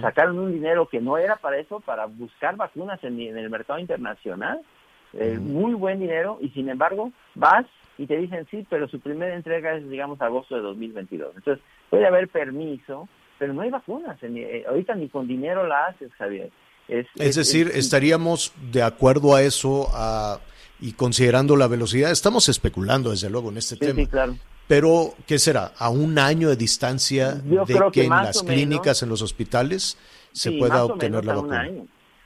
sacaron 0.00 0.38
un 0.38 0.52
dinero 0.52 0.86
que 0.86 1.00
no 1.00 1.16
era 1.16 1.36
para 1.36 1.58
eso, 1.58 1.80
para 1.80 2.06
buscar 2.06 2.56
vacunas 2.56 3.02
en, 3.02 3.18
el 3.20 3.50
mercado 3.50 3.78
internacional, 3.78 4.60
eh, 5.14 5.38
muy 5.40 5.74
buen 5.74 6.00
dinero, 6.00 6.38
y 6.40 6.50
sin 6.50 6.68
embargo 6.68 7.12
vas 7.34 7.66
y 7.98 8.06
te 8.06 8.16
dicen 8.16 8.46
sí, 8.50 8.66
pero 8.68 8.88
su 8.88 9.00
primera 9.00 9.34
entrega 9.34 9.74
es, 9.74 9.88
digamos, 9.88 10.20
agosto 10.20 10.56
de 10.56 10.62
2022. 10.62 11.36
Entonces, 11.36 11.62
puede 11.90 12.06
haber 12.06 12.28
permiso, 12.28 13.08
pero 13.38 13.52
no 13.52 13.60
hay 13.60 13.70
vacunas. 13.70 14.16
Eh, 14.22 14.64
ahorita 14.66 14.94
ni 14.94 15.08
con 15.08 15.28
dinero 15.28 15.66
la 15.66 15.86
haces, 15.86 16.12
Javier. 16.14 16.50
Es, 16.88 17.36
decir, 17.36 17.70
estaríamos 17.74 18.52
de 18.72 18.82
acuerdo 18.82 19.34
a 19.34 19.42
eso 19.42 19.88
y 20.82 20.92
considerando 20.92 21.56
la 21.56 21.68
velocidad. 21.68 22.10
Estamos 22.10 22.48
especulando, 22.48 23.10
desde 23.10 23.30
luego, 23.30 23.50
en 23.50 23.56
este 23.56 23.76
tema. 23.76 24.04
claro. 24.06 24.34
Pero, 24.66 25.14
¿qué 25.26 25.38
será? 25.38 25.72
¿A 25.78 25.90
un 25.90 26.18
año 26.18 26.48
de 26.48 26.56
distancia 26.56 27.32
de 27.34 27.90
que, 27.92 28.04
en 28.04 28.10
las 28.10 28.42
clínicas, 28.42 29.02
en 29.02 29.08
los 29.08 29.22
hospitales, 29.22 29.98
se 30.32 30.52
pueda 30.52 30.84
obtener 30.84 31.24
la 31.24 31.34
vacuna? 31.34 31.68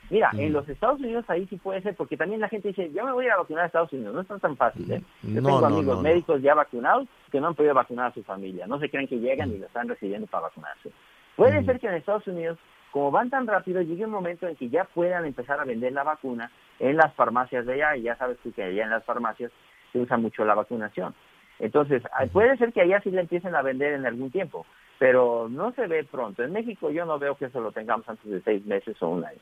Mira, 0.09 0.29
en 0.33 0.49
mm. 0.49 0.53
los 0.53 0.69
Estados 0.69 0.99
Unidos 0.99 1.25
ahí 1.27 1.45
sí 1.47 1.57
puede 1.57 1.81
ser, 1.81 1.95
porque 1.95 2.15
también 2.15 2.39
la 2.39 2.47
gente 2.47 2.69
dice, 2.69 2.89
yo 2.93 3.03
me 3.03 3.11
voy 3.11 3.25
a, 3.25 3.27
ir 3.27 3.33
a 3.33 3.37
vacunar 3.37 3.63
a 3.63 3.67
Estados 3.67 3.91
Unidos. 3.91 4.15
No 4.15 4.21
es 4.21 4.41
tan 4.41 4.55
fácil, 4.55 4.89
¿eh? 4.89 5.01
Yo 5.23 5.33
tengo 5.43 5.65
amigos 5.65 6.01
médicos 6.01 6.41
ya 6.41 6.53
vacunados 6.53 7.07
que 7.31 7.41
no 7.41 7.47
han 7.47 7.55
podido 7.55 7.73
vacunar 7.73 8.11
a 8.11 8.13
su 8.13 8.23
familia. 8.23 8.65
No 8.67 8.79
se 8.79 8.89
creen 8.89 9.07
que 9.07 9.17
llegan 9.17 9.51
y 9.51 9.57
lo 9.57 9.65
están 9.65 9.89
recibiendo 9.89 10.27
para 10.27 10.43
vacunarse. 10.43 10.91
Puede 11.35 11.61
mm. 11.61 11.65
ser 11.65 11.79
que 11.79 11.87
en 11.87 11.93
Estados 11.95 12.25
Unidos 12.27 12.57
como 12.91 13.11
van 13.11 13.29
tan 13.29 13.47
rápido, 13.47 13.81
llegue 13.81 14.05
un 14.05 14.11
momento 14.11 14.47
en 14.47 14.55
que 14.55 14.69
ya 14.69 14.85
puedan 14.85 15.25
empezar 15.25 15.59
a 15.59 15.65
vender 15.65 15.93
la 15.93 16.03
vacuna 16.03 16.51
en 16.79 16.97
las 16.97 17.13
farmacias 17.13 17.65
de 17.65 17.73
allá, 17.73 17.97
y 17.97 18.03
ya 18.03 18.15
sabes 18.17 18.37
tú 18.43 18.51
que 18.51 18.63
allá 18.63 18.83
en 18.83 18.89
las 18.89 19.03
farmacias 19.03 19.51
se 19.91 19.99
usa 19.99 20.17
mucho 20.17 20.45
la 20.45 20.55
vacunación. 20.55 21.13
Entonces, 21.59 22.03
ah, 22.13 22.25
puede 22.31 22.55
ser 22.57 22.71
que 22.71 22.81
allá 22.81 23.01
sí 23.01 23.11
la 23.11 23.21
empiecen 23.21 23.55
a 23.55 23.61
vender 23.61 23.93
en 23.93 24.05
algún 24.05 24.31
tiempo, 24.31 24.65
pero 24.99 25.47
no 25.49 25.71
se 25.73 25.87
ve 25.87 26.03
pronto. 26.03 26.43
En 26.43 26.53
México 26.53 26.91
yo 26.91 27.05
no 27.05 27.17
veo 27.17 27.35
que 27.35 27.45
eso 27.45 27.59
lo 27.59 27.71
tengamos 27.71 28.07
antes 28.07 28.29
de 28.29 28.41
seis 28.41 28.65
meses 28.65 28.95
o 29.01 29.09
un 29.09 29.25
año. 29.25 29.39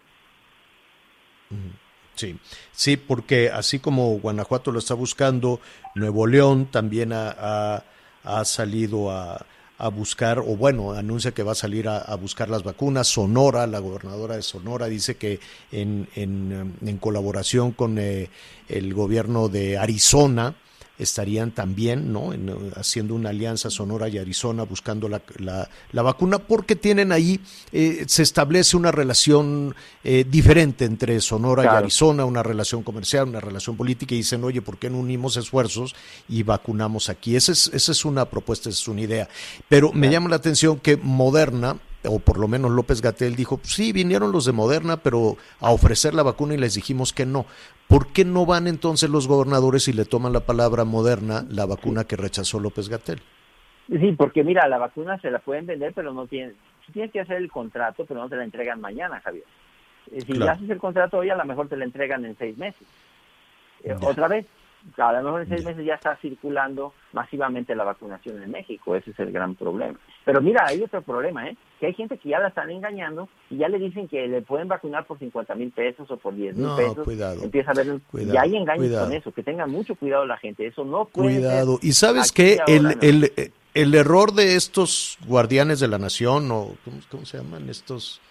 Sí, 2.16 2.40
sí, 2.72 2.98
porque 2.98 3.50
así 3.50 3.80
como 3.80 4.18
Guanajuato 4.20 4.72
lo 4.72 4.80
está 4.80 4.94
buscando, 4.94 5.60
Nuevo 5.94 6.26
León 6.28 6.68
también 6.68 7.12
ha 7.14 7.84
salido 8.44 9.12
a, 9.12 9.46
a 9.78 9.90
buscar, 9.90 10.40
o 10.40 10.56
bueno, 10.56 10.94
anuncia 10.94 11.32
que 11.32 11.44
va 11.44 11.52
a 11.52 11.56
salir 11.56 11.88
a, 11.88 12.16
buscar 12.16 12.50
las 12.50 12.64
vacunas. 12.64 13.08
Sonora, 13.08 13.68
la 13.68 13.80
gobernadora 13.80 14.36
de 14.36 14.42
Sonora, 14.42 14.88
dice 14.88 15.16
que 15.16 15.40
en, 15.72 16.08
en, 16.16 16.76
en 16.86 16.98
colaboración 16.98 17.72
con 17.72 17.98
eh, 17.98 18.30
el 18.70 18.94
gobierno 18.94 19.50
de 19.50 19.78
Arizona, 19.78 20.56
estarían 20.98 21.52
también 21.52 22.12
¿no? 22.12 22.32
haciendo 22.76 23.16
una 23.16 23.30
alianza 23.30 23.70
Sonora 23.70 24.08
y 24.08 24.18
Arizona 24.18 24.64
buscando 24.64 25.10
la, 25.10 25.22
la, 25.92 26.02
vacuna 26.02 26.40
porque 26.40 26.76
tienen 26.76 27.12
ahí, 27.12 27.40
eh, 27.72 28.06
se 28.08 28.24
establece 28.24 28.78
una 28.78 28.92
relación 28.92 29.76
eh, 30.04 30.26
diferente 30.30 30.86
entre 30.86 31.20
Sonora 31.20 31.64
y 31.64 31.68
Arizona, 31.68 32.26
una 32.26 32.44
relación 32.44 32.84
comercial, 32.84 33.28
una 33.28 33.40
relación 33.40 33.76
política 33.76 34.14
y 34.14 34.20
dicen, 34.20 34.44
oye, 34.44 34.62
¿por 34.62 34.78
qué 34.78 34.90
no 34.90 35.00
unimos 35.00 35.38
esfuerzos 35.38 35.96
y 36.30 36.44
vacunamos 36.44 37.10
aquí? 37.10 37.36
Esa 37.36 37.52
es, 37.52 37.70
esa 37.74 37.92
es 37.92 38.06
una 38.06 38.26
propuesta, 38.26 38.70
esa 38.70 38.80
es 38.80 38.88
una 38.88 39.02
idea. 39.02 39.30
Pero 39.68 39.92
me 39.92 40.10
llama 40.10 40.30
la 40.30 40.38
atención 40.38 40.80
que 40.80 40.98
Moderna, 40.98 41.78
o 42.08 42.20
por 42.20 42.40
lo 42.40 42.48
menos 42.48 42.72
López 42.72 43.02
Gatel 43.02 43.36
dijo, 43.36 43.60
sí, 43.64 43.92
vinieron 43.92 44.32
los 44.32 44.46
de 44.46 44.52
Moderna, 44.52 44.98
pero 44.98 45.38
a 45.60 45.72
ofrecer 45.72 46.14
la 46.14 46.24
vacuna 46.24 46.54
y 46.54 46.58
les 46.58 46.76
dijimos 46.76 47.14
que 47.14 47.26
no. 47.26 47.46
¿Por 47.88 48.12
qué 48.14 48.26
no 48.26 48.46
van 48.46 48.68
entonces 48.68 49.10
los 49.10 49.28
gobernadores 49.28 49.88
y 49.88 49.94
le 49.94 50.06
toman 50.06 50.34
la 50.34 50.42
palabra 50.42 50.86
Moderna, 50.86 51.46
la 51.50 51.66
vacuna 51.66 52.06
que 52.06 52.16
rechazó 52.16 52.60
López 52.60 52.90
Gatel? 52.90 53.22
Sí, 53.88 54.14
porque 54.18 54.44
mira, 54.44 54.68
la 54.68 54.78
vacuna 54.78 55.20
se 55.20 55.30
la 55.30 55.40
pueden 55.40 55.68
vender, 55.68 55.94
pero 55.94 56.12
no 56.12 56.26
tienen, 56.26 56.56
tienes 56.92 57.12
que 57.12 57.20
hacer 57.20 57.38
el 57.38 57.52
contrato, 57.52 58.06
pero 58.06 58.20
no 58.20 58.30
te 58.30 58.36
la 58.36 58.44
entregan 58.44 58.82
mañana, 58.82 59.22
Javier. 59.22 59.44
Eh, 60.12 60.22
si 60.22 60.42
haces 60.42 60.70
el 60.70 60.80
contrato 60.80 61.18
hoy, 61.18 61.30
a 61.30 61.36
lo 61.36 61.46
mejor 61.46 61.68
te 61.68 61.78
la 61.78 61.86
entregan 61.86 62.26
en 62.26 62.36
seis 62.38 62.58
meses. 62.58 62.88
Eh, 63.84 63.96
otra 64.02 64.28
vez, 64.28 64.46
a 64.98 65.12
lo 65.14 65.24
mejor 65.24 65.42
en 65.42 65.50
seis 65.50 65.66
meses 65.66 65.86
ya 65.86 65.96
está 65.96 66.16
circulando 66.18 66.94
masivamente 67.14 67.76
la 67.76 67.84
vacunación 67.84 68.42
en 68.42 68.52
México, 68.52 68.96
ese 68.96 69.12
es 69.12 69.20
el 69.20 69.32
gran 69.32 69.56
problema. 69.56 69.98
Pero 70.24 70.42
mira, 70.42 70.66
hay 70.68 70.82
otro 70.82 71.02
problema, 71.02 71.50
¿eh? 71.50 71.58
que 71.80 71.88
hay 71.88 71.94
gente 71.94 72.18
que 72.18 72.30
ya 72.30 72.40
la 72.40 72.50
están 72.50 72.70
engañando 72.70 73.28
y 73.50 73.58
ya 73.58 73.68
le 73.68 73.80
dicen 73.80 74.08
que 74.08 74.28
le 74.28 74.42
pueden 74.42 74.68
vacunar 74.68 75.06
por 75.06 75.20
50 75.20 75.56
mil 75.56 75.72
pesos 75.72 76.10
o 76.10 76.18
por 76.18 76.36
10 76.36 76.56
mil 76.56 76.70
pesos. 76.76 77.04
Cuidado, 77.04 77.44
Empieza 77.44 77.72
a 77.72 77.74
ver, 77.74 78.00
y 78.14 78.38
hay 78.38 78.56
engaños 78.56 79.00
con 79.00 79.14
eso, 79.14 79.32
que 79.32 79.44
tengan 79.44 79.70
mucho 79.70 79.96
cuidado 79.96 80.26
la 80.26 80.38
gente, 80.38 80.68
eso 80.68 80.84
no 80.84 81.06
puede 81.06 81.36
Cuidado, 81.36 81.80
y 81.82 81.94
sabes 81.94 82.32
que 82.32 82.60
el, 82.68 82.98
el, 83.02 83.52
el, 83.74 83.96
error 83.96 84.34
de 84.34 84.56
estos 84.56 85.18
guardianes 85.28 85.80
de 85.80 85.88
la 85.88 85.98
nación, 85.98 86.50
o 86.52 86.76
¿cómo, 87.10 87.26
se 87.26 87.38
llaman 87.38 87.70
estos? 87.70 88.22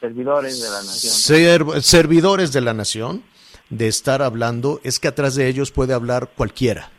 Servidores 0.00 0.62
de 0.62 0.70
la 0.70 0.82
nación. 0.82 1.82
servidores 1.82 2.52
de 2.52 2.60
la 2.60 2.72
nación 2.72 3.22
de 3.70 3.88
estar 3.88 4.22
hablando 4.22 4.80
es 4.84 4.98
que 4.98 5.08
atrás 5.08 5.34
de 5.34 5.48
ellos 5.48 5.70
puede 5.70 5.94
hablar 5.94 6.30
cualquiera. 6.36 6.90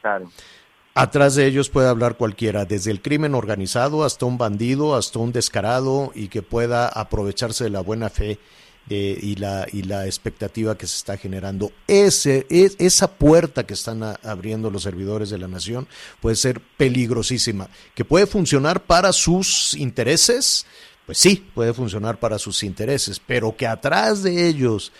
Claro. 0.00 0.30
Atrás 0.94 1.36
de 1.36 1.46
ellos 1.46 1.68
puede 1.68 1.88
hablar 1.88 2.16
cualquiera, 2.16 2.64
desde 2.64 2.90
el 2.90 3.00
crimen 3.00 3.34
organizado 3.34 4.04
hasta 4.04 4.26
un 4.26 4.38
bandido, 4.38 4.96
hasta 4.96 5.20
un 5.20 5.32
descarado 5.32 6.10
y 6.14 6.28
que 6.28 6.42
pueda 6.42 6.88
aprovecharse 6.88 7.64
de 7.64 7.70
la 7.70 7.80
buena 7.80 8.10
fe 8.10 8.38
y, 8.88 9.36
la, 9.36 9.66
y 9.72 9.82
la 9.82 10.06
expectativa 10.06 10.76
que 10.76 10.86
se 10.86 10.96
está 10.96 11.16
generando. 11.16 11.70
Ese, 11.86 12.46
es, 12.50 12.74
esa 12.78 13.12
puerta 13.12 13.64
que 13.64 13.74
están 13.74 14.02
abriendo 14.02 14.70
los 14.70 14.82
servidores 14.82 15.30
de 15.30 15.38
la 15.38 15.46
nación 15.46 15.86
puede 16.20 16.36
ser 16.36 16.60
peligrosísima. 16.76 17.68
¿Que 17.94 18.04
puede 18.04 18.26
funcionar 18.26 18.82
para 18.82 19.12
sus 19.12 19.74
intereses? 19.74 20.66
Pues 21.06 21.18
sí, 21.18 21.48
puede 21.54 21.72
funcionar 21.72 22.18
para 22.18 22.38
sus 22.38 22.62
intereses, 22.64 23.20
pero 23.24 23.56
que 23.56 23.66
atrás 23.66 24.22
de 24.22 24.48
ellos 24.48 24.92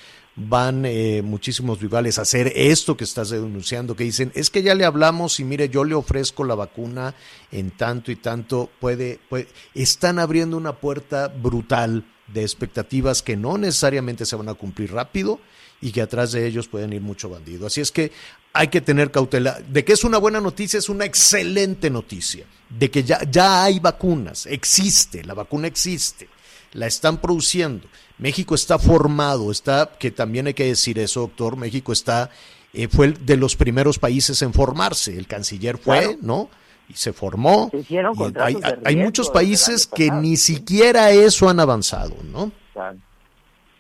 van 0.49 0.85
eh, 0.87 1.23
muchísimos 1.23 1.81
rivales 1.81 2.19
a 2.19 2.23
hacer 2.23 2.53
esto 2.55 2.97
que 2.97 3.05
estás 3.05 3.31
denunciando, 3.31 3.97
que 3.97 4.05
dicen, 4.05 4.33
es 4.35 4.51
que 4.51 4.63
ya 4.63 4.75
le 4.75 4.85
hablamos 4.85 5.39
y 5.41 5.45
mire, 5.45 5.69
yo 5.69 5.85
le 5.85 5.95
ofrezco 5.95 6.45
la 6.45 6.55
vacuna 6.55 7.15
en 7.53 7.71
tanto 7.73 8.11
y 8.11 8.17
tanto, 8.17 8.71
puede, 8.81 9.19
puede, 9.29 9.49
están 9.75 10.19
abriendo 10.19 10.57
una 10.57 10.77
puerta 10.77 11.29
brutal 11.29 12.05
de 12.29 12.43
expectativas 12.43 13.23
que 13.23 13.37
no 13.37 13.59
necesariamente 13.59 14.25
se 14.25 14.37
van 14.37 14.49
a 14.49 14.55
cumplir 14.55 14.93
rápido 14.93 15.41
y 15.81 15.93
que 15.93 16.03
atrás 16.03 16.33
de 16.33 16.47
ellos 16.47 16.69
pueden 16.69 16.93
ir 16.93 17.01
mucho 17.01 17.29
bandido. 17.29 17.67
Así 17.67 17.81
es 17.81 17.91
que 17.91 18.13
hay 18.53 18.69
que 18.69 18.81
tener 18.81 19.11
cautela. 19.11 19.61
De 19.61 19.85
que 19.85 19.95
es 19.95 20.05
una 20.05 20.19
buena 20.19 20.41
noticia, 20.41 20.79
es 20.79 20.89
una 20.89 21.05
excelente 21.05 21.91
noticia. 21.91 22.45
De 22.69 22.91
que 22.91 23.03
ya, 23.03 23.23
ya 23.31 23.65
hay 23.65 23.81
vacunas, 23.81 24.47
existe, 24.47 25.25
la 25.25 25.35
vacuna 25.35 25.67
existe, 25.67 26.29
la 26.73 26.87
están 26.87 27.21
produciendo 27.21 27.89
México 28.21 28.55
está 28.55 28.79
formado, 28.79 29.51
está, 29.51 29.91
que 29.99 30.11
también 30.11 30.47
hay 30.47 30.55
que 30.55 30.67
decir 30.67 30.99
eso, 30.99 31.21
doctor, 31.21 31.57
México 31.57 31.93
está, 31.93 32.31
eh, 32.75 32.87
fue 32.87 33.13
de 33.13 33.37
los 33.37 33.57
primeros 33.57 33.99
países 33.99 34.43
en 34.43 34.53
formarse, 34.53 35.17
el 35.17 35.27
canciller 35.27 35.79
fue, 35.79 36.19
¿no? 36.21 36.51
Y 36.89 36.95
se 36.95 37.13
formó. 37.13 37.71
hay, 38.39 38.57
hay 38.85 38.97
muchos 38.97 39.31
países 39.31 39.87
que 39.87 40.11
ni 40.11 40.37
siquiera 40.37 41.11
eso 41.11 41.49
han 41.49 41.61
avanzado, 41.61 42.15
¿no? 42.25 42.53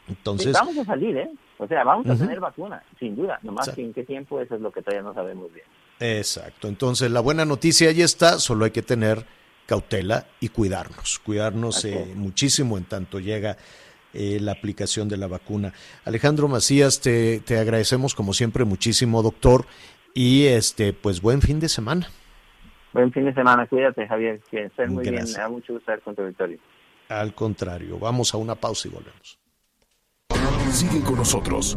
Entonces. 0.09 0.53
vamos 0.53 0.79
a 0.79 0.85
salir, 0.85 1.17
¿eh? 1.17 1.31
O 1.59 1.67
sea, 1.67 1.85
vamos 1.85 2.09
a 2.09 2.17
tener 2.17 2.41
vacuna, 2.41 2.83
sin 2.99 3.15
duda. 3.15 3.39
Nomás 3.43 3.69
que 3.69 3.83
en 3.83 3.93
qué 3.93 4.05
tiempo, 4.05 4.41
eso 4.41 4.55
es 4.55 4.63
lo 4.63 4.73
que 4.73 4.81
todavía 4.81 5.03
no 5.03 5.13
sabemos 5.13 5.53
bien. 5.53 5.67
Exacto. 6.01 6.67
Entonces, 6.69 7.11
la 7.11 7.21
buena 7.21 7.45
noticia 7.45 7.91
ahí 7.91 8.01
está, 8.01 8.39
solo 8.39 8.65
hay 8.65 8.71
que 8.71 8.81
tener 8.81 9.27
cautela 9.67 10.27
y 10.41 10.49
cuidarnos. 10.49 11.19
Cuidarnos 11.19 11.85
eh, 11.85 12.13
muchísimo 12.17 12.79
en 12.79 12.85
tanto 12.85 13.21
llega 13.21 13.59
eh, 14.15 14.39
la 14.41 14.53
aplicación 14.53 15.09
de 15.09 15.17
la 15.17 15.27
vacuna. 15.27 15.73
Alejandro 16.05 16.49
Macías, 16.49 17.01
te, 17.01 17.41
te 17.41 17.59
agradecemos 17.59 18.15
como 18.15 18.35
siempre 18.35 18.65
muchísimo, 18.65 19.23
doctor, 19.23 19.67
y 20.15 20.47
este, 20.47 20.93
pues 20.93 21.21
buen 21.21 21.41
fin 21.41 21.61
de 21.61 21.69
semana. 21.69 22.09
Buen 22.93 23.13
fin 23.13 23.25
de 23.25 23.35
semana, 23.35 23.67
cuídate 23.67 24.07
Javier, 24.07 24.41
que 24.51 24.65
estés 24.65 24.91
muy 24.91 25.03
bien, 25.09 25.25
me 25.25 25.31
da 25.31 25.49
mucho 25.49 25.75
gusto 25.75 25.93
estar 25.93 26.01
con 26.01 26.17
tu 26.17 26.25
victoria. 26.25 26.59
Al 27.09 27.35
contrario, 27.35 27.99
vamos 27.99 28.35
a 28.35 28.37
una 28.37 28.55
pausa 28.55 28.89
y 28.89 28.91
volvemos. 28.91 29.39
Sigue 30.71 31.01
con 31.03 31.17
nosotros. 31.17 31.75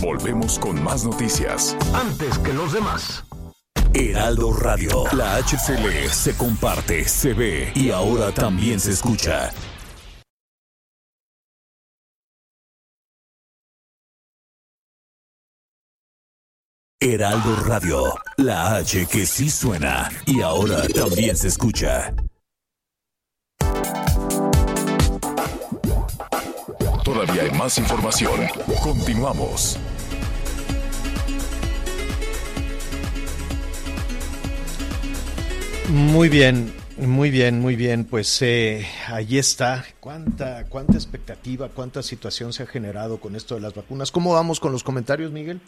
Volvemos 0.00 0.58
con 0.58 0.82
más 0.82 1.04
noticias. 1.04 1.76
Antes 1.94 2.38
que 2.40 2.52
los 2.52 2.72
demás. 2.72 3.24
Heraldo 3.94 4.52
Radio. 4.52 5.04
La 5.16 5.36
HCL 5.36 6.08
se 6.10 6.36
comparte, 6.36 7.04
se 7.04 7.34
ve 7.34 7.70
y 7.76 7.90
ahora 7.90 8.32
también 8.32 8.80
se 8.80 8.90
escucha. 8.90 9.50
Heraldo 17.04 17.56
Radio, 17.64 18.14
la 18.36 18.76
H 18.76 19.06
que 19.06 19.26
sí 19.26 19.50
suena 19.50 20.08
y 20.24 20.40
ahora 20.40 20.86
también 20.86 21.36
se 21.36 21.48
escucha. 21.48 22.14
Todavía 27.04 27.42
hay 27.42 27.50
más 27.58 27.76
información. 27.78 28.46
Continuamos. 28.84 29.80
Muy 35.88 36.28
bien, 36.28 36.72
muy 36.98 37.32
bien, 37.32 37.58
muy 37.58 37.74
bien. 37.74 38.04
Pues 38.04 38.40
eh, 38.42 38.86
ahí 39.08 39.38
está. 39.38 39.84
¿Cuánta, 39.98 40.66
¿Cuánta 40.66 40.92
expectativa, 40.92 41.68
cuánta 41.68 42.00
situación 42.04 42.52
se 42.52 42.62
ha 42.62 42.66
generado 42.66 43.18
con 43.18 43.34
esto 43.34 43.56
de 43.56 43.60
las 43.60 43.74
vacunas? 43.74 44.12
¿Cómo 44.12 44.34
vamos 44.34 44.60
con 44.60 44.70
los 44.70 44.84
comentarios, 44.84 45.32
Miguel? 45.32 45.60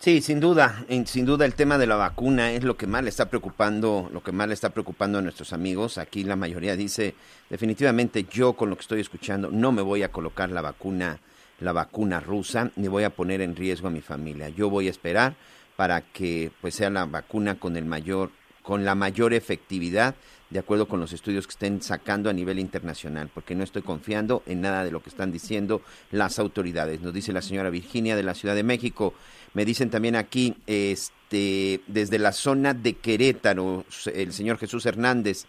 Sí, 0.00 0.22
sin 0.22 0.40
duda, 0.40 0.86
sin 1.04 1.26
duda 1.26 1.44
el 1.44 1.54
tema 1.54 1.76
de 1.76 1.86
la 1.86 1.94
vacuna 1.94 2.52
es 2.52 2.64
lo 2.64 2.74
que 2.74 2.86
más 2.86 3.04
le 3.04 3.10
está 3.10 3.28
preocupando, 3.28 4.08
lo 4.10 4.22
que 4.22 4.32
más 4.32 4.48
le 4.48 4.54
está 4.54 4.70
preocupando 4.70 5.18
a 5.18 5.20
nuestros 5.20 5.52
amigos. 5.52 5.98
Aquí 5.98 6.24
la 6.24 6.36
mayoría 6.36 6.74
dice, 6.74 7.14
definitivamente 7.50 8.24
yo 8.24 8.54
con 8.54 8.70
lo 8.70 8.76
que 8.76 8.80
estoy 8.80 9.02
escuchando 9.02 9.50
no 9.50 9.72
me 9.72 9.82
voy 9.82 10.02
a 10.02 10.10
colocar 10.10 10.50
la 10.52 10.62
vacuna, 10.62 11.18
la 11.58 11.72
vacuna 11.72 12.18
rusa, 12.18 12.70
ni 12.76 12.88
voy 12.88 13.04
a 13.04 13.10
poner 13.10 13.42
en 13.42 13.54
riesgo 13.54 13.88
a 13.88 13.90
mi 13.90 14.00
familia. 14.00 14.48
Yo 14.48 14.70
voy 14.70 14.86
a 14.86 14.90
esperar 14.90 15.34
para 15.76 16.00
que 16.00 16.50
pues 16.62 16.76
sea 16.76 16.88
la 16.88 17.04
vacuna 17.04 17.56
con 17.56 17.76
el 17.76 17.84
mayor 17.84 18.30
con 18.62 18.84
la 18.84 18.94
mayor 18.94 19.34
efectividad 19.34 20.14
de 20.50 20.58
acuerdo 20.58 20.88
con 20.88 21.00
los 21.00 21.12
estudios 21.12 21.46
que 21.46 21.52
estén 21.52 21.80
sacando 21.80 22.28
a 22.28 22.32
nivel 22.32 22.58
internacional, 22.58 23.30
porque 23.32 23.54
no 23.54 23.62
estoy 23.62 23.82
confiando 23.82 24.42
en 24.46 24.60
nada 24.60 24.84
de 24.84 24.90
lo 24.90 25.00
que 25.00 25.08
están 25.08 25.30
diciendo 25.30 25.80
las 26.10 26.38
autoridades. 26.40 27.00
Nos 27.00 27.14
dice 27.14 27.32
la 27.32 27.40
señora 27.40 27.70
Virginia 27.70 28.16
de 28.16 28.24
la 28.24 28.34
Ciudad 28.34 28.56
de 28.56 28.64
México. 28.64 29.14
Me 29.54 29.64
dicen 29.64 29.90
también 29.90 30.16
aquí, 30.16 30.56
este, 30.66 31.80
desde 31.86 32.18
la 32.18 32.32
zona 32.32 32.74
de 32.74 32.94
Querétaro, 32.94 33.84
el 34.12 34.32
señor 34.32 34.58
Jesús 34.58 34.86
Hernández. 34.86 35.46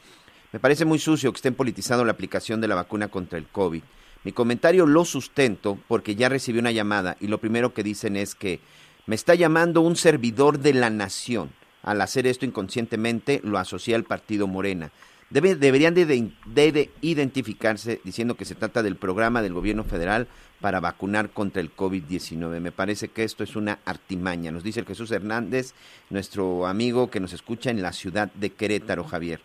Me 0.52 0.60
parece 0.60 0.86
muy 0.86 1.00
sucio 1.00 1.32
que 1.32 1.38
estén 1.38 1.56
politizando 1.56 2.04
la 2.04 2.12
aplicación 2.12 2.62
de 2.62 2.68
la 2.68 2.76
vacuna 2.76 3.08
contra 3.08 3.38
el 3.38 3.48
COVID. 3.48 3.84
Mi 4.24 4.32
comentario 4.32 4.86
lo 4.86 5.06
sustento 5.06 5.80
porque 5.88 6.16
ya 6.16 6.30
recibí 6.30 6.60
una 6.60 6.72
llamada 6.72 7.18
y 7.20 7.28
lo 7.28 7.40
primero 7.40 7.74
que 7.74 7.84
dicen 7.84 8.16
es 8.16 8.36
que 8.36 8.60
me 9.08 9.16
está 9.16 9.34
llamando 9.34 9.82
un 9.82 9.96
servidor 9.96 10.60
de 10.60 10.74
la 10.74 10.90
nación 10.90 11.52
al 11.84 12.02
hacer 12.02 12.28
esto 12.28 12.46
inconscientemente 12.46 13.42
lo 13.44 13.58
asocia 13.58 13.96
al 13.96 14.04
partido 14.04 14.48
Morena. 14.48 14.92
Debe, 15.32 15.56
deberían 15.56 15.94
de, 15.94 16.90
identificarse 17.02 18.02
diciendo 18.04 18.36
que 18.36 18.44
se 18.44 18.54
trata 18.54 18.84
del 18.84 18.98
programa 18.98 19.42
del 19.42 19.54
gobierno 19.54 19.86
federal 19.86 20.28
para 20.60 20.82
vacunar 20.82 21.30
contra 21.30 21.62
el 21.62 21.74
COVID-19. 21.74 22.60
Me 22.60 22.74
parece 22.74 23.08
que 23.08 23.24
esto 23.24 23.44
es 23.44 23.56
una 23.56 23.80
artimaña. 23.86 24.52
Nos 24.52 24.64
dice 24.64 24.82
el 24.82 24.86
Jesús 24.86 25.10
Hernández, 25.10 25.74
nuestro 26.10 26.68
amigo 26.68 27.10
que 27.10 27.22
nos 27.22 27.32
escucha 27.32 27.72
en 27.72 27.82
la 27.82 27.94
ciudad 27.94 28.32
de 28.34 28.52
Querétaro, 28.52 29.06
Javier. 29.06 29.40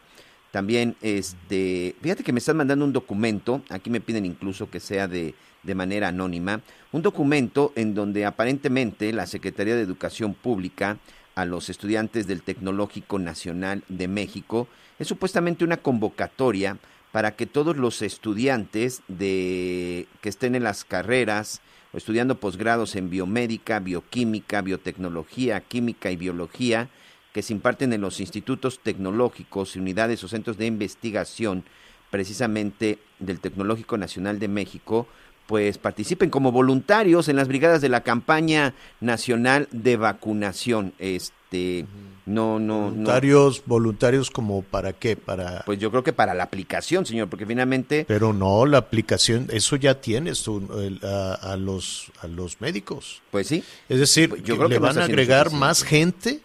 También, 0.50 0.96
este, 1.02 1.94
fíjate 2.02 2.24
que 2.24 2.32
me 2.32 2.40
están 2.40 2.56
mandando 2.56 2.84
un 2.84 2.92
documento, 2.92 3.62
aquí 3.68 3.88
me 3.88 4.00
piden 4.00 4.26
incluso 4.26 4.68
que 4.68 4.80
sea 4.80 5.06
de, 5.06 5.34
de 5.62 5.74
manera 5.74 6.08
anónima, 6.08 6.62
un 6.92 7.02
documento 7.02 7.72
en 7.76 7.94
donde 7.94 8.24
aparentemente 8.24 9.12
la 9.12 9.26
Secretaría 9.26 9.76
de 9.76 9.82
Educación 9.82 10.34
Pública 10.34 10.98
a 11.36 11.44
los 11.44 11.68
estudiantes 11.68 12.26
del 12.26 12.42
Tecnológico 12.42 13.18
Nacional 13.18 13.84
de 13.88 14.08
México. 14.08 14.66
Es 14.98 15.06
supuestamente 15.06 15.64
una 15.64 15.76
convocatoria 15.76 16.78
para 17.12 17.36
que 17.36 17.46
todos 17.46 17.76
los 17.76 18.02
estudiantes 18.02 19.02
de 19.06 20.08
que 20.22 20.30
estén 20.30 20.54
en 20.54 20.64
las 20.64 20.84
carreras 20.84 21.60
o 21.92 21.98
estudiando 21.98 22.40
posgrados 22.40 22.96
en 22.96 23.10
biomédica, 23.10 23.78
bioquímica, 23.80 24.62
biotecnología, 24.62 25.60
química 25.60 26.10
y 26.10 26.16
biología 26.16 26.88
que 27.32 27.42
se 27.42 27.52
imparten 27.52 27.92
en 27.92 28.00
los 28.00 28.18
institutos 28.18 28.80
tecnológicos 28.80 29.76
unidades 29.76 30.24
o 30.24 30.28
centros 30.28 30.56
de 30.56 30.66
investigación 30.66 31.64
precisamente 32.10 32.98
del 33.18 33.40
Tecnológico 33.40 33.98
Nacional 33.98 34.38
de 34.38 34.48
México 34.48 35.06
pues 35.46 35.78
participen 35.78 36.30
como 36.30 36.52
voluntarios 36.52 37.28
en 37.28 37.36
las 37.36 37.48
brigadas 37.48 37.80
de 37.80 37.88
la 37.88 38.02
campaña 38.02 38.74
nacional 39.00 39.68
de 39.70 39.96
vacunación. 39.96 40.92
Este, 40.98 41.86
no, 42.26 42.58
no, 42.58 42.90
voluntarios, 42.90 43.62
voluntarios 43.66 44.30
como 44.30 44.62
para 44.62 44.92
qué, 44.92 45.16
para. 45.16 45.62
Pues 45.64 45.78
yo 45.78 45.90
creo 45.90 46.02
que 46.02 46.12
para 46.12 46.34
la 46.34 46.42
aplicación, 46.44 47.06
señor, 47.06 47.28
porque 47.28 47.46
finalmente. 47.46 48.04
Pero 48.08 48.32
no, 48.32 48.66
la 48.66 48.78
aplicación, 48.78 49.48
eso 49.52 49.76
ya 49.76 50.00
tienes 50.00 50.42
tú, 50.42 50.68
a, 51.02 51.56
los 51.56 52.10
a 52.20 52.26
los 52.26 52.60
médicos. 52.60 53.22
Pues 53.30 53.46
sí. 53.46 53.62
Es 53.88 54.00
decir, 54.00 54.42
yo 54.42 54.56
creo 54.56 54.68
le 54.68 54.76
que 54.76 54.80
van 54.80 54.98
a 54.98 55.04
agregar 55.04 55.52
más 55.52 55.84
gente. 55.84 56.40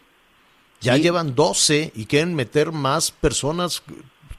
Ya 0.81 0.97
llevan 0.97 1.35
12 1.35 1.91
y 1.95 2.05
quieren 2.07 2.33
meter 2.33 2.71
más 2.71 3.11
personas 3.11 3.83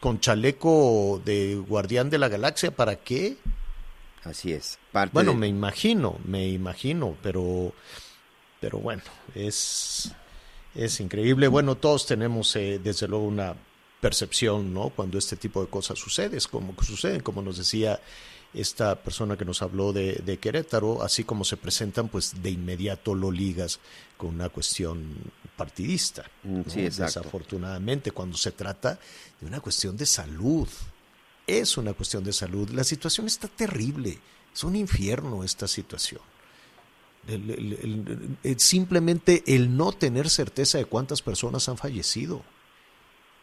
con 0.01 0.19
chaleco 0.19 1.23
de 1.25 1.55
guardián 1.69 2.11
de 2.11 2.19
la 2.19 2.29
galaxia. 2.29 2.73
¿Para 2.73 2.97
qué? 2.97 3.37
Así 4.25 4.53
es. 4.53 4.79
bueno, 5.13 5.35
me 5.35 5.49
imagino, 5.49 6.19
me 6.25 6.49
imagino, 6.49 7.17
pero, 7.23 7.73
pero 8.61 8.79
bueno, 8.79 9.03
es, 9.35 10.13
es 10.75 11.01
increíble. 11.01 11.49
Bueno, 11.49 11.77
todos 11.77 12.07
tenemos 12.07 12.55
eh, 12.57 12.81
desde 12.83 13.09
luego 13.09 13.27
una 13.27 13.57
percepción, 14.01 14.73
¿no? 14.73 14.91
Cuando 14.91 15.19
este 15.19 15.37
tipo 15.37 15.61
de 15.61 15.69
cosas 15.69 15.99
sucede, 15.99 16.37
es 16.37 16.47
como 16.47 16.77
que 16.77 16.85
suceden, 16.85 17.21
como 17.21 17.43
nos 17.43 17.59
decía 17.59 18.01
esta 18.55 18.97
persona 19.03 19.37
que 19.37 19.45
nos 19.45 19.63
habló 19.63 19.93
de, 19.93 20.15
de, 20.25 20.39
Querétaro, 20.39 21.03
así 21.03 21.25
como 21.25 21.45
se 21.45 21.57
presentan, 21.57 22.09
pues 22.09 22.43
de 22.43 22.51
inmediato 22.51 23.15
lo 23.15 23.31
ligas 23.31 23.81
con 24.17 24.31
una 24.35 24.51
cuestión 24.51 25.15
partidista. 25.57 26.25
Mm, 26.43 26.63
sí, 26.67 26.83
Desafortunadamente, 26.83 28.11
cuando 28.11 28.37
se 28.37 28.53
trata 28.53 28.99
de 29.41 29.47
una 29.47 29.61
cuestión 29.61 29.97
de 29.97 30.07
salud, 30.07 30.69
es 31.47 31.77
una 31.77 31.93
cuestión 31.93 32.25
de 32.25 32.33
salud. 32.33 32.71
La 32.71 32.85
situación 32.85 33.27
está 33.27 33.49
terrible. 33.49 34.19
Es 34.55 34.65
un 34.65 34.77
infierno 34.77 35.45
esta 35.45 35.67
situación. 35.67 36.21
simplemente 38.57 39.43
el 39.47 39.77
no 39.77 39.93
tener 39.93 40.29
certeza 40.29 40.79
de 40.79 40.85
cuántas 40.85 41.23
personas 41.23 41.69
han 41.69 41.79
fallecido. 41.79 42.43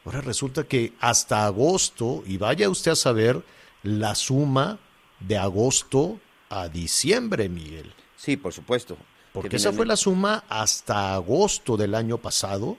Ahora 0.05 0.21
resulta 0.21 0.63
que 0.63 0.93
hasta 0.99 1.45
agosto, 1.45 2.23
y 2.25 2.37
vaya 2.37 2.69
usted 2.69 2.91
a 2.91 2.95
saber 2.95 3.43
la 3.83 4.15
suma 4.15 4.79
de 5.19 5.37
agosto 5.37 6.19
a 6.49 6.69
diciembre, 6.69 7.49
Miguel. 7.49 7.93
Sí, 8.15 8.37
por 8.37 8.53
supuesto. 8.53 8.97
Porque 9.33 9.57
esa 9.57 9.71
fue 9.71 9.85
la 9.85 9.95
suma 9.95 10.43
hasta 10.49 11.13
agosto 11.13 11.77
del 11.77 11.95
año 11.95 12.17
pasado 12.17 12.77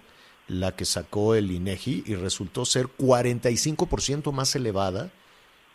la 0.51 0.75
que 0.75 0.85
sacó 0.85 1.37
el 1.37 1.51
INEGI 1.51 2.05
y 2.07 2.15
resultó 2.17 2.65
ser 2.65 2.87
45% 2.99 4.33
más 4.33 4.57
elevada 4.57 5.11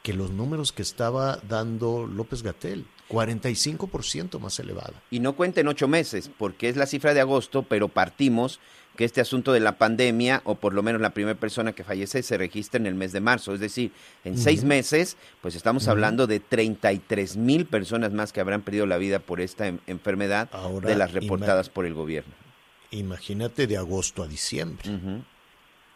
que 0.03 0.13
los 0.13 0.31
números 0.31 0.71
que 0.71 0.81
estaba 0.81 1.39
dando 1.47 2.05
López 2.05 2.43
Gatel. 2.43 2.85
45% 3.09 4.39
más 4.39 4.59
elevada. 4.59 5.01
Y 5.11 5.19
no 5.19 5.35
cuenten 5.35 5.67
ocho 5.67 5.87
meses, 5.87 6.29
porque 6.37 6.69
es 6.69 6.75
la 6.75 6.87
cifra 6.87 7.13
de 7.13 7.21
agosto, 7.21 7.63
pero 7.63 7.87
partimos 7.87 8.59
que 8.97 9.05
este 9.05 9.21
asunto 9.21 9.53
de 9.53 9.59
la 9.59 9.77
pandemia, 9.77 10.41
o 10.43 10.55
por 10.55 10.73
lo 10.73 10.81
menos 10.81 11.01
la 11.01 11.11
primera 11.11 11.39
persona 11.39 11.73
que 11.73 11.83
fallece, 11.83 12.23
se 12.23 12.37
registra 12.37 12.79
en 12.79 12.87
el 12.87 12.95
mes 12.95 13.11
de 13.11 13.21
marzo. 13.21 13.53
Es 13.53 13.59
decir, 13.59 13.91
en 14.23 14.37
seis 14.37 14.63
meses, 14.63 15.17
pues 15.41 15.55
estamos 15.55 15.87
hablando 15.87 16.27
de 16.27 16.39
33 16.39 17.37
mil 17.37 17.65
personas 17.65 18.11
más 18.11 18.33
que 18.33 18.41
habrán 18.41 18.63
perdido 18.63 18.87
la 18.87 18.97
vida 18.97 19.19
por 19.19 19.39
esta 19.39 19.67
enfermedad 19.67 20.49
de 20.81 20.95
las 20.95 21.13
reportadas 21.13 21.69
por 21.69 21.85
el 21.85 21.93
gobierno 21.93 22.44
imagínate 22.91 23.67
de 23.67 23.77
agosto 23.77 24.23
a 24.23 24.27
diciembre. 24.27 24.89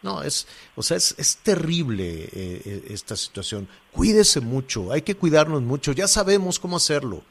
No, 0.02 0.22
es, 0.22 0.46
o 0.76 0.82
sea, 0.82 0.96
es, 0.96 1.14
es 1.18 1.36
terrible 1.38 2.24
eh, 2.24 2.30
eh, 2.32 2.84
esta 2.90 3.16
situación. 3.16 3.68
Cuídese 3.92 4.40
mucho, 4.40 4.92
hay 4.92 5.02
que 5.02 5.14
cuidarnos 5.14 5.62
mucho, 5.62 5.92
ya 5.92 6.08
sabemos 6.08 6.58
cómo 6.58 6.76
hacerlo. 6.76 7.22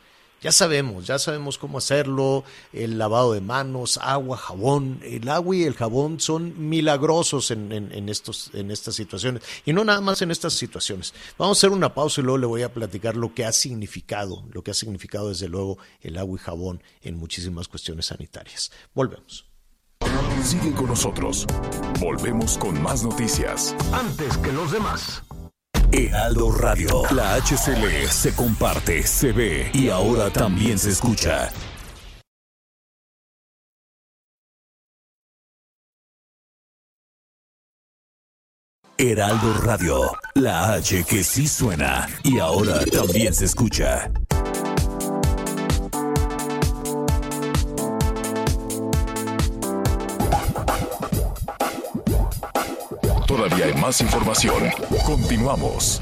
Ya 0.42 0.54
sabemos, 0.54 1.06
ya 1.06 1.20
sabemos 1.20 1.58
cómo 1.58 1.80
hacerlo, 1.80 2.46
el 2.72 2.98
lavado 2.98 3.34
de 3.34 3.42
manos, 3.42 4.00
agua, 4.02 4.38
jabón. 4.38 5.02
El 5.04 5.28
agua 5.28 5.54
y 5.54 5.64
el 5.64 5.74
jabón 5.74 6.22
son 6.22 6.70
milagrosos 6.70 7.52
en, 7.52 7.74
en, 7.74 8.08
estos, 8.08 8.50
en 8.54 8.72
estas 8.72 8.96
situaciones. 8.96 9.44
Y 9.66 9.74
no 9.74 9.84
nada 9.84 10.00
más 10.00 10.22
en 10.22 10.32
estas 10.32 10.54
situaciones. 10.54 11.14
Vamos 11.38 11.58
a 11.58 11.60
hacer 11.60 11.72
una 11.72 11.94
pausa 11.94 12.22
y 12.22 12.24
luego 12.24 12.38
le 12.38 12.48
voy 12.48 12.62
a 12.62 12.74
platicar 12.74 13.18
lo 13.18 13.34
que 13.34 13.44
ha 13.44 13.52
significado, 13.52 14.46
lo 14.54 14.64
que 14.64 14.72
ha 14.72 14.76
significado 14.76 15.28
desde 15.28 15.50
luego 15.50 15.78
el 16.02 16.18
agua 16.18 16.40
y 16.40 16.44
jabón 16.44 16.82
en 17.02 17.18
muchísimas 17.18 17.68
cuestiones 17.68 18.06
sanitarias. 18.06 18.72
Volvemos. 18.94 19.49
Sigue 20.44 20.74
con 20.74 20.88
nosotros. 20.88 21.46
Volvemos 22.00 22.58
con 22.58 22.82
más 22.82 23.04
noticias. 23.04 23.76
Antes 23.92 24.38
que 24.38 24.52
los 24.52 24.72
demás. 24.72 25.24
Heraldo 25.92 26.52
Radio. 26.52 27.04
La 27.12 27.36
HCL 27.36 28.08
se 28.10 28.34
comparte, 28.36 29.04
se 29.04 29.32
ve 29.32 29.70
y 29.74 29.90
ahora 29.90 30.30
también 30.30 30.78
se 30.78 30.92
escucha. 30.92 31.52
Heraldo 39.02 39.54
Radio, 39.62 40.12
la 40.36 40.74
H 40.74 41.06
que 41.06 41.24
sí 41.24 41.48
suena 41.48 42.10
y 42.22 42.40
ahora 42.40 42.84
también 42.86 43.34
se 43.34 43.46
escucha. 43.46 44.12
Información. 54.00 54.70
Continuamos. 55.06 56.02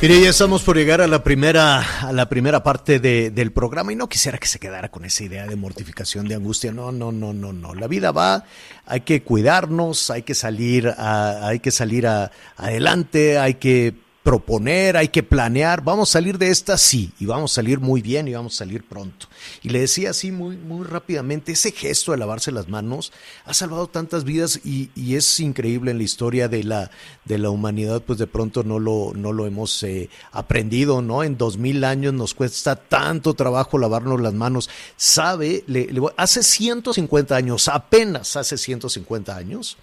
Mire, 0.00 0.20
ya 0.20 0.30
estamos 0.30 0.62
por 0.62 0.76
llegar 0.76 1.00
a 1.00 1.08
la 1.08 1.24
primera, 1.24 1.80
a 2.06 2.12
la 2.12 2.28
primera 2.28 2.62
parte 2.62 3.00
de, 3.00 3.30
del 3.30 3.50
programa 3.50 3.92
y 3.92 3.96
no 3.96 4.08
quisiera 4.08 4.38
que 4.38 4.46
se 4.46 4.60
quedara 4.60 4.90
con 4.90 5.04
esa 5.04 5.24
idea 5.24 5.46
de 5.46 5.56
mortificación, 5.56 6.28
de 6.28 6.36
angustia. 6.36 6.70
No, 6.70 6.92
no, 6.92 7.10
no, 7.10 7.32
no, 7.32 7.52
no. 7.52 7.74
La 7.74 7.88
vida 7.88 8.12
va, 8.12 8.44
hay 8.86 9.00
que 9.00 9.22
cuidarnos, 9.24 10.10
hay 10.10 10.22
que 10.22 10.34
salir, 10.34 10.94
hay 10.96 11.58
que 11.58 11.72
salir 11.72 12.06
adelante, 12.06 13.38
hay 13.38 13.54
que 13.54 13.94
proponer, 14.28 14.98
hay 14.98 15.08
que 15.08 15.22
planear, 15.22 15.82
vamos 15.82 16.10
a 16.10 16.12
salir 16.12 16.36
de 16.36 16.50
esta, 16.50 16.76
sí, 16.76 17.12
y 17.18 17.24
vamos 17.24 17.50
a 17.50 17.54
salir 17.54 17.80
muy 17.80 18.02
bien 18.02 18.28
y 18.28 18.34
vamos 18.34 18.56
a 18.56 18.58
salir 18.58 18.84
pronto. 18.84 19.26
Y 19.62 19.70
le 19.70 19.80
decía 19.80 20.10
así 20.10 20.30
muy, 20.30 20.58
muy 20.58 20.86
rápidamente, 20.86 21.52
ese 21.52 21.72
gesto 21.72 22.12
de 22.12 22.18
lavarse 22.18 22.52
las 22.52 22.68
manos 22.68 23.10
ha 23.46 23.54
salvado 23.54 23.86
tantas 23.86 24.24
vidas 24.24 24.60
y, 24.66 24.90
es 25.14 25.40
increíble 25.40 25.92
en 25.92 25.96
la 25.96 26.02
historia 26.02 26.46
de 26.46 26.62
la, 26.62 26.90
de 27.24 27.38
la 27.38 27.48
humanidad, 27.48 28.02
pues 28.02 28.18
de 28.18 28.26
pronto 28.26 28.64
no 28.64 28.78
lo, 28.78 29.12
no 29.14 29.32
lo 29.32 29.46
hemos 29.46 29.82
eh, 29.82 30.10
aprendido, 30.30 31.00
¿no? 31.00 31.24
En 31.24 31.38
dos 31.38 31.56
mil 31.56 31.82
años 31.82 32.12
nos 32.12 32.34
cuesta 32.34 32.76
tanto 32.76 33.32
trabajo 33.32 33.78
lavarnos 33.78 34.20
las 34.20 34.34
manos. 34.34 34.68
Sabe, 34.98 35.64
le, 35.66 35.86
le, 35.86 36.02
hace 36.18 36.42
150 36.42 37.34
años, 37.34 37.66
apenas 37.68 38.36
hace 38.36 38.58
150 38.58 39.34
años, 39.34 39.78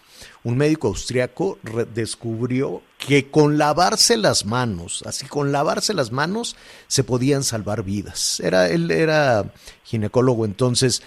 un 0.46 0.58
médico 0.58 0.89
austriaco 0.89 1.58
descubrió 1.93 2.84
que 3.00 3.32
con 3.32 3.58
lavarse 3.58 4.16
las 4.16 4.46
manos, 4.46 5.04
así 5.08 5.26
con 5.26 5.52
lavarse 5.52 5.96
las 5.96 6.12
manos, 6.12 6.56
se 6.88 7.04
podían 7.04 7.43
salvar 7.43 7.84
vidas. 7.84 8.39
Era, 8.39 8.70
él 8.70 8.91
era 8.91 9.52
ginecólogo, 9.84 10.46
entonces 10.46 11.02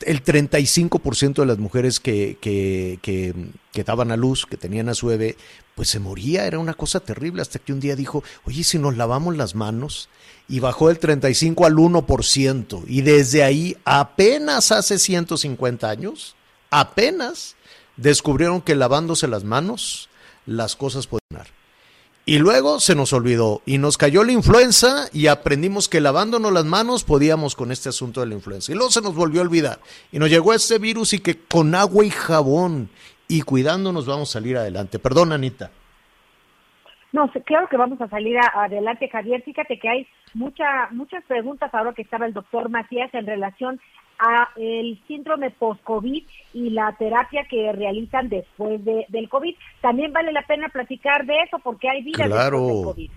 el 0.00 0.24
35% 0.24 1.34
de 1.34 1.46
las 1.46 1.58
mujeres 1.58 2.00
que, 2.00 2.36
que, 2.40 2.98
que, 3.00 3.84
daban 3.84 4.10
a 4.10 4.16
luz, 4.16 4.44
que 4.44 4.56
tenían 4.56 4.88
a 4.88 4.94
su 4.94 5.06
bebé, 5.06 5.36
pues 5.76 5.88
se 5.88 6.00
moría, 6.00 6.44
era 6.44 6.58
una 6.58 6.74
cosa 6.74 6.98
terrible, 6.98 7.42
hasta 7.42 7.60
que 7.60 7.72
un 7.72 7.78
día 7.78 7.94
dijo, 7.94 8.24
oye, 8.44 8.64
si 8.64 8.78
nos 8.78 8.96
lavamos 8.96 9.36
las 9.36 9.54
manos, 9.54 10.08
y 10.48 10.58
bajó 10.58 10.88
del 10.88 10.98
35 10.98 11.64
al 11.64 11.74
1%, 11.74 12.84
y 12.88 13.02
desde 13.02 13.44
ahí, 13.44 13.76
apenas 13.84 14.72
hace 14.72 14.98
150 14.98 15.88
años, 15.88 16.34
apenas 16.70 17.54
descubrieron 17.96 18.60
que 18.60 18.74
lavándose 18.74 19.28
las 19.28 19.44
manos 19.44 20.08
las 20.46 20.76
cosas 20.76 21.06
pueden 21.06 21.26
dar. 21.30 21.46
Y 22.26 22.38
luego 22.38 22.80
se 22.80 22.94
nos 22.94 23.12
olvidó 23.12 23.60
y 23.66 23.76
nos 23.76 23.98
cayó 23.98 24.24
la 24.24 24.32
influenza 24.32 25.08
y 25.12 25.26
aprendimos 25.26 25.90
que 25.90 26.00
lavándonos 26.00 26.52
las 26.52 26.64
manos 26.64 27.04
podíamos 27.04 27.54
con 27.54 27.70
este 27.70 27.90
asunto 27.90 28.20
de 28.20 28.26
la 28.26 28.34
influenza. 28.34 28.72
Y 28.72 28.74
luego 28.74 28.90
se 28.90 29.02
nos 29.02 29.14
volvió 29.14 29.42
a 29.42 29.44
olvidar 29.44 29.78
y 30.10 30.18
nos 30.18 30.30
llegó 30.30 30.54
este 30.54 30.78
virus 30.78 31.12
y 31.12 31.18
que 31.18 31.38
con 31.38 31.74
agua 31.74 32.02
y 32.02 32.10
jabón 32.10 32.88
y 33.28 33.42
cuidándonos 33.42 34.06
vamos 34.06 34.30
a 34.30 34.32
salir 34.34 34.56
adelante. 34.56 34.98
Perdón, 34.98 35.32
Anita. 35.32 35.70
No, 37.12 37.30
claro 37.44 37.68
que 37.68 37.76
vamos 37.76 38.00
a 38.00 38.08
salir 38.08 38.38
adelante, 38.38 39.08
Javier. 39.08 39.42
Fíjate 39.42 39.78
que 39.78 39.88
hay 39.88 40.08
mucha, 40.32 40.88
muchas 40.90 41.22
preguntas 41.24 41.72
ahora 41.74 41.92
que 41.92 42.02
estaba 42.02 42.26
el 42.26 42.32
doctor 42.32 42.70
Macías 42.70 43.12
en 43.12 43.26
relación 43.26 43.80
a 44.18 44.50
el 44.56 45.00
síndrome 45.06 45.50
post-COVID 45.50 46.22
y 46.54 46.70
la 46.70 46.94
terapia 46.98 47.46
que 47.48 47.72
realizan 47.72 48.28
después 48.28 48.84
de, 48.84 49.06
del 49.08 49.28
COVID. 49.28 49.54
También 49.80 50.12
vale 50.12 50.32
la 50.32 50.46
pena 50.46 50.68
platicar 50.68 51.26
de 51.26 51.42
eso 51.42 51.58
porque 51.62 51.88
hay 51.88 52.02
vida 52.02 52.26
claro. 52.26 52.58
después 52.58 52.76
del 52.76 52.84
COVID. 52.84 53.10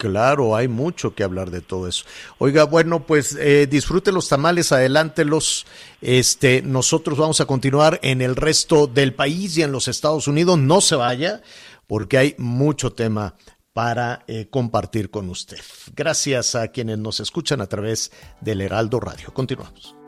Claro, 0.00 0.56
hay 0.56 0.66
mucho 0.66 1.14
que 1.14 1.22
hablar 1.22 1.50
de 1.50 1.60
todo 1.60 1.86
eso. 1.86 2.06
Oiga, 2.38 2.64
bueno, 2.64 3.04
pues 3.04 3.36
eh, 3.38 3.66
disfrute 3.66 4.12
los 4.12 4.30
tamales, 4.30 4.72
adelántelos. 4.72 5.66
Este, 6.00 6.62
nosotros 6.62 7.18
vamos 7.18 7.42
a 7.42 7.44
continuar 7.44 8.00
en 8.02 8.22
el 8.22 8.34
resto 8.34 8.86
del 8.86 9.12
país 9.12 9.58
y 9.58 9.62
en 9.62 9.72
los 9.72 9.88
Estados 9.88 10.26
Unidos. 10.26 10.58
No 10.58 10.80
se 10.80 10.96
vaya, 10.96 11.42
porque 11.86 12.16
hay 12.16 12.34
mucho 12.38 12.94
tema 12.94 13.34
para 13.74 14.24
eh, 14.26 14.48
compartir 14.48 15.10
con 15.10 15.28
usted. 15.28 15.60
Gracias 15.94 16.54
a 16.54 16.68
quienes 16.68 16.96
nos 16.96 17.20
escuchan 17.20 17.60
a 17.60 17.66
través 17.66 18.10
del 18.40 18.62
Heraldo 18.62 19.00
Radio. 19.00 19.34
Continuamos. 19.34 19.99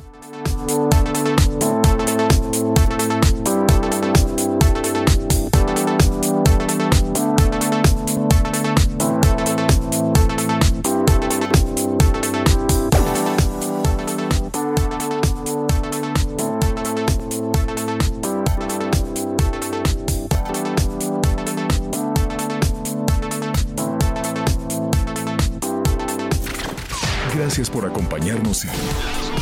Gracias 27.34 27.68
por 27.68 27.84
acompañarnos 27.84 28.64
en 28.64 28.70